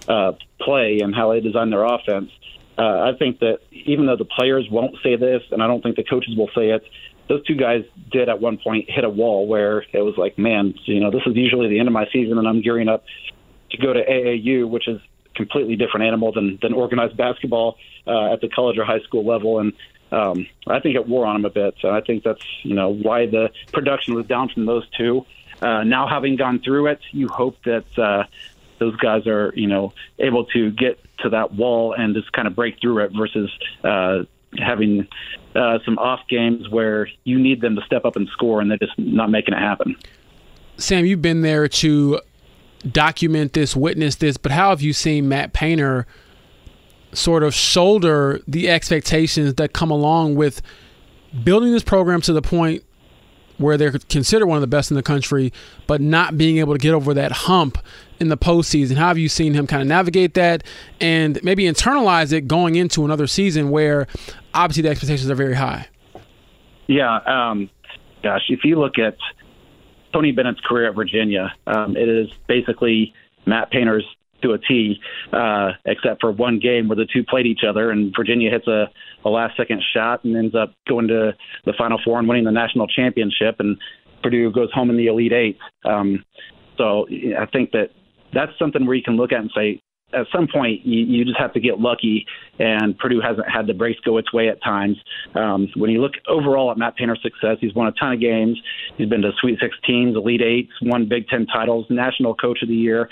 uh, 0.08 0.32
play 0.58 1.00
and 1.00 1.14
how 1.14 1.32
they 1.32 1.40
design 1.40 1.68
their 1.68 1.84
offense. 1.84 2.30
Uh, 2.78 3.12
I 3.12 3.18
think 3.18 3.40
that 3.40 3.58
even 3.70 4.06
though 4.06 4.16
the 4.16 4.24
players 4.24 4.66
won't 4.70 4.96
say 5.02 5.16
this, 5.16 5.42
and 5.50 5.62
I 5.62 5.66
don't 5.66 5.82
think 5.82 5.96
the 5.96 6.04
coaches 6.04 6.34
will 6.34 6.48
say 6.54 6.70
it, 6.70 6.82
those 7.30 7.46
two 7.46 7.54
guys 7.54 7.84
did 8.10 8.28
at 8.28 8.40
one 8.40 8.58
point 8.58 8.90
hit 8.90 9.04
a 9.04 9.08
wall 9.08 9.46
where 9.46 9.84
it 9.92 10.02
was 10.02 10.16
like, 10.18 10.36
man, 10.36 10.74
you 10.86 10.98
know, 10.98 11.12
this 11.12 11.22
is 11.26 11.36
usually 11.36 11.68
the 11.68 11.78
end 11.78 11.86
of 11.86 11.94
my 11.94 12.06
season, 12.12 12.36
and 12.38 12.48
I'm 12.48 12.60
gearing 12.60 12.88
up 12.88 13.04
to 13.70 13.78
go 13.78 13.92
to 13.92 14.04
AAU, 14.04 14.68
which 14.68 14.88
is 14.88 15.00
completely 15.36 15.76
different 15.76 16.06
animal 16.06 16.32
than 16.32 16.58
than 16.60 16.72
organized 16.72 17.16
basketball 17.16 17.78
uh, 18.04 18.32
at 18.32 18.40
the 18.40 18.48
college 18.48 18.78
or 18.78 18.84
high 18.84 18.98
school 19.00 19.24
level, 19.24 19.60
and 19.60 19.72
um, 20.10 20.44
I 20.66 20.80
think 20.80 20.96
it 20.96 21.06
wore 21.06 21.24
on 21.24 21.36
them 21.36 21.44
a 21.44 21.50
bit. 21.50 21.76
So 21.80 21.90
I 21.90 22.00
think 22.00 22.24
that's 22.24 22.42
you 22.64 22.74
know 22.74 22.92
why 22.92 23.26
the 23.26 23.50
production 23.72 24.14
was 24.14 24.26
down 24.26 24.48
from 24.48 24.66
those 24.66 24.88
two. 24.98 25.24
Uh, 25.62 25.84
now 25.84 26.08
having 26.08 26.34
gone 26.34 26.58
through 26.58 26.88
it, 26.88 26.98
you 27.12 27.28
hope 27.28 27.62
that 27.64 27.96
uh, 27.96 28.24
those 28.80 28.96
guys 28.96 29.28
are 29.28 29.52
you 29.54 29.68
know 29.68 29.92
able 30.18 30.46
to 30.46 30.72
get 30.72 30.98
to 31.18 31.28
that 31.28 31.54
wall 31.54 31.92
and 31.92 32.12
just 32.16 32.32
kind 32.32 32.48
of 32.48 32.56
break 32.56 32.80
through 32.80 33.04
it 33.04 33.12
versus 33.16 33.48
uh, 33.84 34.24
having 34.58 35.06
uh, 35.54 35.78
some 35.84 35.98
off 35.98 36.20
games 36.28 36.68
where 36.68 37.08
you 37.24 37.38
need 37.38 37.60
them 37.60 37.76
to 37.76 37.82
step 37.82 38.04
up 38.04 38.16
and 38.16 38.28
score 38.28 38.60
and 38.60 38.70
they're 38.70 38.78
just 38.78 38.98
not 38.98 39.30
making 39.30 39.54
it 39.54 39.58
happen. 39.58 39.96
Sam, 40.76 41.04
you've 41.04 41.22
been 41.22 41.42
there 41.42 41.68
to 41.68 42.20
document 42.90 43.52
this, 43.52 43.76
witness 43.76 44.16
this, 44.16 44.36
but 44.36 44.52
how 44.52 44.70
have 44.70 44.80
you 44.80 44.92
seen 44.92 45.28
Matt 45.28 45.52
Painter 45.52 46.06
sort 47.12 47.42
of 47.42 47.54
shoulder 47.54 48.40
the 48.46 48.70
expectations 48.70 49.54
that 49.54 49.72
come 49.72 49.90
along 49.90 50.36
with 50.36 50.62
building 51.44 51.72
this 51.72 51.82
program 51.82 52.20
to 52.22 52.32
the 52.32 52.42
point 52.42 52.84
where 53.58 53.76
they're 53.76 53.92
considered 53.92 54.46
one 54.46 54.56
of 54.56 54.62
the 54.62 54.66
best 54.66 54.90
in 54.90 54.94
the 54.94 55.02
country, 55.02 55.52
but 55.86 56.00
not 56.00 56.38
being 56.38 56.58
able 56.58 56.72
to 56.72 56.78
get 56.78 56.94
over 56.94 57.12
that 57.12 57.30
hump 57.30 57.76
in 58.18 58.28
the 58.28 58.36
postseason? 58.36 58.96
How 58.96 59.08
have 59.08 59.18
you 59.18 59.28
seen 59.28 59.52
him 59.52 59.66
kind 59.66 59.82
of 59.82 59.88
navigate 59.88 60.32
that 60.34 60.62
and 61.00 61.38
maybe 61.42 61.64
internalize 61.64 62.32
it 62.32 62.48
going 62.48 62.76
into 62.76 63.04
another 63.04 63.26
season 63.26 63.70
where 63.70 64.06
obviously 64.54 64.82
the 64.82 64.90
expectations 64.90 65.30
are 65.30 65.34
very 65.34 65.54
high? 65.54 65.86
Yeah, 66.86 67.18
um, 67.26 67.70
gosh, 68.22 68.42
if 68.48 68.60
you 68.64 68.78
look 68.78 68.98
at 68.98 69.16
Tony 70.12 70.32
Bennett's 70.32 70.60
career 70.66 70.88
at 70.88 70.94
Virginia, 70.94 71.52
um, 71.66 71.96
it 71.96 72.08
is 72.08 72.28
basically 72.48 73.14
Matt 73.46 73.70
Painter's 73.70 74.04
to 74.42 74.52
a 74.52 74.58
T, 74.58 74.98
uh, 75.32 75.72
except 75.84 76.20
for 76.20 76.32
one 76.32 76.58
game 76.58 76.88
where 76.88 76.96
the 76.96 77.06
two 77.12 77.22
played 77.22 77.46
each 77.46 77.60
other, 77.68 77.90
and 77.90 78.12
Virginia 78.16 78.50
hits 78.50 78.66
a, 78.66 78.90
a 79.24 79.28
last 79.28 79.56
second 79.56 79.82
shot 79.94 80.24
and 80.24 80.36
ends 80.36 80.54
up 80.54 80.72
going 80.88 81.08
to 81.08 81.32
the 81.66 81.72
Final 81.76 82.00
Four 82.04 82.18
and 82.18 82.26
winning 82.26 82.44
the 82.44 82.50
national 82.50 82.86
championship, 82.86 83.56
and 83.58 83.76
Purdue 84.22 84.50
goes 84.50 84.72
home 84.72 84.90
in 84.90 84.96
the 84.96 85.06
Elite 85.06 85.32
Eight. 85.32 85.58
Um, 85.84 86.24
so 86.76 87.06
I 87.38 87.46
think 87.46 87.72
that 87.72 87.90
that's 88.32 88.52
something 88.58 88.86
where 88.86 88.96
you 88.96 89.02
can 89.02 89.16
look 89.16 89.32
at 89.32 89.40
and 89.40 89.50
say, 89.54 89.82
at 90.12 90.26
some 90.34 90.48
point 90.52 90.84
you, 90.84 91.00
you 91.04 91.24
just 91.24 91.38
have 91.38 91.52
to 91.54 91.60
get 91.60 91.80
lucky, 91.80 92.26
and 92.58 92.98
Purdue 92.98 93.20
hasn't 93.20 93.48
had 93.48 93.66
the 93.66 93.74
brace 93.74 93.98
go 94.04 94.18
its 94.18 94.32
way 94.32 94.48
at 94.48 94.62
times. 94.62 94.96
Um, 95.34 95.68
when 95.76 95.90
you 95.90 96.00
look 96.00 96.12
overall 96.28 96.70
at 96.70 96.78
Matt 96.78 96.96
Painter's 96.96 97.20
success, 97.22 97.56
he's 97.60 97.74
won 97.74 97.86
a 97.86 97.92
ton 97.92 98.12
of 98.12 98.20
games. 98.20 98.60
He's 98.96 99.08
been 99.08 99.22
to 99.22 99.32
Sweet 99.40 99.58
16s, 99.60 100.14
Elite 100.14 100.42
Eights, 100.42 100.72
won 100.82 101.08
Big 101.08 101.28
Ten 101.28 101.46
titles, 101.46 101.86
National 101.90 102.34
Coach 102.34 102.62
of 102.62 102.68
the 102.68 102.74
Year, 102.74 103.08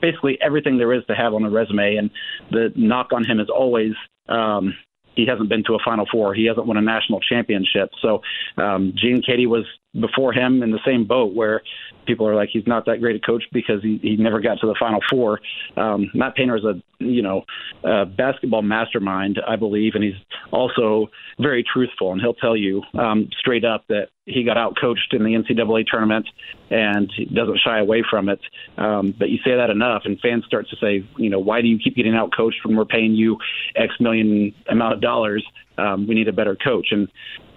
basically 0.00 0.38
everything 0.40 0.78
there 0.78 0.92
is 0.92 1.04
to 1.06 1.14
have 1.14 1.34
on 1.34 1.44
a 1.44 1.50
resume. 1.50 1.96
And 1.96 2.10
the 2.50 2.72
knock 2.76 3.12
on 3.12 3.24
him 3.24 3.40
is 3.40 3.48
always 3.48 3.92
um, 4.28 4.74
he 5.14 5.26
hasn't 5.26 5.48
been 5.48 5.64
to 5.64 5.74
a 5.74 5.78
Final 5.84 6.06
Four. 6.10 6.34
He 6.34 6.46
hasn't 6.46 6.66
won 6.66 6.76
a 6.76 6.82
national 6.82 7.20
championship. 7.20 7.90
So 8.00 8.22
um, 8.56 8.92
Gene 8.96 9.22
Keady 9.22 9.46
was 9.46 9.64
before 9.98 10.32
him 10.32 10.62
in 10.62 10.70
the 10.70 10.78
same 10.86 11.04
boat 11.04 11.34
where 11.34 11.62
people 12.06 12.26
are 12.26 12.34
like 12.34 12.48
he's 12.52 12.66
not 12.66 12.86
that 12.86 13.00
great 13.00 13.16
a 13.16 13.20
coach 13.20 13.42
because 13.52 13.82
he, 13.82 13.98
he 14.02 14.16
never 14.16 14.40
got 14.40 14.58
to 14.60 14.66
the 14.66 14.76
final 14.78 15.00
four. 15.10 15.40
Um, 15.76 16.10
matt 16.14 16.36
painter 16.36 16.56
is 16.56 16.64
a 16.64 16.80
you 16.98 17.22
know 17.22 17.44
a 17.82 18.04
basketball 18.04 18.62
mastermind 18.62 19.40
i 19.48 19.56
believe 19.56 19.94
and 19.94 20.04
he's 20.04 20.14
also 20.52 21.08
very 21.38 21.64
truthful 21.64 22.12
and 22.12 22.20
he'll 22.20 22.34
tell 22.34 22.56
you 22.56 22.82
um, 22.98 23.28
straight 23.38 23.64
up 23.64 23.84
that 23.88 24.08
he 24.26 24.44
got 24.44 24.56
out 24.56 24.76
coached 24.80 25.12
in 25.12 25.24
the 25.24 25.30
ncaa 25.30 25.84
tournament 25.86 26.28
and 26.70 27.10
he 27.16 27.24
doesn't 27.24 27.58
shy 27.58 27.78
away 27.78 28.02
from 28.08 28.28
it. 28.28 28.40
Um, 28.78 29.14
but 29.18 29.28
you 29.28 29.38
say 29.44 29.56
that 29.56 29.70
enough 29.70 30.02
and 30.04 30.20
fans 30.20 30.44
start 30.46 30.68
to 30.70 30.76
say 30.76 31.04
you 31.16 31.30
know 31.30 31.40
why 31.40 31.60
do 31.60 31.68
you 31.68 31.78
keep 31.78 31.96
getting 31.96 32.14
out 32.14 32.30
coached 32.36 32.58
when 32.64 32.76
we're 32.76 32.84
paying 32.84 33.14
you 33.14 33.38
x 33.76 33.94
million 34.00 34.54
amount 34.68 34.94
of 34.94 35.00
dollars? 35.00 35.44
Um, 35.78 36.06
we 36.06 36.14
need 36.14 36.28
a 36.28 36.32
better 36.32 36.56
coach. 36.56 36.88
And 36.90 37.08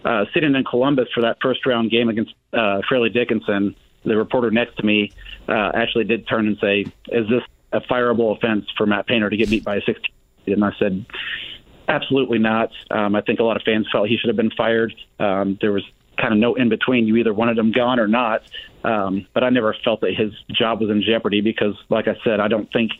uh, 0.05 0.25
sitting 0.33 0.55
in 0.55 0.63
Columbus 0.63 1.07
for 1.13 1.21
that 1.21 1.37
first 1.41 1.65
round 1.65 1.91
game 1.91 2.09
against 2.09 2.33
uh, 2.53 2.81
Fairleigh 2.89 3.09
Dickinson, 3.09 3.75
the 4.03 4.17
reporter 4.17 4.51
next 4.51 4.77
to 4.77 4.85
me 4.85 5.11
uh, 5.47 5.71
actually 5.73 6.03
did 6.05 6.27
turn 6.27 6.47
and 6.47 6.57
say, 6.59 6.81
"Is 7.09 7.27
this 7.29 7.43
a 7.71 7.81
fireable 7.81 8.35
offense 8.35 8.65
for 8.77 8.85
Matt 8.85 9.07
Painter 9.07 9.29
to 9.29 9.37
get 9.37 9.49
beat 9.49 9.63
by 9.63 9.77
a 9.77 9.81
16?" 9.81 10.03
And 10.47 10.63
I 10.63 10.71
said, 10.77 11.05
"Absolutely 11.87 12.39
not. 12.39 12.71
Um, 12.91 13.15
I 13.15 13.21
think 13.21 13.39
a 13.39 13.43
lot 13.43 13.55
of 13.55 13.63
fans 13.63 13.87
felt 13.91 14.09
he 14.09 14.17
should 14.17 14.27
have 14.27 14.37
been 14.37 14.51
fired. 14.51 14.93
Um, 15.19 15.57
there 15.61 15.71
was 15.71 15.83
kind 16.17 16.33
of 16.33 16.39
no 16.39 16.55
in 16.55 16.69
between. 16.69 17.07
You 17.07 17.17
either 17.17 17.33
wanted 17.33 17.57
him 17.57 17.71
gone 17.71 17.99
or 17.99 18.07
not. 18.07 18.43
Um, 18.83 19.27
but 19.33 19.43
I 19.43 19.49
never 19.49 19.75
felt 19.83 20.01
that 20.01 20.13
his 20.13 20.33
job 20.51 20.81
was 20.81 20.89
in 20.89 21.01
jeopardy 21.01 21.41
because, 21.41 21.75
like 21.89 22.07
I 22.07 22.15
said, 22.23 22.39
I 22.39 22.49
don't 22.49 22.71
think 22.71 22.91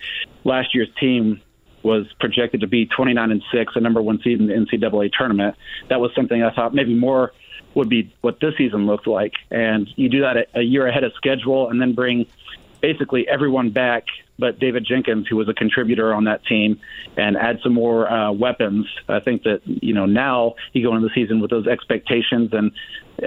last 0.43 0.73
year's 0.73 0.89
team 0.99 1.41
was 1.84 2.05
projected 2.19 2.61
to 2.61 2.67
be 2.67 2.86
29 2.86 3.31
and 3.31 3.43
six, 3.51 3.73
a 3.75 3.79
number 3.79 4.01
one 4.01 4.21
seed 4.21 4.39
in 4.39 4.47
the 4.47 4.53
NCAA 4.53 5.11
tournament. 5.17 5.55
That 5.89 5.99
was 5.99 6.11
something 6.15 6.41
I 6.41 6.53
thought 6.53 6.73
maybe 6.73 6.95
more 6.95 7.34
would 7.75 7.89
be 7.89 8.13
what 8.21 8.39
this 8.39 8.55
season 8.57 8.86
looked 8.86 9.07
like. 9.07 9.34
And 9.49 9.89
you 9.95 10.09
do 10.09 10.21
that 10.21 10.47
a 10.53 10.61
year 10.61 10.88
ahead 10.88 11.03
of 11.03 11.13
schedule, 11.15 11.69
and 11.69 11.81
then 11.81 11.93
bring 11.93 12.27
basically 12.81 13.27
everyone 13.27 13.71
back 13.71 14.05
but 14.39 14.59
David 14.59 14.86
Jenkins, 14.86 15.27
who 15.27 15.36
was 15.36 15.47
a 15.47 15.53
contributor 15.53 16.13
on 16.13 16.25
that 16.25 16.45
team, 16.45 16.79
and 17.17 17.38
add 17.38 17.59
some 17.61 17.73
more 17.73 18.11
uh, 18.11 18.31
weapons. 18.31 18.88
I 19.07 19.19
think 19.19 19.43
that 19.43 19.61
you 19.65 19.93
know 19.93 20.05
now 20.05 20.55
you 20.73 20.84
go 20.84 20.95
into 20.95 21.07
the 21.07 21.13
season 21.13 21.39
with 21.39 21.51
those 21.51 21.67
expectations, 21.67 22.49
and 22.51 22.71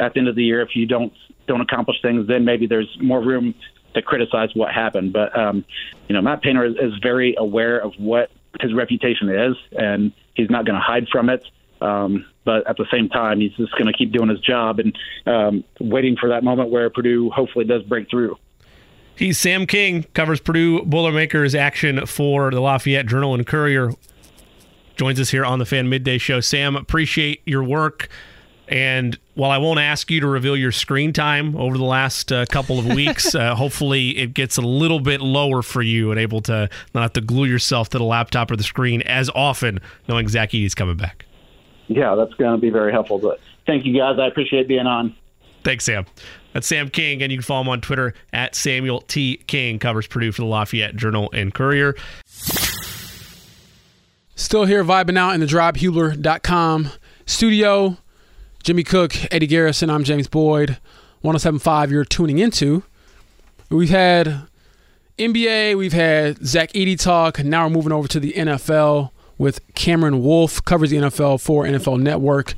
at 0.00 0.14
the 0.14 0.20
end 0.20 0.28
of 0.28 0.34
the 0.34 0.44
year, 0.44 0.62
if 0.62 0.74
you 0.74 0.86
don't 0.86 1.12
don't 1.46 1.60
accomplish 1.60 2.02
things, 2.02 2.26
then 2.26 2.44
maybe 2.44 2.66
there's 2.66 2.98
more 3.00 3.22
room 3.22 3.54
to 3.94 4.02
criticize 4.02 4.50
what 4.54 4.72
happened. 4.72 5.12
But 5.12 5.36
um, 5.38 5.64
you 6.08 6.14
know, 6.14 6.22
Matt 6.22 6.42
Painter 6.42 6.64
is, 6.64 6.74
is 6.74 6.92
very 7.00 7.34
aware 7.38 7.78
of 7.78 7.94
what 7.98 8.30
his 8.60 8.74
reputation 8.74 9.28
is, 9.28 9.56
and 9.72 10.12
he's 10.34 10.50
not 10.50 10.64
going 10.64 10.76
to 10.76 10.80
hide 10.80 11.08
from 11.10 11.28
it. 11.28 11.44
Um, 11.80 12.24
but 12.44 12.66
at 12.68 12.76
the 12.76 12.86
same 12.90 13.08
time, 13.08 13.40
he's 13.40 13.52
just 13.54 13.72
going 13.72 13.86
to 13.86 13.92
keep 13.92 14.12
doing 14.12 14.28
his 14.28 14.40
job 14.40 14.78
and 14.78 14.96
um, 15.26 15.64
waiting 15.80 16.16
for 16.16 16.30
that 16.30 16.42
moment 16.42 16.70
where 16.70 16.88
Purdue 16.88 17.30
hopefully 17.30 17.64
does 17.64 17.82
break 17.82 18.08
through. 18.08 18.36
He's 19.14 19.38
Sam 19.38 19.66
King, 19.66 20.04
covers 20.14 20.40
Purdue 20.40 20.82
Boilermakers 20.82 21.54
action 21.54 22.04
for 22.06 22.50
the 22.50 22.60
Lafayette 22.60 23.06
Journal 23.06 23.34
and 23.34 23.46
Courier. 23.46 23.92
Joins 24.96 25.20
us 25.20 25.30
here 25.30 25.44
on 25.44 25.58
the 25.58 25.66
Fan 25.66 25.88
Midday 25.88 26.18
Show. 26.18 26.40
Sam, 26.40 26.76
appreciate 26.76 27.42
your 27.46 27.64
work. 27.64 28.08
And 28.68 29.18
while 29.34 29.50
I 29.50 29.58
won't 29.58 29.78
ask 29.78 30.10
you 30.10 30.20
to 30.20 30.26
reveal 30.26 30.56
your 30.56 30.72
screen 30.72 31.12
time 31.12 31.56
over 31.56 31.78
the 31.78 31.84
last 31.84 32.32
uh, 32.32 32.46
couple 32.46 32.78
of 32.78 32.86
weeks, 32.86 33.34
uh, 33.34 33.54
hopefully 33.54 34.16
it 34.18 34.34
gets 34.34 34.56
a 34.56 34.62
little 34.62 35.00
bit 35.00 35.20
lower 35.20 35.62
for 35.62 35.82
you 35.82 36.10
and 36.10 36.18
able 36.18 36.40
to 36.42 36.68
not 36.94 37.02
have 37.02 37.12
to 37.14 37.20
glue 37.20 37.46
yourself 37.46 37.88
to 37.90 37.98
the 37.98 38.04
laptop 38.04 38.50
or 38.50 38.56
the 38.56 38.64
screen 38.64 39.02
as 39.02 39.30
often, 39.34 39.80
knowing 40.08 40.28
Zach 40.28 40.50
Edey's 40.50 40.74
coming 40.74 40.96
back. 40.96 41.26
Yeah, 41.88 42.16
that's 42.16 42.34
going 42.34 42.52
to 42.52 42.58
be 42.60 42.70
very 42.70 42.92
helpful. 42.92 43.18
But 43.18 43.40
thank 43.66 43.86
you 43.86 43.96
guys. 43.96 44.18
I 44.18 44.26
appreciate 44.26 44.66
being 44.66 44.86
on. 44.86 45.14
Thanks, 45.62 45.84
Sam. 45.84 46.06
That's 46.52 46.66
Sam 46.66 46.88
King, 46.88 47.22
and 47.22 47.30
you 47.30 47.38
can 47.38 47.42
follow 47.42 47.62
him 47.62 47.68
on 47.68 47.80
Twitter 47.80 48.14
at 48.32 48.54
Samuel 48.54 49.00
T. 49.02 49.36
King, 49.46 49.78
covers 49.78 50.06
Purdue 50.06 50.32
for 50.32 50.42
the 50.42 50.46
Lafayette 50.46 50.96
Journal 50.96 51.28
and 51.32 51.52
Courier. 51.52 51.94
Still 54.36 54.64
here 54.64 54.84
vibing 54.84 55.18
out 55.18 55.34
in 55.34 55.40
the 55.40 55.46
drivehubler.com 55.46 56.90
studio. 57.26 57.96
Jimmy 58.66 58.82
Cook, 58.82 59.14
Eddie 59.32 59.46
Garrison, 59.46 59.90
I'm 59.90 60.02
James 60.02 60.26
Boyd. 60.26 60.78
1075 61.20 61.92
you're 61.92 62.04
tuning 62.04 62.40
into. 62.40 62.82
We've 63.70 63.90
had 63.90 64.48
NBA, 65.16 65.76
we've 65.78 65.92
had 65.92 66.44
Zach 66.44 66.72
Edey 66.72 67.00
talk, 67.00 67.44
now 67.44 67.66
we're 67.66 67.70
moving 67.70 67.92
over 67.92 68.08
to 68.08 68.18
the 68.18 68.32
NFL 68.32 69.12
with 69.38 69.60
Cameron 69.76 70.20
Wolfe, 70.20 70.64
covers 70.64 70.90
the 70.90 70.96
NFL 70.96 71.40
for 71.40 71.62
NFL 71.62 72.00
Network. 72.00 72.54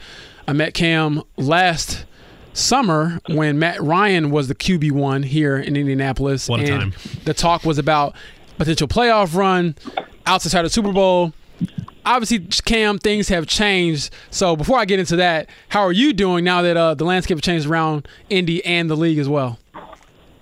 I 0.46 0.54
met 0.54 0.72
Cam 0.72 1.22
last 1.36 2.06
summer 2.54 3.20
when 3.28 3.58
Matt 3.58 3.82
Ryan 3.82 4.30
was 4.30 4.48
the 4.48 4.54
QB 4.54 4.92
one 4.92 5.24
here 5.24 5.58
in 5.58 5.76
Indianapolis, 5.76 6.48
What 6.48 6.60
a 6.60 6.72
and 6.72 6.94
time. 6.94 7.20
the 7.26 7.34
talk 7.34 7.64
was 7.64 7.76
about 7.76 8.16
potential 8.56 8.88
playoff 8.88 9.34
run 9.34 9.74
outside 10.24 10.60
of 10.60 10.64
the 10.64 10.70
Super 10.70 10.90
Bowl. 10.94 11.34
Obviously, 12.08 12.38
Cam, 12.64 12.98
things 12.98 13.28
have 13.28 13.46
changed. 13.46 14.14
So 14.30 14.56
before 14.56 14.78
I 14.78 14.86
get 14.86 14.98
into 14.98 15.16
that, 15.16 15.50
how 15.68 15.82
are 15.82 15.92
you 15.92 16.14
doing 16.14 16.42
now 16.42 16.62
that 16.62 16.74
uh, 16.74 16.94
the 16.94 17.04
landscape 17.04 17.36
has 17.36 17.42
changed 17.42 17.66
around 17.66 18.08
Indy 18.30 18.64
and 18.64 18.88
the 18.88 18.96
league 18.96 19.18
as 19.18 19.28
well? 19.28 19.58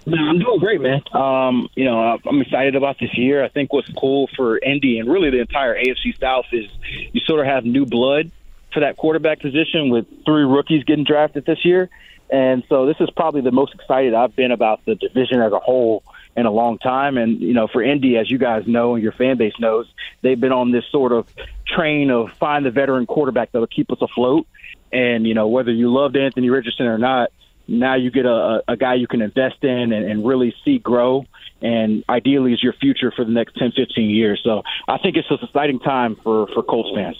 No, 0.06 0.16
I'm 0.16 0.38
doing 0.38 0.60
great, 0.60 0.80
man. 0.80 1.02
Um, 1.12 1.68
you 1.74 1.84
know, 1.84 2.18
I'm 2.24 2.40
excited 2.40 2.76
about 2.76 3.00
this 3.00 3.18
year. 3.18 3.44
I 3.44 3.48
think 3.48 3.72
what's 3.72 3.90
cool 3.98 4.28
for 4.36 4.58
Indy 4.58 5.00
and 5.00 5.10
really 5.10 5.30
the 5.30 5.40
entire 5.40 5.74
AFC 5.74 6.16
South 6.20 6.44
is 6.52 6.66
you 7.12 7.20
sort 7.26 7.40
of 7.40 7.46
have 7.46 7.64
new 7.64 7.84
blood 7.84 8.30
for 8.72 8.78
that 8.80 8.96
quarterback 8.96 9.40
position 9.40 9.90
with 9.90 10.06
three 10.24 10.44
rookies 10.44 10.84
getting 10.84 11.04
drafted 11.04 11.44
this 11.46 11.64
year. 11.64 11.90
And 12.30 12.62
so 12.68 12.86
this 12.86 12.96
is 13.00 13.10
probably 13.10 13.40
the 13.40 13.50
most 13.50 13.74
excited 13.74 14.14
I've 14.14 14.36
been 14.36 14.52
about 14.52 14.84
the 14.84 14.94
division 14.94 15.40
as 15.40 15.52
a 15.52 15.58
whole 15.58 16.04
in 16.36 16.46
a 16.46 16.50
long 16.52 16.78
time. 16.78 17.16
And, 17.16 17.40
you 17.40 17.54
know, 17.54 17.66
for 17.66 17.82
Indy, 17.82 18.16
as 18.16 18.30
you 18.30 18.38
guys 18.38 18.64
know 18.68 18.94
and 18.94 19.02
your 19.02 19.12
fan 19.12 19.38
base 19.38 19.54
knows, 19.58 19.92
they've 20.22 20.38
been 20.38 20.52
on 20.52 20.70
this 20.70 20.84
sort 20.92 21.10
of 21.10 21.26
train 21.66 22.10
of 22.10 22.30
find 22.38 22.64
the 22.64 22.70
veteran 22.70 23.06
quarterback 23.06 23.52
that'll 23.52 23.66
keep 23.66 23.90
us 23.90 23.98
afloat. 24.00 24.46
And, 24.92 25.26
you 25.26 25.34
know, 25.34 25.48
whether 25.48 25.72
you 25.72 25.92
loved 25.92 26.16
Anthony 26.16 26.50
Richardson 26.50 26.86
or 26.86 26.98
not, 26.98 27.30
now 27.68 27.96
you 27.96 28.10
get 28.10 28.26
a, 28.26 28.62
a 28.68 28.76
guy 28.76 28.94
you 28.94 29.08
can 29.08 29.20
invest 29.20 29.62
in 29.62 29.92
and, 29.92 29.92
and 29.92 30.26
really 30.26 30.54
see 30.64 30.78
grow 30.78 31.26
and 31.62 32.04
ideally 32.08 32.52
is 32.52 32.62
your 32.62 32.74
future 32.74 33.12
for 33.14 33.24
the 33.24 33.30
next 33.30 33.56
10, 33.56 33.72
15 33.72 34.10
years. 34.10 34.40
So 34.44 34.62
I 34.88 34.98
think 34.98 35.16
it's 35.16 35.30
an 35.30 35.38
exciting 35.42 35.80
time 35.80 36.16
for, 36.22 36.46
for 36.48 36.62
Colts 36.62 36.90
fans. 36.94 37.16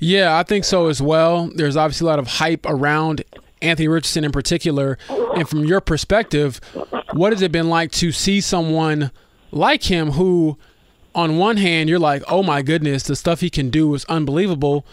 Yeah, 0.00 0.36
I 0.36 0.42
think 0.42 0.64
so 0.64 0.88
as 0.88 1.00
well. 1.00 1.50
There's 1.54 1.76
obviously 1.76 2.06
a 2.06 2.10
lot 2.10 2.18
of 2.18 2.26
hype 2.26 2.66
around 2.66 3.24
Anthony 3.62 3.88
Richardson 3.88 4.24
in 4.24 4.32
particular. 4.32 4.98
And 5.08 5.48
from 5.48 5.64
your 5.64 5.80
perspective, 5.80 6.60
what 7.12 7.32
has 7.32 7.42
it 7.42 7.52
been 7.52 7.68
like 7.68 7.92
to 7.92 8.12
see 8.12 8.40
someone 8.40 9.10
like 9.50 9.84
him 9.84 10.12
who, 10.12 10.58
on 11.14 11.36
one 11.36 11.56
hand, 11.56 11.88
you're 11.88 11.98
like, 11.98 12.22
oh 12.28 12.42
my 12.42 12.62
goodness, 12.62 13.02
the 13.02 13.16
stuff 13.16 13.40
he 13.40 13.50
can 13.50 13.70
do 13.70 13.94
is 13.94 14.04
unbelievable. 14.06 14.86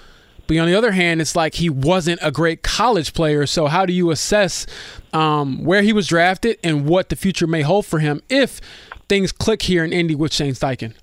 But 0.47 0.57
on 0.57 0.67
the 0.67 0.75
other 0.75 0.91
hand, 0.91 1.21
it's 1.21 1.35
like 1.35 1.55
he 1.55 1.69
wasn't 1.69 2.19
a 2.21 2.31
great 2.31 2.61
college 2.61 3.13
player. 3.13 3.45
So, 3.45 3.67
how 3.67 3.85
do 3.85 3.93
you 3.93 4.11
assess 4.11 4.67
um, 5.11 5.63
where 5.63 5.81
he 5.81 5.91
was 5.91 6.07
drafted 6.07 6.57
and 6.63 6.85
what 6.87 7.09
the 7.09 7.15
future 7.15 7.47
may 7.47 7.61
hold 7.61 7.85
for 7.85 7.99
him 7.99 8.21
if 8.29 8.61
things 9.09 9.31
click 9.31 9.63
here 9.63 9.83
in 9.83 9.91
Indy 9.91 10.15
with 10.15 10.33
Shane 10.33 10.53
Steichen? 10.53 10.93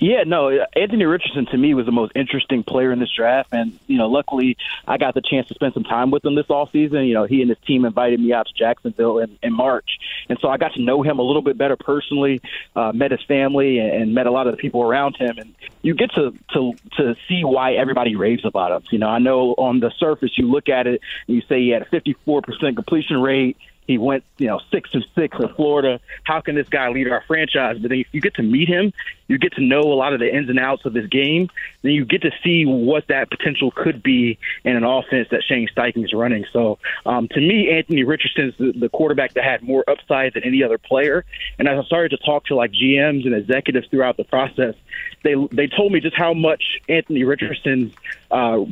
Yeah, 0.00 0.24
no, 0.26 0.50
Anthony 0.74 1.04
Richardson 1.04 1.46
to 1.46 1.58
me 1.58 1.74
was 1.74 1.86
the 1.86 1.92
most 1.92 2.12
interesting 2.14 2.62
player 2.62 2.92
in 2.92 2.98
this 2.98 3.10
draft, 3.14 3.50
and 3.52 3.78
you 3.86 3.98
know, 3.98 4.08
luckily 4.08 4.56
I 4.86 4.98
got 4.98 5.14
the 5.14 5.22
chance 5.22 5.48
to 5.48 5.54
spend 5.54 5.74
some 5.74 5.84
time 5.84 6.10
with 6.10 6.24
him 6.24 6.34
this 6.34 6.50
off 6.50 6.72
season. 6.72 7.04
You 7.04 7.14
know, 7.14 7.24
he 7.24 7.40
and 7.40 7.48
his 7.48 7.58
team 7.66 7.84
invited 7.84 8.20
me 8.20 8.32
out 8.32 8.46
to 8.46 8.52
Jacksonville 8.54 9.18
in, 9.18 9.38
in 9.42 9.52
March, 9.52 9.98
and 10.28 10.38
so 10.40 10.48
I 10.48 10.56
got 10.56 10.72
to 10.74 10.82
know 10.82 11.02
him 11.02 11.18
a 11.18 11.22
little 11.22 11.42
bit 11.42 11.56
better 11.56 11.76
personally. 11.76 12.40
Uh, 12.74 12.92
met 12.92 13.10
his 13.10 13.22
family 13.22 13.78
and, 13.78 13.90
and 13.90 14.14
met 14.14 14.26
a 14.26 14.30
lot 14.30 14.46
of 14.46 14.52
the 14.52 14.58
people 14.58 14.82
around 14.82 15.16
him, 15.16 15.38
and 15.38 15.54
you 15.82 15.94
get 15.94 16.10
to 16.14 16.34
to 16.52 16.72
to 16.96 17.14
see 17.28 17.44
why 17.44 17.74
everybody 17.74 18.16
raves 18.16 18.44
about 18.44 18.72
him. 18.72 18.82
You 18.90 18.98
know, 18.98 19.08
I 19.08 19.18
know 19.18 19.54
on 19.56 19.80
the 19.80 19.92
surface 19.98 20.32
you 20.36 20.50
look 20.50 20.68
at 20.68 20.86
it 20.86 21.00
and 21.26 21.36
you 21.36 21.42
say 21.48 21.60
he 21.60 21.70
had 21.70 21.82
a 21.82 21.86
54% 21.86 22.74
completion 22.74 23.20
rate. 23.20 23.56
He 23.86 23.98
went, 23.98 24.24
you 24.38 24.46
know, 24.46 24.60
six 24.70 24.90
and 24.94 25.04
six 25.14 25.36
in 25.38 25.48
Florida. 25.54 26.00
How 26.24 26.40
can 26.40 26.54
this 26.54 26.68
guy 26.68 26.88
lead 26.88 27.08
our 27.08 27.22
franchise? 27.26 27.78
But 27.78 27.90
then 27.90 28.00
if 28.00 28.06
you 28.12 28.20
get 28.20 28.34
to 28.34 28.42
meet 28.42 28.68
him, 28.68 28.92
you 29.28 29.38
get 29.38 29.52
to 29.54 29.62
know 29.62 29.80
a 29.80 29.94
lot 29.94 30.14
of 30.14 30.20
the 30.20 30.34
ins 30.34 30.48
and 30.48 30.58
outs 30.58 30.84
of 30.84 30.94
his 30.94 31.06
game. 31.08 31.48
Then 31.82 31.92
you 31.92 32.04
get 32.04 32.22
to 32.22 32.30
see 32.42 32.64
what 32.64 33.08
that 33.08 33.30
potential 33.30 33.70
could 33.70 34.02
be 34.02 34.38
in 34.64 34.76
an 34.76 34.84
offense 34.84 35.28
that 35.30 35.42
Shane 35.42 35.68
Steichen 35.74 36.04
is 36.04 36.12
running. 36.12 36.46
So 36.52 36.78
um, 37.04 37.28
to 37.28 37.40
me, 37.40 37.70
Anthony 37.70 38.04
Richardson's 38.04 38.54
the, 38.58 38.72
the 38.72 38.88
quarterback 38.88 39.34
that 39.34 39.44
had 39.44 39.62
more 39.62 39.84
upside 39.86 40.34
than 40.34 40.44
any 40.44 40.62
other 40.62 40.78
player. 40.78 41.24
And 41.58 41.68
as 41.68 41.78
I 41.78 41.84
started 41.84 42.10
to 42.10 42.18
talk 42.18 42.46
to 42.46 42.54
like 42.54 42.72
GMs 42.72 43.26
and 43.26 43.34
executives 43.34 43.88
throughout 43.88 44.16
the 44.16 44.24
process, 44.24 44.74
they 45.22 45.34
they 45.52 45.66
told 45.66 45.92
me 45.92 46.00
just 46.00 46.16
how 46.16 46.32
much 46.32 46.80
Anthony 46.88 47.24
Richardson's 47.24 47.94
uh, 48.30 48.64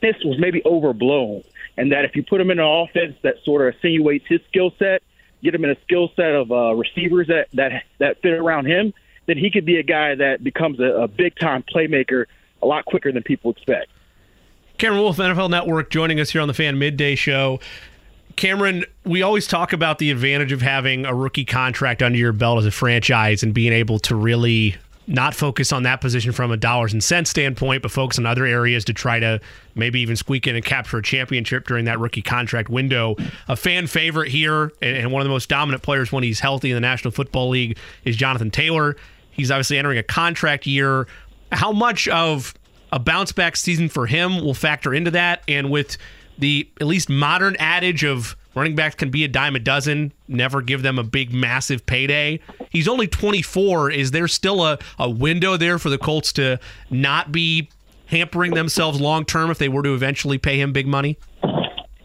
this 0.00 0.16
was 0.24 0.38
maybe 0.38 0.62
overblown 0.66 1.44
and 1.76 1.92
that 1.92 2.04
if 2.04 2.14
you 2.16 2.22
put 2.22 2.40
him 2.40 2.50
in 2.50 2.58
an 2.58 2.66
offense 2.66 3.16
that 3.22 3.36
sort 3.44 3.66
of 3.66 3.74
insinuates 3.74 4.26
his 4.28 4.40
skill 4.48 4.72
set, 4.78 5.02
get 5.42 5.54
him 5.54 5.64
in 5.64 5.70
a 5.70 5.80
skill 5.82 6.10
set 6.14 6.34
of 6.34 6.52
uh, 6.52 6.74
receivers 6.74 7.28
that, 7.28 7.48
that 7.54 7.84
that 7.98 8.20
fit 8.22 8.32
around 8.32 8.66
him, 8.66 8.92
then 9.26 9.38
he 9.38 9.50
could 9.50 9.64
be 9.64 9.76
a 9.78 9.82
guy 9.82 10.14
that 10.14 10.42
becomes 10.44 10.80
a, 10.80 11.02
a 11.02 11.08
big 11.08 11.36
time 11.36 11.62
playmaker 11.62 12.26
a 12.62 12.66
lot 12.66 12.84
quicker 12.84 13.12
than 13.12 13.22
people 13.22 13.50
expect. 13.50 13.88
Cameron 14.78 15.02
Wolfe, 15.02 15.16
NFL 15.18 15.50
Network, 15.50 15.90
joining 15.90 16.20
us 16.20 16.30
here 16.30 16.40
on 16.40 16.48
the 16.48 16.54
Fan 16.54 16.78
Midday 16.78 17.14
Show. 17.14 17.60
Cameron, 18.36 18.84
we 19.04 19.22
always 19.22 19.46
talk 19.46 19.72
about 19.72 19.98
the 19.98 20.10
advantage 20.10 20.52
of 20.52 20.62
having 20.62 21.04
a 21.04 21.14
rookie 21.14 21.44
contract 21.44 22.02
under 22.02 22.18
your 22.18 22.32
belt 22.32 22.58
as 22.58 22.66
a 22.66 22.70
franchise 22.70 23.42
and 23.42 23.52
being 23.52 23.72
able 23.72 23.98
to 24.00 24.16
really 24.16 24.76
not 25.06 25.34
focus 25.34 25.72
on 25.72 25.82
that 25.82 26.00
position 26.00 26.32
from 26.32 26.52
a 26.52 26.56
dollars 26.56 26.92
and 26.92 27.02
cents 27.02 27.30
standpoint, 27.30 27.82
but 27.82 27.90
focus 27.90 28.18
on 28.18 28.26
other 28.26 28.44
areas 28.44 28.84
to 28.84 28.92
try 28.92 29.18
to 29.18 29.40
maybe 29.74 30.00
even 30.00 30.16
squeak 30.16 30.46
in 30.46 30.54
and 30.54 30.64
capture 30.64 30.98
a 30.98 31.02
championship 31.02 31.66
during 31.66 31.86
that 31.86 31.98
rookie 31.98 32.22
contract 32.22 32.68
window. 32.68 33.16
A 33.48 33.56
fan 33.56 33.86
favorite 33.86 34.28
here 34.30 34.72
and 34.80 35.10
one 35.10 35.20
of 35.20 35.24
the 35.24 35.32
most 35.32 35.48
dominant 35.48 35.82
players 35.82 36.12
when 36.12 36.22
he's 36.22 36.40
healthy 36.40 36.70
in 36.70 36.74
the 36.74 36.80
National 36.80 37.10
Football 37.10 37.48
League 37.48 37.76
is 38.04 38.16
Jonathan 38.16 38.50
Taylor. 38.50 38.96
He's 39.30 39.50
obviously 39.50 39.78
entering 39.78 39.98
a 39.98 40.02
contract 40.02 40.66
year. 40.66 41.06
How 41.50 41.72
much 41.72 42.06
of 42.08 42.54
a 42.92 42.98
bounce 42.98 43.32
back 43.32 43.56
season 43.56 43.88
for 43.88 44.06
him 44.06 44.44
will 44.44 44.54
factor 44.54 44.94
into 44.94 45.10
that? 45.12 45.42
And 45.48 45.70
with 45.70 45.96
the 46.38 46.68
at 46.80 46.86
least 46.86 47.08
modern 47.08 47.56
adage 47.58 48.04
of 48.04 48.36
running 48.54 48.74
backs 48.74 48.94
can 48.94 49.10
be 49.10 49.24
a 49.24 49.28
dime 49.28 49.56
a 49.56 49.58
dozen, 49.58 50.12
never 50.28 50.62
give 50.62 50.82
them 50.82 50.98
a 50.98 51.02
big, 51.02 51.32
massive 51.32 51.86
payday. 51.86 52.40
He's 52.70 52.88
only 52.88 53.06
24. 53.06 53.90
Is 53.90 54.10
there 54.10 54.28
still 54.28 54.64
a, 54.64 54.78
a 54.98 55.08
window 55.08 55.56
there 55.56 55.78
for 55.78 55.90
the 55.90 55.98
Colts 55.98 56.32
to 56.34 56.58
not 56.90 57.32
be 57.32 57.68
hampering 58.06 58.54
themselves 58.54 59.00
long 59.00 59.24
term 59.24 59.50
if 59.50 59.58
they 59.58 59.68
were 59.68 59.82
to 59.82 59.94
eventually 59.94 60.38
pay 60.38 60.60
him 60.60 60.72
big 60.72 60.86
money? 60.86 61.18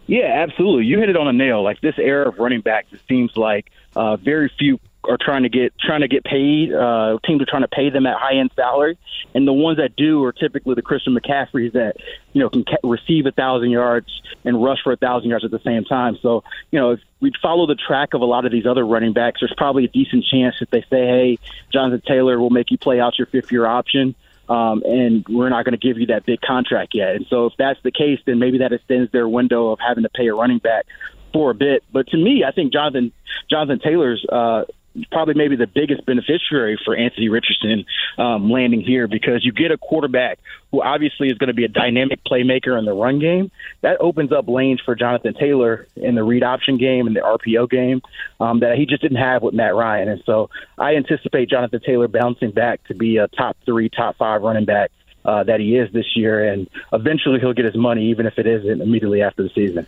Yeah, 0.06 0.42
absolutely. 0.42 0.86
You 0.86 0.98
hit 0.98 1.10
it 1.10 1.16
on 1.16 1.28
a 1.28 1.32
nail. 1.32 1.62
Like 1.62 1.80
this 1.82 1.98
era 1.98 2.28
of 2.28 2.38
running 2.38 2.62
backs, 2.62 2.92
it 2.92 3.00
seems 3.06 3.36
like 3.36 3.70
uh, 3.94 4.16
very 4.16 4.50
few 4.58 4.80
are 5.08 5.18
trying 5.20 5.42
to 5.42 5.48
get 5.48 5.72
trying 5.78 6.02
to 6.02 6.08
get 6.08 6.24
paid. 6.24 6.72
Uh, 6.72 7.18
teams 7.24 7.40
are 7.42 7.46
trying 7.46 7.62
to 7.62 7.68
pay 7.68 7.90
them 7.90 8.06
at 8.06 8.16
high 8.16 8.34
end 8.34 8.50
salary, 8.54 8.98
and 9.34 9.46
the 9.46 9.52
ones 9.52 9.78
that 9.78 9.96
do 9.96 10.22
are 10.24 10.32
typically 10.32 10.74
the 10.74 10.82
Christian 10.82 11.16
McCaffreys 11.16 11.72
that 11.72 11.96
you 12.32 12.42
know 12.42 12.50
can 12.50 12.64
ca- 12.64 12.76
receive 12.82 13.26
a 13.26 13.32
thousand 13.32 13.70
yards 13.70 14.22
and 14.44 14.62
rush 14.62 14.78
for 14.82 14.92
a 14.92 14.96
thousand 14.96 15.30
yards 15.30 15.44
at 15.44 15.50
the 15.50 15.60
same 15.60 15.84
time. 15.84 16.18
So 16.22 16.44
you 16.70 16.78
know 16.78 16.92
if 16.92 17.00
we 17.20 17.32
follow 17.40 17.66
the 17.66 17.74
track 17.74 18.14
of 18.14 18.20
a 18.20 18.26
lot 18.26 18.44
of 18.44 18.52
these 18.52 18.66
other 18.66 18.86
running 18.86 19.12
backs, 19.12 19.40
there's 19.40 19.54
probably 19.56 19.84
a 19.84 19.88
decent 19.88 20.24
chance 20.24 20.56
that 20.60 20.70
they 20.70 20.82
say, 20.82 21.06
"Hey, 21.06 21.38
Jonathan 21.72 22.02
Taylor 22.06 22.38
will 22.38 22.50
make 22.50 22.70
you 22.70 22.78
play 22.78 23.00
out 23.00 23.18
your 23.18 23.26
fifth 23.26 23.50
year 23.50 23.66
option." 23.66 24.14
Um, 24.48 24.82
and 24.86 25.26
we're 25.28 25.50
not 25.50 25.66
going 25.66 25.78
to 25.78 25.86
give 25.86 25.98
you 25.98 26.06
that 26.06 26.24
big 26.24 26.40
contract 26.40 26.94
yet. 26.94 27.14
And 27.16 27.26
so, 27.28 27.46
if 27.46 27.52
that's 27.58 27.78
the 27.82 27.90
case, 27.90 28.18
then 28.24 28.38
maybe 28.38 28.58
that 28.58 28.72
extends 28.72 29.12
their 29.12 29.28
window 29.28 29.68
of 29.68 29.78
having 29.78 30.04
to 30.04 30.08
pay 30.08 30.26
a 30.28 30.34
running 30.34 30.56
back 30.56 30.86
for 31.32 31.50
a 31.50 31.54
bit. 31.54 31.84
But 31.92 32.08
to 32.08 32.16
me, 32.16 32.44
I 32.44 32.52
think 32.52 32.72
Jonathan 32.72 33.12
Jonathan 33.50 33.80
Taylor's 33.80 34.24
uh, 34.30 34.64
probably 35.10 35.34
maybe 35.34 35.56
the 35.56 35.66
biggest 35.66 36.04
beneficiary 36.06 36.78
for 36.84 36.94
Anthony 36.94 37.28
Richardson 37.28 37.84
um, 38.16 38.50
landing 38.50 38.80
here 38.80 39.06
because 39.06 39.44
you 39.44 39.52
get 39.52 39.70
a 39.70 39.78
quarterback 39.78 40.38
who 40.70 40.82
obviously 40.82 41.28
is 41.28 41.38
going 41.38 41.48
to 41.48 41.54
be 41.54 41.64
a 41.64 41.68
dynamic 41.68 42.20
playmaker 42.24 42.78
in 42.78 42.84
the 42.84 42.92
run 42.92 43.18
game. 43.18 43.50
That 43.82 44.00
opens 44.00 44.32
up 44.32 44.48
lanes 44.48 44.80
for 44.84 44.94
Jonathan 44.94 45.34
Taylor 45.34 45.86
in 45.96 46.14
the 46.14 46.22
read 46.22 46.42
option 46.42 46.78
game 46.78 47.06
and 47.06 47.14
the 47.14 47.20
RPO 47.20 47.70
game 47.70 48.02
um, 48.40 48.60
that 48.60 48.76
he 48.76 48.86
just 48.86 49.02
didn't 49.02 49.18
have 49.18 49.42
with 49.42 49.54
Matt 49.54 49.74
Ryan. 49.74 50.08
And 50.08 50.22
so 50.24 50.50
I 50.76 50.96
anticipate 50.96 51.50
Jonathan 51.50 51.80
Taylor 51.84 52.08
bouncing 52.08 52.50
back 52.50 52.84
to 52.84 52.94
be 52.94 53.16
a 53.18 53.28
top 53.28 53.56
three, 53.64 53.88
top 53.88 54.16
five 54.16 54.42
running 54.42 54.64
back. 54.64 54.90
Uh, 55.24 55.42
that 55.42 55.60
he 55.60 55.76
is 55.76 55.92
this 55.92 56.16
year, 56.16 56.50
and 56.50 56.70
eventually 56.90 57.38
he'll 57.38 57.52
get 57.52 57.66
his 57.66 57.76
money, 57.76 58.08
even 58.08 58.24
if 58.24 58.38
it 58.38 58.46
isn't 58.46 58.80
immediately 58.80 59.20
after 59.20 59.42
the 59.42 59.50
season. 59.50 59.86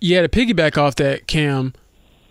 Yeah, 0.00 0.20
to 0.20 0.28
piggyback 0.28 0.78
off 0.78 0.94
that, 0.96 1.26
Cam, 1.26 1.72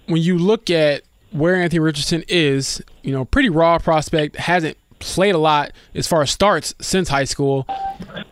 when 0.06 0.22
you 0.22 0.38
look 0.38 0.70
at 0.70 1.02
where 1.36 1.56
Anthony 1.56 1.80
Richardson 1.80 2.24
is, 2.28 2.82
you 3.04 3.12
know, 3.12 3.26
pretty 3.26 3.50
raw 3.50 3.78
prospect, 3.78 4.38
hasn't 4.38 4.78
played 5.00 5.36
a 5.36 5.38
lot 5.38 5.72
as 5.94 6.08
far 6.08 6.22
as 6.22 6.32
starts 6.32 6.74
since 6.80 7.10
high 7.10 7.26
school. 7.26 7.68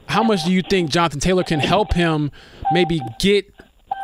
How 0.07 0.23
much 0.23 0.45
do 0.45 0.51
you 0.51 0.61
think 0.61 0.89
Jonathan 0.89 1.19
Taylor 1.19 1.43
can 1.43 1.59
help 1.59 1.93
him 1.93 2.31
maybe 2.71 3.01
get 3.19 3.53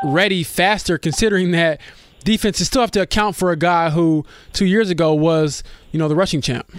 ready 0.04 0.44
faster, 0.44 0.98
considering 0.98 1.52
that 1.52 1.80
defenses 2.24 2.68
still 2.68 2.82
have 2.82 2.92
to 2.92 3.02
account 3.02 3.36
for 3.36 3.52
a 3.52 3.56
guy 3.56 3.90
who 3.90 4.26
two 4.52 4.66
years 4.66 4.90
ago 4.90 5.14
was, 5.14 5.64
you 5.92 6.00
know, 6.00 6.10
the 6.10 6.16
rushing 6.16 6.42
champ? 6.42 6.70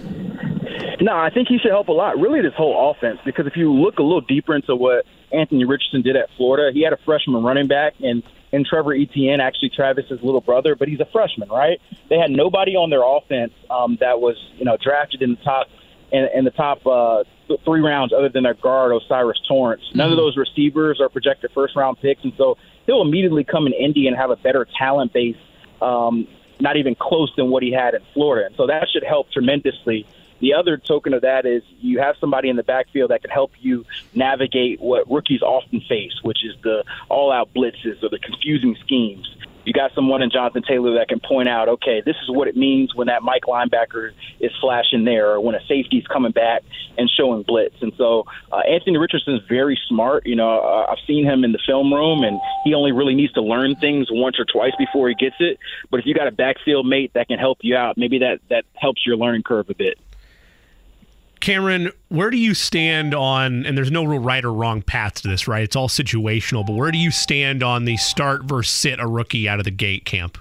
No, 1.01 1.13
I 1.13 1.31
think 1.33 1.47
he 1.47 1.57
should 1.57 1.71
help 1.71 1.87
a 1.87 1.91
lot. 1.91 2.19
Really, 2.19 2.41
this 2.41 2.53
whole 2.55 2.91
offense, 2.91 3.17
because 3.25 3.47
if 3.47 3.53
you 3.55 3.73
look 3.73 3.97
a 3.97 4.03
little 4.03 4.21
deeper 4.21 4.55
into 4.55 4.75
what 4.75 5.05
Anthony 5.31 5.65
Richardson 5.65 6.03
did 6.03 6.15
at 6.15 6.27
Florida, 6.37 6.71
he 6.71 6.83
had 6.83 6.93
a 6.93 6.97
freshman 7.03 7.41
running 7.41 7.67
back 7.67 7.93
and 7.99 8.21
and 8.53 8.65
Trevor 8.65 8.93
Etienne, 8.93 9.39
actually 9.39 9.69
Travis's 9.69 10.19
little 10.21 10.41
brother, 10.41 10.75
but 10.75 10.87
he's 10.87 10.99
a 10.99 11.07
freshman, 11.11 11.49
right? 11.49 11.79
They 12.09 12.17
had 12.17 12.31
nobody 12.31 12.75
on 12.75 12.89
their 12.89 13.03
offense 13.03 13.53
um, 13.69 13.97
that 14.01 14.19
was 14.19 14.35
you 14.57 14.65
know 14.65 14.77
drafted 14.81 15.21
in 15.21 15.31
the 15.31 15.43
top 15.43 15.67
in, 16.11 16.27
in 16.35 16.43
the 16.43 16.51
top 16.51 16.85
uh, 16.85 17.23
three 17.63 17.81
rounds, 17.81 18.13
other 18.13 18.29
than 18.29 18.43
their 18.43 18.53
guard 18.53 18.91
O'Cyrus 18.91 19.39
Torrence. 19.47 19.81
None 19.93 20.05
mm-hmm. 20.05 20.13
of 20.13 20.17
those 20.17 20.37
receivers 20.37 20.99
are 20.99 21.09
projected 21.09 21.51
first 21.53 21.75
round 21.75 21.99
picks, 22.01 22.23
and 22.23 22.33
so 22.37 22.57
he'll 22.85 23.01
immediately 23.01 23.43
come 23.43 23.67
in 23.67 23.73
Indy 23.73 24.07
and 24.07 24.15
have 24.15 24.29
a 24.29 24.35
better 24.35 24.67
talent 24.77 25.13
base, 25.13 25.37
um, 25.81 26.27
not 26.59 26.77
even 26.77 26.95
close 26.95 27.31
than 27.37 27.49
what 27.49 27.63
he 27.63 27.71
had 27.71 27.93
in 27.93 28.01
Florida. 28.13 28.47
And 28.47 28.55
so 28.55 28.67
that 28.67 28.87
should 28.91 29.03
help 29.03 29.31
tremendously. 29.31 30.05
The 30.41 30.53
other 30.53 30.77
token 30.77 31.13
of 31.13 31.21
that 31.21 31.45
is 31.45 31.63
you 31.79 31.99
have 31.99 32.15
somebody 32.19 32.49
in 32.49 32.55
the 32.55 32.63
backfield 32.63 33.11
that 33.11 33.21
can 33.21 33.29
help 33.29 33.51
you 33.59 33.85
navigate 34.13 34.81
what 34.81 35.09
rookies 35.09 35.41
often 35.41 35.81
face, 35.87 36.19
which 36.23 36.43
is 36.43 36.55
the 36.63 36.83
all-out 37.09 37.53
blitzes 37.53 38.03
or 38.03 38.09
the 38.09 38.19
confusing 38.19 38.75
schemes 38.83 39.35
you 39.65 39.73
got 39.73 39.93
someone 39.93 40.21
in 40.21 40.31
Jonathan 40.31 40.63
Taylor 40.67 40.95
that 40.95 41.07
can 41.07 41.19
point 41.19 41.47
out, 41.47 41.69
okay, 41.69 42.01
this 42.03 42.15
is 42.23 42.29
what 42.29 42.47
it 42.47 42.57
means 42.57 42.95
when 42.95 43.07
that 43.07 43.21
Mike 43.21 43.43
linebacker 43.43 44.11
is 44.39 44.51
flashing 44.59 45.05
there, 45.05 45.31
or 45.31 45.39
when 45.39 45.55
a 45.55 45.63
safety's 45.67 46.05
coming 46.07 46.31
back 46.31 46.63
and 46.97 47.09
showing 47.09 47.43
blitz. 47.43 47.75
And 47.81 47.93
so 47.97 48.25
uh, 48.51 48.57
Anthony 48.57 48.97
Richardson 48.97 49.35
is 49.35 49.41
very 49.47 49.79
smart. 49.87 50.25
You 50.25 50.35
know, 50.35 50.59
uh, 50.59 50.91
I've 50.91 51.05
seen 51.05 51.25
him 51.25 51.43
in 51.43 51.51
the 51.51 51.59
film 51.65 51.93
room, 51.93 52.23
and 52.23 52.39
he 52.63 52.73
only 52.73 52.91
really 52.91 53.15
needs 53.15 53.33
to 53.33 53.41
learn 53.41 53.75
things 53.75 54.07
once 54.09 54.39
or 54.39 54.45
twice 54.45 54.73
before 54.77 55.09
he 55.09 55.15
gets 55.15 55.35
it. 55.39 55.59
But 55.89 55.99
if 55.99 56.05
you 56.05 56.13
got 56.13 56.27
a 56.27 56.31
backfield 56.31 56.87
mate 56.87 57.11
that 57.13 57.27
can 57.27 57.37
help 57.37 57.59
you 57.61 57.75
out, 57.75 57.97
maybe 57.97 58.19
that 58.19 58.39
that 58.49 58.65
helps 58.73 59.05
your 59.05 59.15
learning 59.15 59.43
curve 59.43 59.69
a 59.69 59.75
bit. 59.75 59.99
Cameron, 61.41 61.91
where 62.09 62.29
do 62.29 62.37
you 62.37 62.53
stand 62.53 63.13
on, 63.13 63.65
and 63.65 63.77
there's 63.77 63.91
no 63.91 64.03
real 64.03 64.21
right 64.21 64.45
or 64.45 64.53
wrong 64.53 64.81
path 64.81 65.15
to 65.21 65.27
this, 65.27 65.47
right? 65.47 65.63
It's 65.63 65.75
all 65.75 65.89
situational, 65.89 66.65
but 66.65 66.73
where 66.73 66.91
do 66.91 66.97
you 66.97 67.11
stand 67.11 67.63
on 67.63 67.85
the 67.85 67.97
start 67.97 68.43
versus 68.43 68.73
sit 68.73 68.99
a 68.99 69.07
rookie 69.07 69.49
out 69.49 69.59
of 69.59 69.65
the 69.65 69.71
gate 69.71 70.05
camp? 70.05 70.37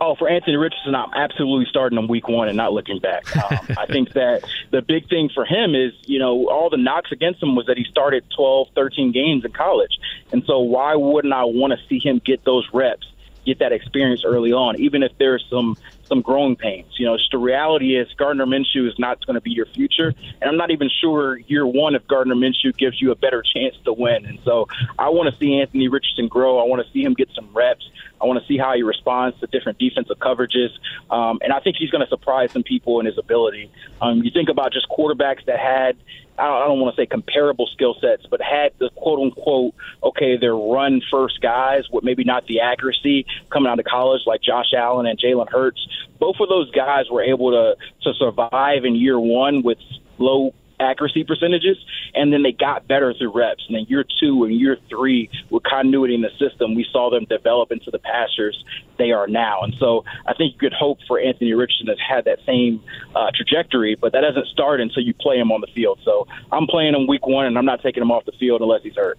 Oh, 0.00 0.14
for 0.16 0.28
Anthony 0.28 0.56
Richardson, 0.56 0.94
I'm 0.94 1.12
absolutely 1.14 1.66
starting 1.70 1.98
him 1.98 2.08
week 2.08 2.28
one 2.28 2.48
and 2.48 2.56
not 2.56 2.74
looking 2.74 2.98
back. 2.98 3.34
Um, 3.36 3.58
I 3.78 3.86
think 3.86 4.12
that 4.12 4.44
the 4.70 4.82
big 4.82 5.08
thing 5.08 5.30
for 5.34 5.46
him 5.46 5.74
is, 5.74 5.92
you 6.04 6.18
know, 6.18 6.48
all 6.50 6.68
the 6.68 6.76
knocks 6.76 7.10
against 7.10 7.42
him 7.42 7.56
was 7.56 7.64
that 7.66 7.78
he 7.78 7.84
started 7.84 8.24
12, 8.36 8.68
13 8.74 9.12
games 9.12 9.44
in 9.44 9.52
college. 9.52 9.98
And 10.32 10.44
so 10.46 10.58
why 10.58 10.94
wouldn't 10.94 11.32
I 11.32 11.44
want 11.44 11.72
to 11.72 11.78
see 11.88 11.98
him 11.98 12.20
get 12.22 12.44
those 12.44 12.68
reps? 12.74 13.06
Get 13.44 13.58
that 13.58 13.72
experience 13.72 14.22
early 14.24 14.52
on, 14.52 14.80
even 14.80 15.02
if 15.02 15.12
there's 15.18 15.44
some 15.50 15.76
some 16.08 16.20
growing 16.20 16.54
pains. 16.54 16.92
You 16.98 17.06
know, 17.06 17.16
just 17.16 17.30
the 17.30 17.38
reality 17.38 17.96
is 17.96 18.06
Gardner 18.18 18.46
Minshew 18.46 18.86
is 18.86 18.98
not 18.98 19.24
going 19.26 19.34
to 19.34 19.40
be 19.40 19.50
your 19.50 19.66
future, 19.66 20.14
and 20.40 20.50
I'm 20.50 20.56
not 20.56 20.70
even 20.70 20.90
sure 21.00 21.38
year 21.38 21.66
one 21.66 21.94
if 21.94 22.06
Gardner 22.06 22.34
Minshew 22.34 22.76
gives 22.76 23.00
you 23.00 23.10
a 23.10 23.16
better 23.16 23.42
chance 23.54 23.74
to 23.84 23.92
win. 23.92 24.26
And 24.26 24.38
so 24.44 24.68
I 24.98 25.08
want 25.08 25.32
to 25.32 25.38
see 25.38 25.60
Anthony 25.60 25.88
Richardson 25.88 26.28
grow. 26.28 26.58
I 26.58 26.64
want 26.64 26.84
to 26.84 26.92
see 26.92 27.02
him 27.02 27.14
get 27.14 27.28
some 27.34 27.48
reps. 27.52 27.88
I 28.20 28.26
want 28.26 28.40
to 28.40 28.46
see 28.46 28.58
how 28.58 28.74
he 28.74 28.82
responds 28.82 29.38
to 29.40 29.46
different 29.46 29.78
defensive 29.78 30.18
coverages, 30.18 30.70
um, 31.10 31.38
and 31.42 31.52
I 31.52 31.60
think 31.60 31.76
he's 31.78 31.90
going 31.90 32.04
to 32.04 32.08
surprise 32.08 32.50
some 32.52 32.62
people 32.62 33.00
in 33.00 33.06
his 33.06 33.18
ability. 33.18 33.70
Um, 34.00 34.22
you 34.22 34.30
think 34.30 34.48
about 34.48 34.72
just 34.72 34.88
quarterbacks 34.88 35.44
that 35.46 35.58
had 35.58 35.96
I 36.38 36.66
don't, 36.66 36.80
want 36.80 36.96
to 36.96 37.00
say 37.02 37.06
comparable 37.06 37.68
skill 37.72 37.94
sets, 38.00 38.26
but 38.28 38.40
had 38.42 38.72
the 38.78 38.90
quote 38.96 39.20
unquote, 39.20 39.74
okay, 40.02 40.36
they're 40.36 40.54
run 40.54 41.00
first 41.10 41.40
guys 41.40 41.84
with 41.92 42.02
maybe 42.02 42.24
not 42.24 42.46
the 42.46 42.60
accuracy 42.60 43.24
coming 43.52 43.70
out 43.70 43.78
of 43.78 43.84
college 43.84 44.22
like 44.26 44.42
Josh 44.42 44.72
Allen 44.76 45.06
and 45.06 45.18
Jalen 45.18 45.48
Hurts. 45.48 45.86
Both 46.18 46.36
of 46.40 46.48
those 46.48 46.70
guys 46.72 47.04
were 47.10 47.22
able 47.22 47.52
to, 47.52 47.76
to 48.02 48.14
survive 48.18 48.84
in 48.84 48.96
year 48.96 49.18
one 49.18 49.62
with 49.62 49.78
low 50.18 50.54
accuracy 50.80 51.24
percentages, 51.24 51.76
and 52.14 52.32
then 52.32 52.42
they 52.42 52.52
got 52.52 52.86
better 52.86 53.14
through 53.14 53.32
reps. 53.32 53.64
And 53.68 53.76
then 53.76 53.86
year 53.88 54.04
two 54.20 54.44
and 54.44 54.54
year 54.54 54.76
three, 54.88 55.30
with 55.50 55.62
continuity 55.62 56.14
in 56.14 56.22
the 56.22 56.30
system, 56.38 56.74
we 56.74 56.86
saw 56.92 57.10
them 57.10 57.24
develop 57.24 57.72
into 57.72 57.90
the 57.90 57.98
passers 57.98 58.64
they 58.98 59.12
are 59.12 59.26
now. 59.26 59.62
And 59.62 59.74
so 59.78 60.04
I 60.26 60.34
think 60.34 60.54
you 60.54 60.58
could 60.58 60.72
hope 60.72 60.98
for 61.06 61.18
Anthony 61.18 61.52
Richardson 61.52 61.86
to 61.86 61.96
have 61.96 62.24
that 62.24 62.38
same 62.46 62.82
uh, 63.14 63.30
trajectory, 63.34 63.94
but 63.94 64.12
that 64.12 64.20
doesn't 64.20 64.46
start 64.48 64.80
until 64.80 65.02
you 65.02 65.14
play 65.14 65.38
him 65.38 65.50
on 65.52 65.60
the 65.60 65.68
field. 65.74 65.98
So 66.04 66.26
I'm 66.52 66.66
playing 66.66 66.94
him 66.94 67.06
week 67.06 67.26
one, 67.26 67.46
and 67.46 67.58
I'm 67.58 67.66
not 67.66 67.82
taking 67.82 68.02
him 68.02 68.10
off 68.10 68.24
the 68.24 68.32
field 68.32 68.62
unless 68.62 68.82
he's 68.82 68.96
hurt. 68.96 69.18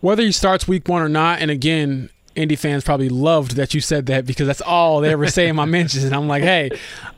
Whether 0.00 0.22
he 0.22 0.32
starts 0.32 0.68
week 0.68 0.86
one 0.86 1.00
or 1.00 1.08
not, 1.08 1.40
and 1.40 1.50
again, 1.50 2.10
Indy 2.34 2.56
fans 2.56 2.84
probably 2.84 3.08
loved 3.08 3.56
that 3.56 3.74
you 3.74 3.80
said 3.80 4.06
that 4.06 4.26
because 4.26 4.46
that's 4.46 4.60
all 4.60 5.00
they 5.00 5.12
ever 5.12 5.26
say 5.26 5.48
in 5.48 5.56
my 5.56 5.64
mentions. 5.66 6.04
And 6.04 6.14
I'm 6.14 6.28
like, 6.28 6.42
hey, 6.42 6.70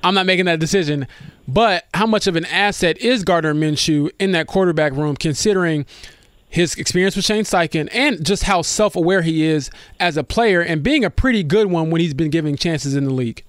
I'm 0.02 0.14
not 0.14 0.26
making 0.26 0.44
that 0.46 0.60
decision. 0.60 1.06
But 1.48 1.86
how 1.94 2.06
much 2.06 2.26
of 2.26 2.36
an 2.36 2.44
asset 2.46 2.98
is 2.98 3.24
Gardner 3.24 3.54
Minshew 3.54 4.10
in 4.18 4.32
that 4.32 4.46
quarterback 4.46 4.92
room, 4.92 5.16
considering 5.16 5.86
his 6.48 6.74
experience 6.74 7.16
with 7.16 7.24
Shane 7.24 7.44
Steichen 7.44 7.88
and 7.92 8.24
just 8.24 8.44
how 8.44 8.62
self 8.62 8.96
aware 8.96 9.22
he 9.22 9.44
is 9.44 9.70
as 10.00 10.16
a 10.16 10.24
player 10.24 10.60
and 10.60 10.82
being 10.82 11.04
a 11.04 11.10
pretty 11.10 11.42
good 11.42 11.66
one 11.66 11.90
when 11.90 12.00
he's 12.00 12.14
been 12.14 12.30
giving 12.30 12.56
chances 12.56 12.94
in 12.94 13.04
the 13.04 13.12
league? 13.12 13.44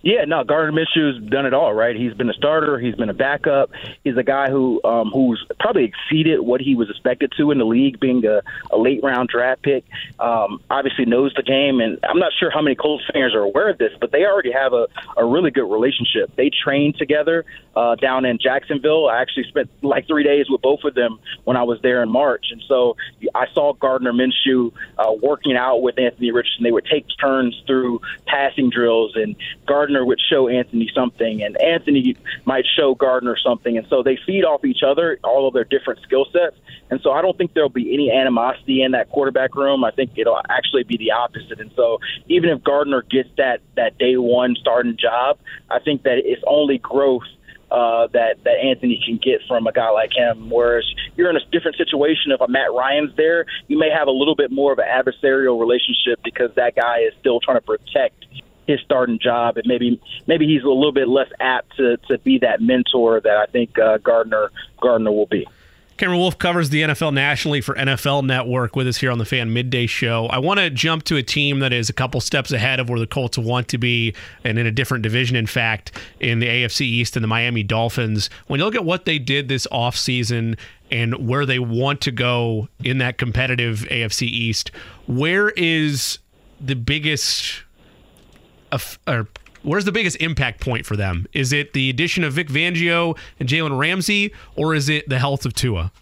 Yeah, 0.00 0.24
no, 0.26 0.44
Gardner 0.44 0.72
Minshew's 0.72 1.20
done 1.28 1.44
it 1.44 1.52
all, 1.52 1.74
right? 1.74 1.96
He's 1.96 2.14
been 2.14 2.30
a 2.30 2.34
starter, 2.34 2.78
he's 2.78 2.94
been 2.94 3.08
a 3.08 3.14
backup. 3.14 3.70
He's 4.04 4.16
a 4.16 4.22
guy 4.22 4.48
who 4.48 4.80
um, 4.84 5.10
who's 5.12 5.44
probably 5.58 5.84
exceeded 5.84 6.40
what 6.40 6.60
he 6.60 6.76
was 6.76 6.88
expected 6.88 7.32
to 7.36 7.50
in 7.50 7.58
the 7.58 7.64
league, 7.64 7.98
being 7.98 8.24
a, 8.24 8.42
a 8.70 8.78
late 8.78 9.02
round 9.02 9.28
draft 9.28 9.62
pick. 9.62 9.84
Um, 10.20 10.60
obviously 10.70 11.04
knows 11.04 11.34
the 11.34 11.42
game, 11.42 11.80
and 11.80 11.98
I'm 12.08 12.20
not 12.20 12.32
sure 12.38 12.48
how 12.48 12.62
many 12.62 12.76
Colts 12.76 13.04
fans 13.12 13.34
are 13.34 13.40
aware 13.40 13.70
of 13.70 13.78
this, 13.78 13.90
but 14.00 14.12
they 14.12 14.24
already 14.24 14.52
have 14.52 14.72
a, 14.72 14.86
a 15.16 15.24
really 15.24 15.50
good 15.50 15.68
relationship. 15.68 16.34
They 16.36 16.50
train 16.50 16.92
together 16.96 17.44
uh, 17.74 17.96
down 17.96 18.24
in 18.24 18.38
Jacksonville. 18.38 19.08
I 19.08 19.20
actually 19.20 19.48
spent 19.48 19.68
like 19.82 20.06
three 20.06 20.22
days 20.22 20.46
with 20.48 20.62
both 20.62 20.84
of 20.84 20.94
them 20.94 21.18
when 21.42 21.56
I 21.56 21.64
was 21.64 21.80
there 21.82 22.04
in 22.04 22.08
March, 22.08 22.46
and 22.52 22.62
so 22.68 22.96
I 23.34 23.46
saw 23.52 23.72
Gardner 23.72 24.12
Minshew 24.12 24.72
uh, 24.96 25.12
working 25.20 25.56
out 25.56 25.82
with 25.82 25.98
Anthony 25.98 26.30
Richardson. 26.30 26.62
They 26.62 26.72
would 26.72 26.86
take 26.86 27.04
turns 27.20 27.60
through 27.66 28.00
passing 28.26 28.70
drills, 28.70 29.16
and 29.16 29.34
Gardner 29.66 29.87
Gardner 29.88 30.04
would 30.04 30.20
show 30.28 30.48
Anthony 30.48 30.90
something, 30.94 31.42
and 31.42 31.58
Anthony 31.62 32.14
might 32.44 32.66
show 32.76 32.94
Gardner 32.94 33.38
something, 33.42 33.78
and 33.78 33.86
so 33.88 34.02
they 34.02 34.18
feed 34.26 34.44
off 34.44 34.62
each 34.66 34.82
other, 34.86 35.18
all 35.24 35.48
of 35.48 35.54
their 35.54 35.64
different 35.64 36.02
skill 36.02 36.26
sets. 36.30 36.56
And 36.90 37.00
so 37.02 37.12
I 37.12 37.22
don't 37.22 37.38
think 37.38 37.54
there'll 37.54 37.70
be 37.70 37.94
any 37.94 38.10
animosity 38.10 38.82
in 38.82 38.92
that 38.92 39.08
quarterback 39.08 39.54
room. 39.54 39.84
I 39.84 39.90
think 39.90 40.10
it'll 40.16 40.40
actually 40.50 40.82
be 40.82 40.98
the 40.98 41.12
opposite. 41.12 41.58
And 41.58 41.70
so 41.74 42.00
even 42.28 42.50
if 42.50 42.62
Gardner 42.62 43.00
gets 43.00 43.30
that 43.38 43.60
that 43.76 43.96
day 43.96 44.18
one 44.18 44.56
starting 44.60 44.98
job, 44.98 45.38
I 45.70 45.78
think 45.78 46.02
that 46.02 46.18
it's 46.18 46.42
only 46.46 46.76
growth 46.76 47.22
uh, 47.70 48.08
that 48.12 48.44
that 48.44 48.58
Anthony 48.62 49.02
can 49.04 49.16
get 49.16 49.40
from 49.48 49.66
a 49.66 49.72
guy 49.72 49.88
like 49.90 50.12
him. 50.14 50.50
Whereas 50.50 50.84
you're 51.16 51.30
in 51.30 51.36
a 51.36 51.44
different 51.50 51.78
situation. 51.78 52.32
If 52.32 52.42
a 52.42 52.48
Matt 52.48 52.72
Ryan's 52.74 53.16
there, 53.16 53.46
you 53.68 53.78
may 53.78 53.90
have 53.90 54.08
a 54.08 54.12
little 54.12 54.36
bit 54.36 54.50
more 54.50 54.72
of 54.72 54.78
an 54.78 54.86
adversarial 54.86 55.58
relationship 55.58 56.20
because 56.22 56.50
that 56.56 56.76
guy 56.76 57.00
is 57.00 57.14
still 57.20 57.40
trying 57.40 57.56
to 57.56 57.62
protect 57.62 58.24
his 58.68 58.80
starting 58.84 59.18
job, 59.18 59.56
and 59.56 59.66
maybe 59.66 60.00
maybe 60.26 60.46
he's 60.46 60.62
a 60.62 60.68
little 60.68 60.92
bit 60.92 61.08
less 61.08 61.30
apt 61.40 61.76
to, 61.78 61.96
to 62.08 62.18
be 62.18 62.38
that 62.38 62.60
mentor 62.60 63.20
that 63.20 63.36
I 63.36 63.46
think 63.46 63.76
uh, 63.78 63.98
Gardner 63.98 64.52
Gardner 64.80 65.10
will 65.10 65.26
be. 65.26 65.46
Cameron 65.96 66.20
Wolfe 66.20 66.38
covers 66.38 66.70
the 66.70 66.82
NFL 66.82 67.12
nationally 67.12 67.60
for 67.60 67.74
NFL 67.74 68.24
Network 68.24 68.76
with 68.76 68.86
us 68.86 68.98
here 68.98 69.10
on 69.10 69.18
the 69.18 69.24
Fan 69.24 69.52
Midday 69.52 69.88
Show. 69.88 70.26
I 70.26 70.38
want 70.38 70.60
to 70.60 70.70
jump 70.70 71.02
to 71.04 71.16
a 71.16 71.24
team 71.24 71.58
that 71.58 71.72
is 71.72 71.88
a 71.88 71.92
couple 71.92 72.20
steps 72.20 72.52
ahead 72.52 72.78
of 72.78 72.88
where 72.88 73.00
the 73.00 73.06
Colts 73.06 73.36
want 73.36 73.66
to 73.68 73.78
be 73.78 74.14
and 74.44 74.60
in 74.60 74.66
a 74.66 74.70
different 74.70 75.02
division, 75.02 75.34
in 75.34 75.48
fact, 75.48 75.90
in 76.20 76.38
the 76.38 76.46
AFC 76.46 76.82
East 76.82 77.16
and 77.16 77.24
the 77.24 77.26
Miami 77.26 77.64
Dolphins. 77.64 78.30
When 78.46 78.60
you 78.60 78.64
look 78.64 78.76
at 78.76 78.84
what 78.84 79.06
they 79.06 79.18
did 79.18 79.48
this 79.48 79.66
offseason 79.72 80.56
and 80.92 81.26
where 81.26 81.44
they 81.44 81.58
want 81.58 82.00
to 82.02 82.12
go 82.12 82.68
in 82.84 82.98
that 82.98 83.18
competitive 83.18 83.80
AFC 83.90 84.22
East, 84.22 84.70
where 85.08 85.48
is 85.50 86.20
the 86.60 86.76
biggest 86.76 87.64
or 89.06 89.28
where's 89.62 89.84
the 89.84 89.92
biggest 89.92 90.16
impact 90.16 90.60
point 90.60 90.86
for 90.86 90.96
them? 90.96 91.26
Is 91.32 91.52
it 91.52 91.72
the 91.72 91.90
addition 91.90 92.24
of 92.24 92.32
Vic 92.34 92.48
Fangio 92.48 93.16
and 93.38 93.48
Jalen 93.48 93.78
Ramsey, 93.78 94.32
or 94.56 94.74
is 94.74 94.88
it 94.88 95.08
the 95.08 95.18
health 95.18 95.44
of 95.44 95.54
Tua? 95.54 95.92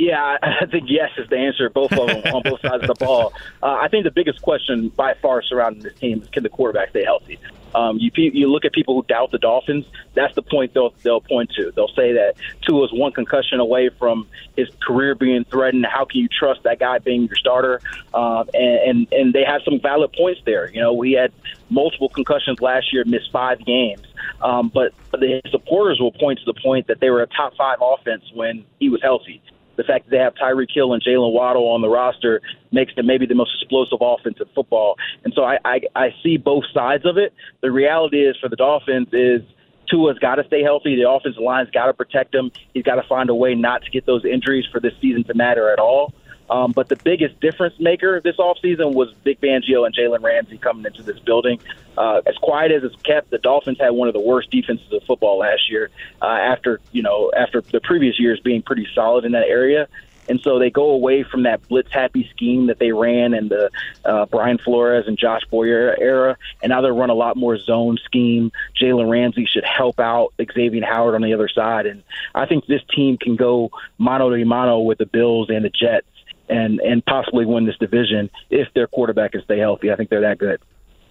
Yeah, 0.00 0.38
I 0.42 0.64
think 0.64 0.84
yes 0.88 1.10
is 1.18 1.28
the 1.28 1.36
answer. 1.36 1.68
Both 1.68 1.92
of 1.92 2.06
them 2.06 2.34
on 2.34 2.42
both 2.42 2.62
sides 2.62 2.82
of 2.82 2.88
the 2.88 3.04
ball. 3.04 3.34
Uh, 3.62 3.76
I 3.80 3.88
think 3.88 4.04
the 4.04 4.10
biggest 4.10 4.40
question 4.40 4.88
by 4.88 5.12
far 5.20 5.42
surrounding 5.42 5.82
this 5.82 5.94
team 5.98 6.22
is 6.22 6.28
can 6.30 6.42
the 6.42 6.48
quarterback 6.48 6.90
stay 6.90 7.04
healthy? 7.04 7.38
Um, 7.74 7.98
you 7.98 8.10
you 8.16 8.50
look 8.50 8.64
at 8.64 8.72
people 8.72 8.94
who 8.94 9.06
doubt 9.06 9.30
the 9.30 9.38
Dolphins. 9.38 9.84
That's 10.14 10.34
the 10.34 10.42
point 10.42 10.72
they'll 10.72 10.94
they'll 11.02 11.20
point 11.20 11.50
to. 11.50 11.70
They'll 11.76 11.94
say 11.94 12.14
that 12.14 12.34
Tua 12.66 12.86
is 12.86 12.92
one 12.92 13.12
concussion 13.12 13.60
away 13.60 13.90
from 13.90 14.26
his 14.56 14.68
career 14.82 15.14
being 15.14 15.44
threatened. 15.44 15.86
How 15.86 16.06
can 16.06 16.20
you 16.20 16.28
trust 16.28 16.62
that 16.62 16.80
guy 16.80 16.98
being 16.98 17.26
your 17.26 17.36
starter? 17.36 17.82
Um, 18.14 18.48
and, 18.54 18.78
and 18.88 19.12
and 19.12 19.32
they 19.34 19.44
have 19.44 19.60
some 19.66 19.80
valid 19.80 20.14
points 20.14 20.40
there. 20.46 20.70
You 20.70 20.80
know, 20.80 20.94
we 20.94 21.12
had 21.12 21.30
multiple 21.68 22.08
concussions 22.08 22.60
last 22.60 22.92
year, 22.92 23.04
missed 23.04 23.30
five 23.30 23.64
games. 23.64 24.06
Um, 24.40 24.70
but 24.72 24.94
the 25.12 25.42
supporters 25.50 26.00
will 26.00 26.12
point 26.12 26.38
to 26.38 26.44
the 26.46 26.58
point 26.60 26.86
that 26.86 27.00
they 27.00 27.10
were 27.10 27.22
a 27.22 27.26
top 27.26 27.54
five 27.56 27.78
offense 27.82 28.24
when 28.34 28.64
he 28.80 28.88
was 28.88 29.02
healthy 29.02 29.42
the 29.76 29.84
fact 29.84 30.06
that 30.06 30.10
they 30.10 30.18
have 30.18 30.34
Tyreek 30.34 30.68
Hill 30.74 30.92
and 30.92 31.02
Jaylen 31.02 31.32
Waddle 31.32 31.68
on 31.68 31.80
the 31.80 31.88
roster 31.88 32.40
makes 32.72 32.94
them 32.94 33.06
maybe 33.06 33.26
the 33.26 33.34
most 33.34 33.50
explosive 33.60 33.98
offense 34.00 34.36
in 34.40 34.46
football. 34.54 34.96
And 35.24 35.32
so 35.34 35.42
I, 35.42 35.58
I, 35.64 35.80
I 35.94 36.08
see 36.22 36.36
both 36.36 36.64
sides 36.72 37.04
of 37.06 37.16
it. 37.16 37.32
The 37.62 37.70
reality 37.70 38.18
is 38.18 38.36
for 38.40 38.48
the 38.48 38.56
Dolphins 38.56 39.08
is 39.12 39.42
Tua's 39.90 40.18
got 40.18 40.36
to 40.36 40.44
stay 40.46 40.62
healthy. 40.62 40.96
The 40.96 41.08
offensive 41.08 41.42
line's 41.42 41.70
got 41.70 41.86
to 41.86 41.94
protect 41.94 42.34
him. 42.34 42.50
He's 42.74 42.84
got 42.84 42.96
to 42.96 43.08
find 43.08 43.28
a 43.30 43.34
way 43.34 43.54
not 43.54 43.82
to 43.82 43.90
get 43.90 44.06
those 44.06 44.24
injuries 44.24 44.64
for 44.70 44.80
this 44.80 44.92
season 45.00 45.24
to 45.24 45.34
matter 45.34 45.72
at 45.72 45.78
all. 45.78 46.14
Um, 46.50 46.72
but 46.72 46.88
the 46.88 46.96
biggest 46.96 47.38
difference 47.40 47.78
maker 47.78 48.20
this 48.20 48.36
offseason 48.36 48.92
was 48.92 49.14
Vic 49.24 49.40
Fangio 49.40 49.86
and 49.86 49.94
Jalen 49.94 50.20
Ramsey 50.20 50.58
coming 50.58 50.84
into 50.84 51.02
this 51.02 51.18
building. 51.20 51.60
Uh, 51.96 52.20
as 52.26 52.36
quiet 52.38 52.72
as 52.72 52.82
it's 52.82 53.00
kept, 53.02 53.30
the 53.30 53.38
Dolphins 53.38 53.78
had 53.78 53.90
one 53.90 54.08
of 54.08 54.14
the 54.14 54.20
worst 54.20 54.50
defenses 54.50 54.92
of 54.92 55.02
football 55.04 55.38
last 55.38 55.70
year. 55.70 55.90
Uh, 56.20 56.26
after 56.26 56.80
you 56.92 57.02
know, 57.02 57.30
after 57.36 57.60
the 57.60 57.80
previous 57.80 58.18
years 58.18 58.40
being 58.40 58.62
pretty 58.62 58.86
solid 58.94 59.24
in 59.24 59.32
that 59.32 59.46
area, 59.46 59.86
and 60.30 60.40
so 60.40 60.58
they 60.58 60.70
go 60.70 60.90
away 60.90 61.24
from 61.24 61.42
that 61.42 61.66
blitz 61.68 61.90
happy 61.90 62.28
scheme 62.30 62.66
that 62.66 62.78
they 62.78 62.92
ran 62.92 63.34
in 63.34 63.48
the 63.48 63.70
uh, 64.04 64.26
Brian 64.26 64.58
Flores 64.58 65.06
and 65.08 65.18
Josh 65.18 65.42
Boyer 65.50 65.96
era, 66.00 66.36
and 66.62 66.70
now 66.70 66.80
they 66.80 66.90
run 66.90 67.10
a 67.10 67.14
lot 67.14 67.36
more 67.36 67.58
zone 67.58 67.98
scheme. 68.04 68.52
Jalen 68.80 69.10
Ramsey 69.10 69.46
should 69.46 69.64
help 69.64 69.98
out 69.98 70.32
Xavier 70.40 70.84
Howard 70.84 71.16
on 71.16 71.22
the 71.22 71.34
other 71.34 71.48
side, 71.48 71.86
and 71.86 72.02
I 72.34 72.46
think 72.46 72.66
this 72.66 72.82
team 72.94 73.18
can 73.18 73.34
go 73.34 73.70
mano 73.98 74.32
a 74.32 74.44
mano 74.44 74.80
with 74.80 74.98
the 74.98 75.06
Bills 75.06 75.50
and 75.50 75.64
the 75.64 75.70
Jets. 75.70 76.06
And, 76.50 76.80
and 76.80 77.04
possibly 77.06 77.46
win 77.46 77.64
this 77.64 77.76
division 77.78 78.28
if 78.50 78.66
their 78.74 78.88
quarterback 78.88 79.32
can 79.32 79.42
stay 79.44 79.58
healthy. 79.58 79.92
I 79.92 79.96
think 79.96 80.10
they're 80.10 80.20
that 80.22 80.38
good. 80.38 80.60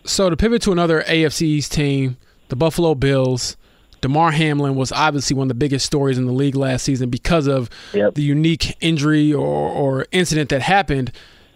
So 0.03 0.29
to 0.29 0.35
pivot 0.35 0.61
to 0.63 0.71
another 0.73 1.01
AFC 1.03 1.43
East 1.43 1.71
team, 1.71 2.17
the 2.49 2.55
Buffalo 2.55 2.93
Bills. 2.95 3.55
Damar 4.01 4.31
Hamlin 4.31 4.75
was 4.75 4.91
obviously 4.93 5.35
one 5.35 5.45
of 5.45 5.49
the 5.49 5.55
biggest 5.55 5.85
stories 5.85 6.17
in 6.17 6.25
the 6.25 6.31
league 6.31 6.55
last 6.55 6.83
season 6.83 7.09
because 7.09 7.47
of 7.47 7.69
Yep. 7.93 8.13
the 8.15 8.21
unique 8.21 8.77
injury 8.79 9.33
or, 9.33 9.45
or 9.45 10.05
incident 10.13 10.49
that 10.49 10.61
happened. 10.61 11.11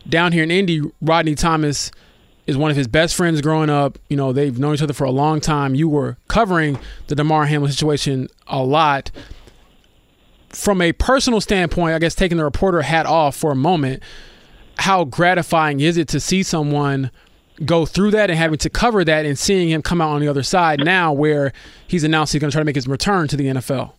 Down 0.09 0.34
here 0.34 0.43
in 0.43 0.51
Indy, 0.51 0.81
Rodney 1.01 1.36
Thomas 1.36 1.89
is 2.45 2.57
one 2.57 2.69
of 2.69 2.75
his 2.75 2.88
best 2.88 3.15
friends 3.15 3.39
growing 3.39 3.69
up. 3.69 3.97
You 4.09 4.17
know, 4.17 4.34
they've 4.34 4.59
known 4.59 4.73
each 4.73 4.81
other 4.81 4.91
for 4.93 5.05
a 5.05 5.11
long 5.11 5.39
time. 5.39 5.73
You 5.75 5.88
were 5.88 6.17
covering 6.27 6.77
the 7.07 7.15
Damar 7.15 7.45
Hamlin 7.45 7.71
situation 7.71 8.27
a 8.47 8.61
lot. 8.61 9.09
From 10.53 10.81
a 10.81 10.93
personal 10.93 11.41
standpoint, 11.41 11.95
I 11.95 11.99
guess 11.99 12.15
taking 12.15 12.37
the 12.37 12.43
reporter 12.43 12.81
hat 12.81 13.05
off 13.05 13.35
for 13.35 13.51
a 13.51 13.55
moment, 13.55 14.03
how 14.77 15.03
gratifying 15.03 15.79
is 15.79 15.97
it 15.97 16.07
to 16.09 16.19
see 16.19 16.43
someone 16.43 17.11
go 17.65 17.85
through 17.85 18.11
that 18.11 18.29
and 18.29 18.37
having 18.37 18.57
to 18.57 18.69
cover 18.69 19.03
that 19.03 19.25
and 19.25 19.37
seeing 19.37 19.69
him 19.69 19.81
come 19.81 20.01
out 20.01 20.09
on 20.09 20.21
the 20.21 20.27
other 20.27 20.43
side 20.43 20.83
now 20.83 21.13
where 21.13 21.53
he's 21.87 22.03
announced 22.03 22.33
he's 22.33 22.39
going 22.39 22.49
to 22.49 22.55
try 22.55 22.61
to 22.61 22.65
make 22.65 22.75
his 22.75 22.87
return 22.87 23.27
to 23.27 23.37
the 23.37 23.45
NFL? 23.45 23.93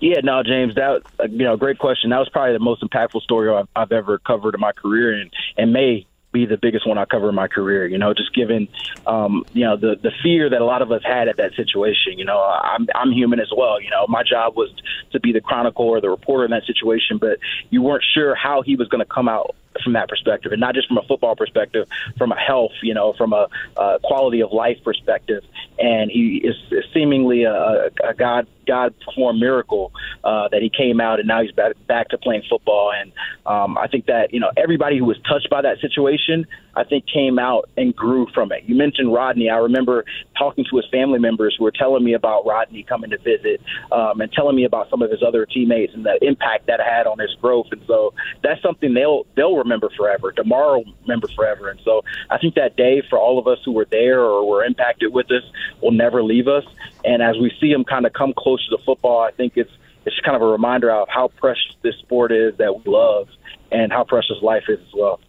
Yeah, 0.00 0.20
no, 0.24 0.42
James, 0.42 0.74
that 0.74 1.02
you 1.30 1.44
know, 1.44 1.56
great 1.56 1.78
question. 1.78 2.10
That 2.10 2.18
was 2.18 2.28
probably 2.28 2.54
the 2.54 2.58
most 2.58 2.82
impactful 2.82 3.22
story 3.22 3.48
I've, 3.48 3.68
I've 3.76 3.92
ever 3.92 4.18
covered 4.18 4.54
in 4.54 4.60
my 4.60 4.72
career, 4.72 5.12
and 5.12 5.30
and 5.56 5.72
may 5.72 6.06
be 6.32 6.46
the 6.46 6.56
biggest 6.56 6.86
one 6.86 6.98
I 6.98 7.04
cover 7.04 7.28
in 7.28 7.34
my 7.34 7.48
career. 7.48 7.86
You 7.86 7.98
know, 7.98 8.14
just 8.14 8.34
given 8.34 8.68
um, 9.06 9.44
you 9.52 9.64
know 9.64 9.76
the 9.76 9.96
the 10.02 10.10
fear 10.22 10.50
that 10.50 10.60
a 10.60 10.64
lot 10.64 10.82
of 10.82 10.90
us 10.90 11.02
had 11.04 11.28
at 11.28 11.36
that 11.36 11.54
situation. 11.54 12.18
You 12.18 12.24
know, 12.24 12.40
I'm 12.40 12.86
I'm 12.94 13.12
human 13.12 13.40
as 13.40 13.50
well. 13.56 13.80
You 13.80 13.90
know, 13.90 14.06
my 14.08 14.22
job 14.22 14.56
was 14.56 14.70
to 15.12 15.20
be 15.20 15.32
the 15.32 15.40
chronicle 15.40 15.86
or 15.86 16.00
the 16.00 16.10
reporter 16.10 16.44
in 16.44 16.50
that 16.50 16.64
situation, 16.64 17.18
but 17.18 17.38
you 17.70 17.82
weren't 17.82 18.04
sure 18.14 18.34
how 18.34 18.62
he 18.62 18.76
was 18.76 18.88
going 18.88 19.04
to 19.04 19.10
come 19.10 19.28
out 19.28 19.54
from 19.82 19.94
that 19.94 20.08
perspective, 20.08 20.52
and 20.52 20.60
not 20.60 20.74
just 20.74 20.88
from 20.88 20.98
a 20.98 21.02
football 21.02 21.36
perspective, 21.36 21.86
from 22.18 22.32
a 22.32 22.38
health, 22.38 22.72
you 22.82 22.94
know, 22.94 23.14
from 23.16 23.32
a, 23.32 23.48
a 23.76 23.98
quality 24.02 24.40
of 24.42 24.52
life 24.52 24.78
perspective. 24.84 25.42
And 25.78 26.10
he 26.10 26.42
is, 26.44 26.56
is 26.70 26.84
seemingly 26.92 27.44
a, 27.44 27.90
a 28.04 28.14
God 28.16 28.46
God 28.66 28.94
performed 29.04 29.40
miracle 29.40 29.92
uh, 30.24 30.48
that 30.48 30.62
he 30.62 30.70
came 30.70 31.00
out 31.00 31.18
and 31.18 31.26
now 31.26 31.42
he's 31.42 31.52
back 31.52 31.72
back 31.86 32.08
to 32.10 32.18
playing 32.18 32.42
football. 32.48 32.92
And 32.92 33.12
um, 33.46 33.76
I 33.76 33.88
think 33.88 34.06
that 34.06 34.32
you 34.32 34.40
know 34.40 34.50
everybody 34.56 34.98
who 34.98 35.04
was 35.04 35.18
touched 35.28 35.50
by 35.50 35.62
that 35.62 35.78
situation, 35.80 36.46
I 36.74 36.84
think 36.84 37.06
came 37.06 37.38
out 37.38 37.68
and 37.76 37.94
grew 37.94 38.26
from 38.34 38.52
it. 38.52 38.64
You 38.64 38.74
mentioned 38.74 39.12
Rodney. 39.12 39.50
I 39.50 39.56
remember 39.56 40.04
talking 40.38 40.64
to 40.70 40.76
his 40.76 40.86
family 40.90 41.18
members 41.18 41.54
who 41.58 41.64
were 41.64 41.72
telling 41.72 42.04
me 42.04 42.14
about 42.14 42.46
Rodney 42.46 42.82
coming 42.82 43.10
to 43.10 43.18
visit 43.18 43.60
um, 43.90 44.20
and 44.20 44.32
telling 44.32 44.56
me 44.56 44.64
about 44.64 44.90
some 44.90 45.02
of 45.02 45.10
his 45.10 45.22
other 45.22 45.46
teammates 45.46 45.94
and 45.94 46.04
the 46.04 46.18
impact 46.22 46.66
that 46.66 46.80
had 46.80 47.06
on 47.06 47.18
his 47.18 47.34
growth. 47.40 47.66
And 47.72 47.82
so 47.86 48.14
that's 48.42 48.62
something 48.62 48.94
they'll 48.94 49.26
they'll 49.36 49.56
remember 49.56 49.90
forever. 49.96 50.32
Tomorrow 50.32 50.84
remember 51.02 51.28
forever. 51.28 51.68
And 51.68 51.80
so 51.84 52.02
I 52.30 52.38
think 52.38 52.54
that 52.54 52.76
day 52.76 53.02
for 53.08 53.18
all 53.18 53.38
of 53.38 53.46
us 53.46 53.58
who 53.64 53.72
were 53.72 53.86
there 53.90 54.20
or 54.20 54.48
were 54.48 54.64
impacted 54.64 55.12
with 55.12 55.28
this 55.28 55.42
will 55.82 55.92
never 55.92 56.22
leave 56.22 56.48
us. 56.48 56.64
And 57.04 57.22
as 57.22 57.36
we 57.36 57.52
see 57.60 57.70
him 57.70 57.84
kind 57.84 58.06
of 58.06 58.12
come 58.12 58.32
closer 58.36 58.64
to 58.70 58.76
the 58.76 58.82
football, 58.84 59.20
I 59.20 59.30
think 59.32 59.54
it's 59.56 59.70
it's 60.04 60.18
kind 60.20 60.36
of 60.36 60.42
a 60.42 60.46
reminder 60.46 60.90
of 60.90 61.08
how 61.08 61.28
precious 61.28 61.76
this 61.82 61.94
sport 61.96 62.32
is 62.32 62.56
that 62.56 62.74
we 62.74 62.82
love 62.90 63.28
and 63.70 63.92
how 63.92 64.04
precious 64.04 64.36
life 64.42 64.64
is 64.68 64.80
as 64.80 64.94
well. 64.94 65.20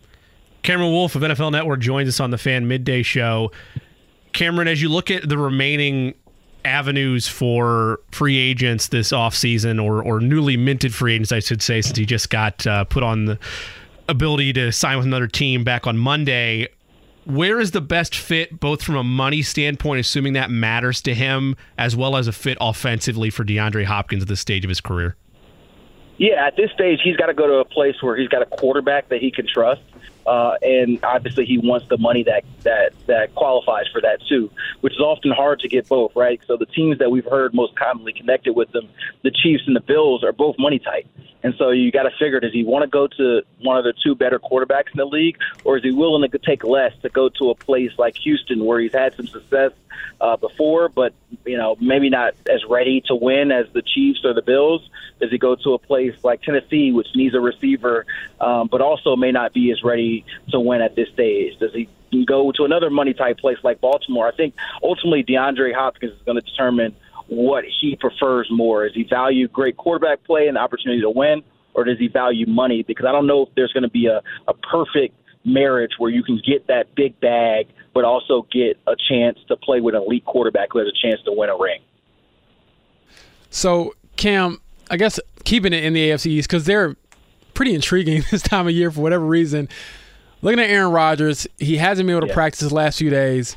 Cameron 0.64 0.91
Wolfe 0.91 1.16
of 1.16 1.22
NFL 1.22 1.51
Network 1.51 1.82
joins 1.82 2.07
us 2.07 2.20
on 2.20 2.32
the 2.32 2.38
Fan 2.38 2.68
Midday 2.68 3.03
Show. 3.03 3.51
Cameron, 4.32 4.68
as 4.68 4.82
you 4.82 4.89
look 4.89 5.11
at 5.11 5.28
the 5.28 5.38
remaining 5.38 6.16
avenues 6.66 7.28
for 7.28 7.99
free 8.11 8.38
agents 8.38 8.88
this 8.88 9.11
offseason 9.11 9.84
or, 9.84 10.01
or 10.01 10.22
newly 10.22 10.55
minted 10.55 10.95
free 10.95 11.16
agents, 11.16 11.34
I 11.34 11.39
should 11.39 11.61
say, 11.61 11.82
since 11.82 11.97
he 11.97 12.05
just 12.05 12.30
got 12.30 12.66
uh, 12.66 12.86
put 12.86 13.03
on 13.03 13.26
the 13.26 13.38
ability 14.07 14.53
to 14.53 14.72
sign 14.72 14.97
with 14.97 15.05
another 15.05 15.28
team 15.28 15.66
back 15.66 15.86
on 15.86 15.97
Monday, 15.97 16.70
where 17.26 17.59
is 17.59 17.72
the 17.72 17.82
best 17.82 18.16
fit, 18.16 18.59
both 18.59 18.82
from 18.82 18.95
a 18.95 19.03
money 19.03 19.41
standpoint, 19.41 19.99
assuming 19.99 20.34
that 20.34 20.49
matters 20.49 21.01
to 21.01 21.14
him, 21.14 21.57
as 21.78 21.95
well 21.95 22.16
as 22.16 22.28
a 22.28 22.32
fit 22.32 22.57
offensively 22.61 23.30
for 23.30 23.43
DeAndre 23.43 23.84
Hopkins 23.84 24.24
at 24.24 24.30
this 24.30 24.39
stage 24.39 24.64
of 24.64 24.70
his 24.70 24.82
career? 24.82 25.16
Yeah, 26.18 26.45
at 26.45 26.55
this 26.55 26.72
stage, 26.72 26.99
he's 27.03 27.18
got 27.18 27.26
to 27.28 27.34
go 27.34 27.47
to 27.47 27.55
a 27.55 27.66
place 27.66 27.95
where 28.01 28.16
he's 28.16 28.30
got 28.30 28.41
a 28.41 28.45
quarterback 28.45 29.09
that 29.09 29.20
he 29.20 29.32
can 29.32 29.47
trust, 29.51 29.82
uh, 30.26 30.55
and 30.61 31.03
obviously 31.03 31.45
he 31.45 31.57
wants 31.57 31.88
the 31.89 31.97
money 31.97 32.24
that 32.24 32.43
that 32.63 32.93
that 33.07 33.36
qualifies 33.36 33.86
for 33.91 34.01
that 34.01 34.19
too, 34.28 34.49
which 34.82 34.93
is 34.93 34.99
often 34.99 35.32
hard 35.32 35.59
to 35.59 35.67
get 35.67 35.88
both, 35.88 36.15
right? 36.15 36.39
So 36.47 36.57
the 36.57 36.65
teams 36.65 36.99
that 36.99 37.11
we've 37.11 37.26
heard 37.26 37.53
most 37.53 37.76
commonly 37.76 38.13
connected 38.13 38.53
with 38.53 38.71
them, 38.71 38.89
the 39.24 39.32
Chiefs 39.32 39.63
and 39.67 39.76
the 39.76 39.82
Bills, 39.82 40.24
are 40.24 40.32
both 40.32 40.55
money 40.57 40.80
tight, 40.80 41.07
and 41.43 41.53
so 41.57 41.71
you 41.71 41.91
got 41.91 42.03
to 42.03 42.11
figure: 42.19 42.39
does 42.39 42.53
he 42.53 42.63
want 42.63 42.84
to 42.84 42.89
go 42.89 43.07
to 43.07 43.41
one 43.61 43.78
of 43.78 43.84
the 43.84 43.93
two 44.03 44.15
better 44.15 44.39
quarterbacks 44.39 44.91
in 44.93 44.97
the 44.97 45.05
league, 45.05 45.38
or 45.63 45.78
is 45.78 45.84
he 45.84 45.91
willing 45.91 46.30
to 46.30 46.38
take 46.38 46.63
less 46.63 46.93
to 47.01 47.09
go 47.09 47.30
to 47.30 47.49
a 47.49 47.55
place 47.55 47.91
like 47.97 48.15
Houston 48.17 48.63
where 48.63 48.80
he's 48.80 48.93
had 48.93 49.15
some 49.15 49.28
success 49.28 49.71
uh, 50.21 50.38
before, 50.38 50.89
but 50.89 51.13
you 51.45 51.57
know 51.57 51.76
maybe 51.80 52.09
not 52.09 52.34
as 52.49 52.61
ready 52.69 53.01
to 53.07 53.15
win 53.15 53.51
as 53.51 53.65
the 53.74 53.82
Chiefs 53.82 54.24
or 54.24 54.34
the 54.34 54.41
Bills? 54.41 54.89
Does 55.19 55.32
he 55.32 55.38
go 55.38 55.55
to 55.55 55.74
a 55.74 55.80
place 55.80 56.15
like 56.24 56.41
Tennessee, 56.41 56.91
which 56.91 57.07
needs 57.15 57.36
a 57.36 57.39
receiver, 57.39 58.05
um, 58.41 58.67
but 58.67 58.82
also 58.82 59.15
may 59.15 59.32
not 59.32 59.53
be 59.53 59.71
as 59.71 59.84
ready 59.84 60.12
to 60.49 60.59
win 60.59 60.82
at 60.82 60.95
this 60.95 61.07
stage? 61.14 61.57
Does 61.59 61.72
he 61.74 61.88
go 62.26 62.51
to 62.51 62.64
another 62.64 62.89
money 62.89 63.14
type 63.14 63.38
place 63.38 63.57
like 63.64 63.82
Baltimore? 63.82 64.28
I 64.28 64.36
think 64.36 64.55
ultimately 64.84 65.24
DeAndre 65.24 65.74
Hopkins 65.74 66.14
is 66.14 66.22
going 66.26 66.39
to 66.39 66.41
determine 66.41 66.95
what 67.28 67.64
he 67.82 67.95
prefers 67.95 68.47
more. 68.51 68.86
Does 68.86 68.95
he 68.95 69.03
value 69.03 69.47
great 69.47 69.78
quarterback 69.78 70.24
play 70.24 70.47
and 70.47 70.57
the 70.57 70.61
opportunity 70.61 71.01
to 71.01 71.09
win, 71.09 71.43
or 71.74 71.84
does 71.84 71.97
he 71.97 72.07
value 72.07 72.45
money? 72.45 72.84
Because 72.84 73.05
I 73.05 73.11
don't 73.11 73.28
know 73.28 73.43
if 73.43 73.49
there's 73.55 73.74
going 73.74 73.84
to 73.84 73.89
be 73.89 74.07
a, 74.07 74.22
a 74.47 74.53
perfect 74.53 75.16
marriage 75.45 75.91
where 75.97 76.11
you 76.11 76.24
can 76.24 76.41
get 76.45 76.68
that 76.68 76.93
big 76.95 77.20
bag, 77.20 77.68
but 77.93 78.05
also 78.05 78.47
get 78.51 78.78
a 78.88 78.95
chance 79.09 79.38
to 79.47 79.55
play 79.57 79.82
with 79.82 79.95
an 79.95 80.03
elite 80.03 80.26
quarterback 80.26 80.70
who 80.72 80.80
has 80.80 80.88
a 80.88 81.07
chance 81.07 81.22
to 81.24 81.32
win 81.32 81.49
a 81.49 81.57
ring. 81.57 81.82
So, 83.49 83.93
Cam, 84.16 84.59
I 84.89 84.97
guess 84.97 85.20
keeping 85.43 85.74
it 85.74 85.84
in 85.84 85.93
the 85.93 86.09
AFC 86.09 86.28
East 86.28 86.49
because 86.49 86.66
they're 86.66 86.95
pretty 87.53 87.76
intriguing 87.76 88.24
this 88.32 88.41
time 88.41 88.68
of 88.68 88.74
year 88.74 88.91
for 88.91 89.01
whatever 89.01 89.26
reason. 89.26 89.70
Looking 90.44 90.60
at 90.60 90.70
Aaron 90.70 90.91
Rodgers, 90.91 91.48
he 91.58 91.78
hasn't 91.78 92.06
been 92.06 92.16
able 92.18 92.28
to 92.28 92.32
Yeah. 92.32 92.34
practice 92.36 92.68
the 92.68 92.74
last 92.76 93.00
few 93.00 93.10
days. 93.10 93.56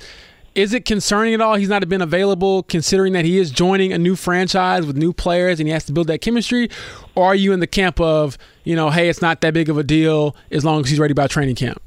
Is 0.55 0.72
it 0.72 0.84
concerning 0.87 1.34
at 1.34 1.41
all? 1.43 1.57
He's 1.57 1.68
not 1.68 1.87
been 1.89 2.01
available, 2.01 2.62
considering 2.62 3.12
that 3.12 3.24
he 3.26 3.39
is 3.39 3.51
joining 3.51 3.93
a 3.93 3.99
new 3.99 4.16
franchise 4.16 4.87
with 4.87 4.97
new 4.97 5.12
players 5.12 5.59
and 5.61 5.68
he 5.68 5.72
has 5.72 5.84
to 5.84 5.93
build 5.93 6.07
that 6.07 6.22
chemistry. 6.22 6.70
Or 7.14 7.26
are 7.26 7.34
you 7.34 7.53
in 7.53 7.61
the 7.61 7.66
camp 7.66 8.01
of, 8.01 8.39
you 8.64 8.74
know, 8.74 8.89
hey, 8.91 9.09
it's 9.11 9.20
not 9.20 9.43
that 9.43 9.53
big 9.53 9.68
of 9.68 9.76
a 9.76 9.82
deal 9.82 10.34
as 10.51 10.64
long 10.64 10.80
as 10.82 10.89
he's 10.89 10.99
ready 10.99 11.12
by 11.12 11.26
training 11.26 11.57
camp? 11.57 11.82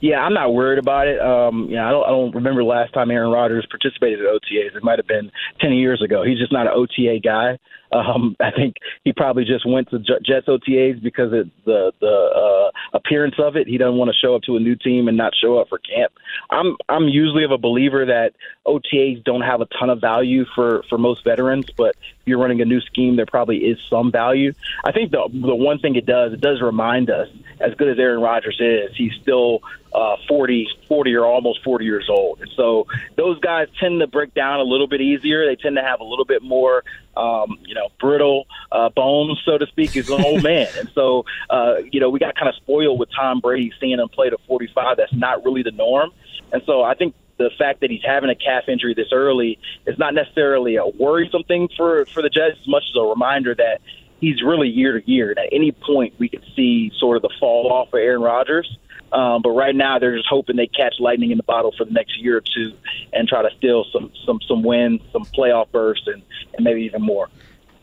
Yeah, 0.00 0.20
I'm 0.20 0.34
not 0.34 0.54
worried 0.54 0.78
about 0.78 1.08
it. 1.08 1.20
Um, 1.20 1.68
yeah, 1.70 1.86
I 1.86 1.90
don't. 1.90 2.04
I 2.04 2.10
don't 2.10 2.34
remember 2.34 2.62
last 2.62 2.92
time 2.94 3.10
Aaron 3.10 3.32
Rodgers 3.32 3.66
participated 3.68 4.20
at 4.20 4.26
OTAs. 4.26 4.76
It 4.76 4.84
might 4.84 4.98
have 4.98 5.08
been 5.08 5.30
ten 5.60 5.72
years 5.72 6.00
ago. 6.02 6.22
He's 6.22 6.38
just 6.38 6.52
not 6.52 6.66
an 6.66 6.72
OTA 6.74 7.18
guy. 7.22 7.58
Um, 7.90 8.36
I 8.40 8.50
think 8.50 8.76
he 9.04 9.12
probably 9.12 9.44
just 9.44 9.66
went 9.66 9.90
to 9.90 9.98
Jets 9.98 10.46
OTAs 10.46 11.02
because 11.02 11.32
of 11.32 11.50
the 11.64 11.92
the 12.00 12.06
uh, 12.06 12.96
appearance 12.96 13.34
of 13.38 13.56
it. 13.56 13.66
He 13.66 13.76
doesn't 13.76 13.96
want 13.96 14.10
to 14.10 14.16
show 14.16 14.36
up 14.36 14.42
to 14.42 14.56
a 14.56 14.60
new 14.60 14.76
team 14.76 15.08
and 15.08 15.16
not 15.16 15.32
show 15.34 15.58
up 15.58 15.68
for 15.68 15.78
camp. 15.78 16.12
I'm 16.50 16.76
I'm 16.88 17.08
usually 17.08 17.42
of 17.42 17.50
a 17.50 17.58
believer 17.58 18.06
that 18.06 18.34
OTAs 18.66 19.24
don't 19.24 19.42
have 19.42 19.60
a 19.60 19.66
ton 19.78 19.90
of 19.90 20.00
value 20.00 20.44
for 20.54 20.84
for 20.88 20.98
most 20.98 21.24
veterans, 21.24 21.66
but 21.76 21.96
you're 22.28 22.38
running 22.38 22.60
a 22.60 22.64
new 22.64 22.80
scheme, 22.80 23.16
there 23.16 23.26
probably 23.26 23.58
is 23.58 23.78
some 23.88 24.12
value. 24.12 24.52
I 24.84 24.92
think 24.92 25.10
the 25.10 25.28
the 25.32 25.54
one 25.54 25.78
thing 25.78 25.96
it 25.96 26.06
does, 26.06 26.32
it 26.32 26.40
does 26.40 26.60
remind 26.60 27.10
us, 27.10 27.28
as 27.60 27.74
good 27.74 27.88
as 27.88 27.98
Aaron 27.98 28.20
Rodgers 28.20 28.58
is, 28.60 28.96
he's 28.96 29.12
still 29.20 29.60
uh, 29.92 30.16
40, 30.28 30.68
40 30.86 31.14
or 31.14 31.24
almost 31.24 31.64
40 31.64 31.84
years 31.84 32.08
old. 32.10 32.40
And 32.40 32.50
so 32.56 32.86
those 33.16 33.40
guys 33.40 33.68
tend 33.80 34.00
to 34.00 34.06
break 34.06 34.34
down 34.34 34.60
a 34.60 34.62
little 34.62 34.86
bit 34.86 35.00
easier. 35.00 35.46
They 35.46 35.56
tend 35.56 35.76
to 35.76 35.82
have 35.82 36.00
a 36.00 36.04
little 36.04 36.24
bit 36.24 36.42
more, 36.42 36.84
um, 37.16 37.58
you 37.64 37.74
know, 37.74 37.88
brittle 38.00 38.46
uh, 38.70 38.90
bones, 38.90 39.40
so 39.44 39.58
to 39.58 39.66
speak, 39.66 39.96
as 39.96 40.08
an 40.10 40.24
old 40.24 40.42
man. 40.42 40.68
And 40.78 40.90
so, 40.94 41.24
uh, 41.50 41.76
you 41.90 42.00
know, 42.00 42.10
we 42.10 42.18
got 42.18 42.36
kind 42.36 42.48
of 42.48 42.54
spoiled 42.56 42.98
with 42.98 43.08
Tom 43.14 43.40
Brady 43.40 43.72
seeing 43.80 43.98
him 43.98 44.08
play 44.08 44.30
to 44.30 44.38
45. 44.46 44.96
That's 44.96 45.12
not 45.14 45.44
really 45.44 45.62
the 45.62 45.72
norm. 45.72 46.10
And 46.52 46.62
so 46.66 46.82
I 46.82 46.94
think 46.94 47.14
the 47.38 47.50
fact 47.56 47.80
that 47.80 47.90
he's 47.90 48.04
having 48.04 48.30
a 48.30 48.34
calf 48.34 48.64
injury 48.68 48.94
this 48.94 49.12
early 49.12 49.58
is 49.86 49.98
not 49.98 50.12
necessarily 50.12 50.76
a 50.76 50.86
worrisome 50.86 51.44
thing 51.44 51.68
for, 51.76 52.04
for 52.06 52.22
the 52.22 52.28
Jets 52.28 52.56
as 52.60 52.68
much 52.68 52.84
as 52.90 52.96
a 53.00 53.04
reminder 53.04 53.54
that 53.54 53.80
he's 54.20 54.42
really 54.42 54.68
year 54.68 55.00
to 55.00 55.10
year. 55.10 55.30
And 55.30 55.38
at 55.38 55.48
any 55.52 55.72
point, 55.72 56.14
we 56.18 56.28
could 56.28 56.44
see 56.54 56.92
sort 56.98 57.16
of 57.16 57.22
the 57.22 57.30
fall 57.38 57.72
off 57.72 57.88
of 57.88 57.94
Aaron 57.94 58.20
Rodgers. 58.20 58.76
Um, 59.12 59.40
but 59.40 59.50
right 59.50 59.74
now, 59.74 59.98
they're 59.98 60.16
just 60.16 60.28
hoping 60.28 60.56
they 60.56 60.66
catch 60.66 60.96
lightning 60.98 61.30
in 61.30 61.38
the 61.38 61.42
bottle 61.42 61.72
for 61.76 61.84
the 61.84 61.92
next 61.92 62.20
year 62.20 62.36
or 62.38 62.42
two 62.42 62.74
and 63.12 63.26
try 63.26 63.40
to 63.40 63.56
steal 63.56 63.86
some 63.90 64.12
some 64.26 64.38
some 64.46 64.62
wins, 64.62 65.00
some 65.12 65.24
playoff 65.24 65.70
bursts, 65.70 66.06
and, 66.06 66.22
and 66.54 66.64
maybe 66.64 66.82
even 66.82 67.00
more. 67.00 67.28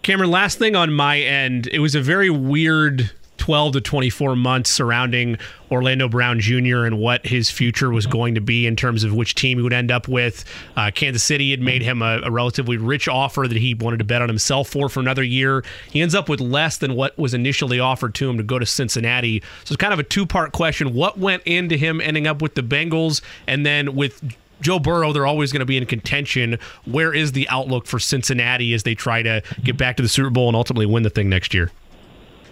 Cameron, 0.03 0.30
last 0.30 0.60
thing 0.60 0.76
on 0.76 0.93
my 0.93 1.20
end, 1.20 1.66
it 1.68 1.80
was 1.80 1.95
a 1.95 2.01
very 2.01 2.30
weird 2.30 3.12
12 3.46 3.74
to 3.74 3.82
24 3.82 4.36
months 4.36 4.72
surrounding 4.72 5.38
Orlando 5.70 6.10
Brown 6.10 6.39
Jr. 6.39 6.86
and 6.86 6.98
what 6.98 7.24
his 7.28 7.52
future 7.52 7.91
was 7.91 8.08
going 8.08 8.34
to 8.34 8.41
be 8.41 8.66
in 8.66 8.76
terms 8.76 9.04
of 9.04 9.14
which 9.14 9.36
team 9.36 9.60
he 9.60 9.62
would 9.62 9.72
end 9.72 9.91
up 9.91 10.08
with. 10.08 10.46
Uh, 10.76 10.89
Kansas 10.89 11.24
City 11.24 11.52
had 11.52 11.62
made 11.62 11.84
him 11.84 12.02
a, 12.02 12.22
a, 12.24 12.32
relatively 12.32 12.78
rich 12.78 13.08
offer 13.08 13.48
that 13.48 13.56
he 13.56 13.76
wanted 13.76 13.98
to 13.98 14.04
bet 14.04 14.24
on 14.24 14.30
himself 14.30 14.68
for 14.68 14.89
for 14.89 15.00
another 15.00 15.22
year. 15.22 15.64
He 15.91 16.02
ends 16.02 16.16
up 16.16 16.28
with 16.28 16.41
less 16.41 16.78
than 16.78 16.96
what 16.96 17.16
was 17.20 17.36
initially 17.36 17.80
offered 17.80 18.16
to 18.16 18.28
him 18.28 18.38
to 18.38 18.43
go 18.43 18.58
to 18.58 18.66
Cincinnati. 18.66 19.43
So 19.64 19.74
it's 19.74 19.78
kind 19.78 19.93
of 19.93 20.00
a 20.00 20.04
two 20.04 20.26
part 20.26 20.52
question. 20.52 20.96
What 20.96 21.20
went 21.20 21.43
into 21.43 21.78
him 21.78 22.02
ending 22.02 22.26
up 22.26 22.41
with 22.41 22.56
the 22.56 22.64
Bengals? 22.64 23.22
And 23.46 23.64
then 23.64 23.96
with 23.96 24.24
Joe 24.60 24.80
Burrow, 24.80 25.14
they're 25.14 25.28
always 25.28 25.52
going 25.52 25.60
to 25.60 25.68
be 25.68 25.78
in 25.78 25.86
contention. 25.86 26.58
Where 26.86 27.14
is 27.14 27.34
the 27.34 27.48
outlook 27.50 27.86
for 27.86 28.00
Cincinnati 28.00 28.74
as 28.74 28.82
they 28.82 28.96
try 28.96 29.22
to 29.22 29.43
get 29.64 29.78
back 29.78 29.98
to 29.98 30.04
the 30.04 30.10
Super 30.10 30.32
Bowl 30.32 30.48
and 30.48 30.56
ultimately 30.56 30.88
win 30.88 31.04
the 31.04 31.12
thing 31.12 31.30
next 31.30 31.54
year? 31.54 31.70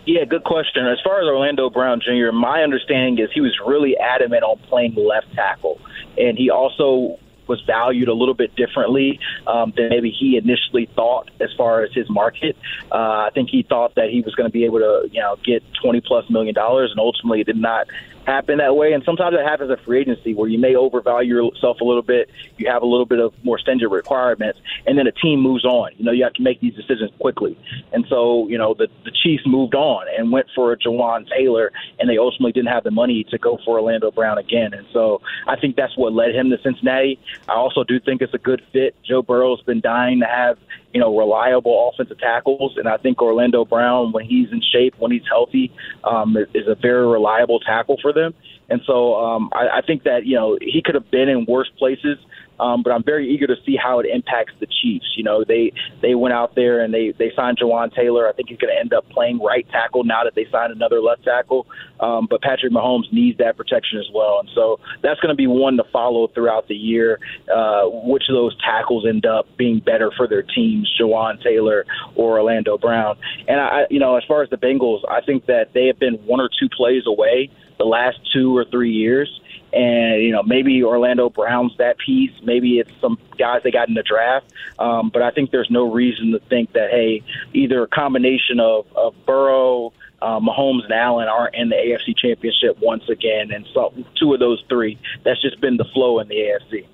Yeah, 0.05 0.25
good 0.25 0.43
question. 0.43 0.85
As 0.85 0.99
far 1.01 1.21
as 1.21 1.27
Orlando 1.27 1.69
Brown 1.69 2.01
Jr., 2.01 2.31
my 2.33 2.61
understanding 2.61 3.23
is 3.23 3.29
he 3.33 3.41
was 3.41 3.57
really 3.65 3.97
adamant 3.97 4.43
on 4.43 4.57
playing 4.67 4.95
left 4.95 5.33
tackle. 5.33 5.79
And 6.17 6.37
he 6.37 6.49
also 6.49 7.19
was 7.47 7.61
valued 7.61 8.07
a 8.07 8.13
little 8.13 8.33
bit 8.33 8.55
differently 8.55 9.19
um, 9.47 9.73
than 9.75 9.89
maybe 9.89 10.11
he 10.11 10.37
initially 10.37 10.89
thought 10.95 11.29
as 11.39 11.49
far 11.57 11.83
as 11.83 11.93
his 11.93 12.09
market. 12.09 12.57
Uh, 12.91 12.95
I 12.95 13.29
think 13.33 13.49
he 13.49 13.63
thought 13.63 13.95
that 13.95 14.09
he 14.09 14.21
was 14.21 14.35
going 14.35 14.47
to 14.47 14.51
be 14.51 14.65
able 14.65 14.79
to, 14.79 15.09
you 15.11 15.21
know, 15.21 15.37
get 15.43 15.63
20 15.81 16.01
plus 16.01 16.29
million 16.29 16.53
dollars, 16.53 16.91
and 16.91 16.99
ultimately 16.99 17.43
did 17.43 17.57
not 17.57 17.87
happen 18.25 18.57
that 18.57 18.75
way. 18.75 18.93
And 18.93 19.03
sometimes 19.03 19.35
it 19.37 19.45
happens 19.45 19.71
at 19.71 19.83
free 19.83 20.01
agency 20.01 20.33
where 20.33 20.47
you 20.47 20.59
may 20.59 20.75
overvalue 20.75 21.35
yourself 21.35 21.81
a 21.81 21.83
little 21.83 22.01
bit. 22.01 22.29
You 22.57 22.69
have 22.69 22.81
a 22.81 22.85
little 22.85 23.05
bit 23.05 23.19
of 23.19 23.33
more 23.43 23.59
stringent 23.59 23.91
requirements, 23.91 24.59
and 24.85 24.97
then 24.97 25.07
a 25.07 25.11
team 25.11 25.39
moves 25.41 25.65
on. 25.65 25.91
You 25.97 26.05
know, 26.05 26.11
you 26.11 26.23
have 26.23 26.33
to 26.33 26.41
make 26.41 26.61
these 26.61 26.75
decisions 26.75 27.11
quickly. 27.19 27.57
And 27.91 28.05
so, 28.09 28.47
you 28.47 28.57
know, 28.57 28.73
the, 28.73 28.87
the 29.05 29.11
Chiefs 29.23 29.43
moved 29.45 29.75
on 29.75 30.05
and 30.17 30.31
went 30.31 30.47
for 30.55 30.75
Jawaan 30.75 31.27
Taylor, 31.29 31.71
and 31.99 32.09
they 32.09 32.17
ultimately 32.17 32.51
didn't 32.51 32.69
have 32.69 32.83
the 32.83 32.91
money 32.91 33.23
to 33.29 33.37
go 33.37 33.59
for 33.65 33.79
Orlando 33.79 34.11
Brown 34.11 34.37
again. 34.37 34.73
And 34.73 34.85
so 34.93 35.21
I 35.47 35.59
think 35.59 35.75
that's 35.75 35.97
what 35.97 36.13
led 36.13 36.35
him 36.35 36.49
to 36.49 36.57
Cincinnati. 36.61 37.19
I 37.47 37.53
also 37.53 37.83
do 37.83 37.99
think 37.99 38.21
it's 38.21 38.33
a 38.33 38.39
good 38.39 38.61
fit. 38.71 38.95
Joe 39.03 39.21
Burrow's 39.21 39.61
been 39.63 39.81
dying 39.81 40.19
to 40.19 40.25
have 40.25 40.57
you 40.93 40.99
know, 40.99 41.15
reliable 41.17 41.91
offensive 41.91 42.19
tackles. 42.19 42.75
And 42.77 42.87
I 42.87 42.97
think 42.97 43.21
Orlando 43.21 43.65
Brown, 43.65 44.11
when 44.11 44.25
he's 44.25 44.51
in 44.51 44.61
shape, 44.61 44.95
when 44.99 45.11
he's 45.11 45.27
healthy, 45.27 45.71
um, 46.03 46.37
is 46.53 46.67
a 46.67 46.75
very 46.75 47.05
reliable 47.07 47.59
tackle 47.59 47.97
for 48.01 48.13
them. 48.13 48.33
And 48.69 48.81
so 48.85 49.15
um, 49.15 49.49
I, 49.53 49.79
I 49.79 49.81
think 49.85 50.03
that, 50.03 50.25
you 50.25 50.35
know, 50.35 50.57
he 50.61 50.81
could 50.83 50.95
have 50.95 51.09
been 51.11 51.29
in 51.29 51.45
worse 51.45 51.69
places 51.77 52.17
um, 52.59 52.83
but 52.83 52.91
I'm 52.91 53.03
very 53.03 53.33
eager 53.33 53.47
to 53.47 53.55
see 53.65 53.75
how 53.81 53.99
it 53.99 54.05
impacts 54.05 54.53
the 54.59 54.67
Chiefs. 54.67 55.13
You 55.15 55.23
know, 55.23 55.43
they 55.43 55.71
they 56.01 56.15
went 56.15 56.33
out 56.33 56.55
there 56.55 56.83
and 56.83 56.93
they 56.93 57.13
they 57.17 57.31
signed 57.35 57.57
Jawaan 57.61 57.93
Taylor. 57.93 58.27
I 58.27 58.33
think 58.33 58.49
he's 58.49 58.57
going 58.57 58.73
to 58.73 58.79
end 58.79 58.93
up 58.93 59.09
playing 59.09 59.39
right 59.39 59.67
tackle 59.69 60.03
now 60.03 60.23
that 60.23 60.35
they 60.35 60.45
signed 60.51 60.71
another 60.71 61.01
left 61.01 61.23
tackle. 61.23 61.67
Um, 61.99 62.27
but 62.29 62.41
Patrick 62.41 62.71
Mahomes 62.71 63.11
needs 63.11 63.37
that 63.37 63.57
protection 63.57 63.99
as 63.99 64.05
well, 64.13 64.39
and 64.39 64.49
so 64.53 64.79
that's 65.01 65.19
going 65.19 65.33
to 65.33 65.37
be 65.37 65.47
one 65.47 65.77
to 65.77 65.83
follow 65.91 66.27
throughout 66.27 66.67
the 66.67 66.75
year. 66.75 67.19
Uh, 67.53 67.83
which 67.85 68.23
of 68.29 68.35
those 68.35 68.55
tackles 68.61 69.05
end 69.07 69.25
up 69.25 69.45
being 69.57 69.79
better 69.79 70.11
for 70.15 70.27
their 70.27 70.43
teams, 70.43 70.91
Jawaan 70.99 71.41
Taylor 71.41 71.85
or 72.15 72.39
Orlando 72.39 72.77
Brown? 72.77 73.17
And 73.47 73.59
I, 73.59 73.83
you 73.89 73.99
know, 73.99 74.15
as 74.15 74.23
far 74.27 74.43
as 74.43 74.49
the 74.49 74.57
Bengals, 74.57 75.01
I 75.09 75.21
think 75.21 75.45
that 75.47 75.73
they 75.73 75.87
have 75.87 75.99
been 75.99 76.15
one 76.25 76.39
or 76.39 76.49
two 76.59 76.69
plays 76.69 77.03
away 77.07 77.49
the 77.77 77.85
last 77.85 78.17
two 78.33 78.55
or 78.55 78.65
three 78.65 78.91
years 78.91 79.29
and 79.73 80.21
you 80.21 80.31
know 80.31 80.43
maybe 80.43 80.83
Orlando 80.83 81.29
Brown's 81.29 81.75
that 81.77 81.97
piece. 81.97 82.31
Maybe 82.43 82.79
it's 82.79 82.91
some 83.01 83.17
guys 83.37 83.61
they 83.63 83.71
got 83.71 83.87
in 83.87 83.95
the 83.95 84.03
draft. 84.03 84.51
Um, 84.79 85.09
but 85.11 85.21
I 85.21 85.31
think 85.31 85.51
there's 85.51 85.69
no 85.69 85.91
reason 85.91 86.31
to 86.31 86.39
think 86.39 86.73
that 86.73 86.89
hey, 86.91 87.23
either 87.53 87.83
a 87.83 87.87
combination 87.87 88.59
of 88.59 88.85
of 88.95 89.15
Burrow. 89.25 89.93
Uh, 90.21 90.39
Mahomes 90.39 90.85
and 90.85 90.93
Allen 90.93 91.27
aren't 91.27 91.53
in 91.53 91.67
the 91.67 91.75
AFC 91.75 92.15
Championship 92.15 92.77
once 92.79 93.09
again, 93.09 93.51
and 93.51 93.67
so 93.73 93.93
two 94.15 94.33
of 94.33 94.39
those 94.39 94.63
three. 94.69 94.97
That's 95.25 95.41
just 95.41 95.59
been 95.59 95.75
the 95.75 95.83
flow 95.83 96.19
in 96.19 96.29
the 96.29 96.35
AFC. 96.35 96.87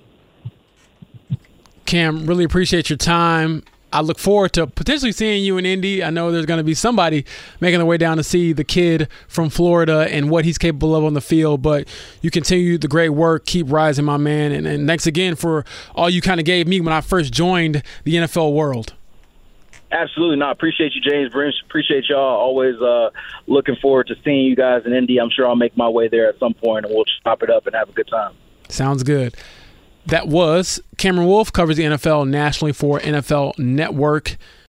Cam, 1.85 2.25
really 2.25 2.43
appreciate 2.43 2.89
your 2.89 2.97
time. 2.97 3.63
I 3.91 4.01
look 4.01 4.19
forward 4.19 4.53
to 4.53 4.67
potentially 4.67 5.11
seeing 5.11 5.43
you 5.43 5.57
in 5.57 5.65
Indy. 5.65 6.03
I 6.03 6.09
know 6.09 6.31
there's 6.31 6.45
going 6.45 6.59
to 6.59 6.63
be 6.63 6.73
somebody 6.73 7.25
making 7.59 7.79
their 7.79 7.85
way 7.85 7.97
down 7.97 8.17
to 8.17 8.23
see 8.23 8.53
the 8.53 8.63
kid 8.63 9.07
from 9.27 9.49
Florida 9.49 10.07
and 10.09 10.29
what 10.29 10.45
he's 10.45 10.57
capable 10.57 10.95
of 10.95 11.03
on 11.03 11.13
the 11.13 11.21
field. 11.21 11.61
But 11.61 11.87
you 12.21 12.29
continue 12.31 12.77
the 12.77 12.87
great 12.87 13.09
work, 13.09 13.45
keep 13.45 13.65
rising, 13.69 14.05
my 14.05 14.17
man. 14.17 14.51
And, 14.51 14.67
and 14.67 14.87
thanks 14.87 15.07
again 15.07 15.35
for 15.35 15.65
all 15.95 16.09
you 16.09 16.21
kind 16.21 16.39
of 16.39 16.45
gave 16.45 16.67
me 16.67 16.79
when 16.81 16.93
I 16.93 17.01
first 17.01 17.33
joined 17.33 17.83
the 18.03 18.15
NFL 18.15 18.53
world. 18.53 18.93
Absolutely 19.91 20.37
not. 20.37 20.51
Appreciate 20.51 20.93
you, 20.93 21.01
James. 21.01 21.33
Appreciate 21.65 22.09
y'all. 22.09 22.19
Always 22.19 22.79
uh, 22.79 23.09
looking 23.47 23.75
forward 23.75 24.07
to 24.07 24.15
seeing 24.23 24.45
you 24.45 24.55
guys 24.55 24.83
in 24.85 24.93
Indy. 24.93 25.19
I'm 25.19 25.31
sure 25.31 25.47
I'll 25.47 25.55
make 25.55 25.75
my 25.75 25.89
way 25.89 26.07
there 26.07 26.29
at 26.29 26.37
some 26.37 26.53
point, 26.53 26.85
and 26.85 26.93
we'll 26.93 27.05
chop 27.23 27.41
it 27.41 27.49
up 27.49 27.65
and 27.65 27.75
have 27.75 27.89
a 27.89 27.93
good 27.93 28.07
time. 28.07 28.33
Sounds 28.67 29.01
good. 29.01 29.35
That 30.09 30.27
was 30.27 30.81
Cameron 30.97 31.27
Wolfe, 31.27 31.53
covers 31.53 31.77
the 31.77 31.83
NFL 31.83 32.27
nationally 32.27 32.73
for 32.73 32.99
NFL 32.99 33.59
Network. 33.59 34.37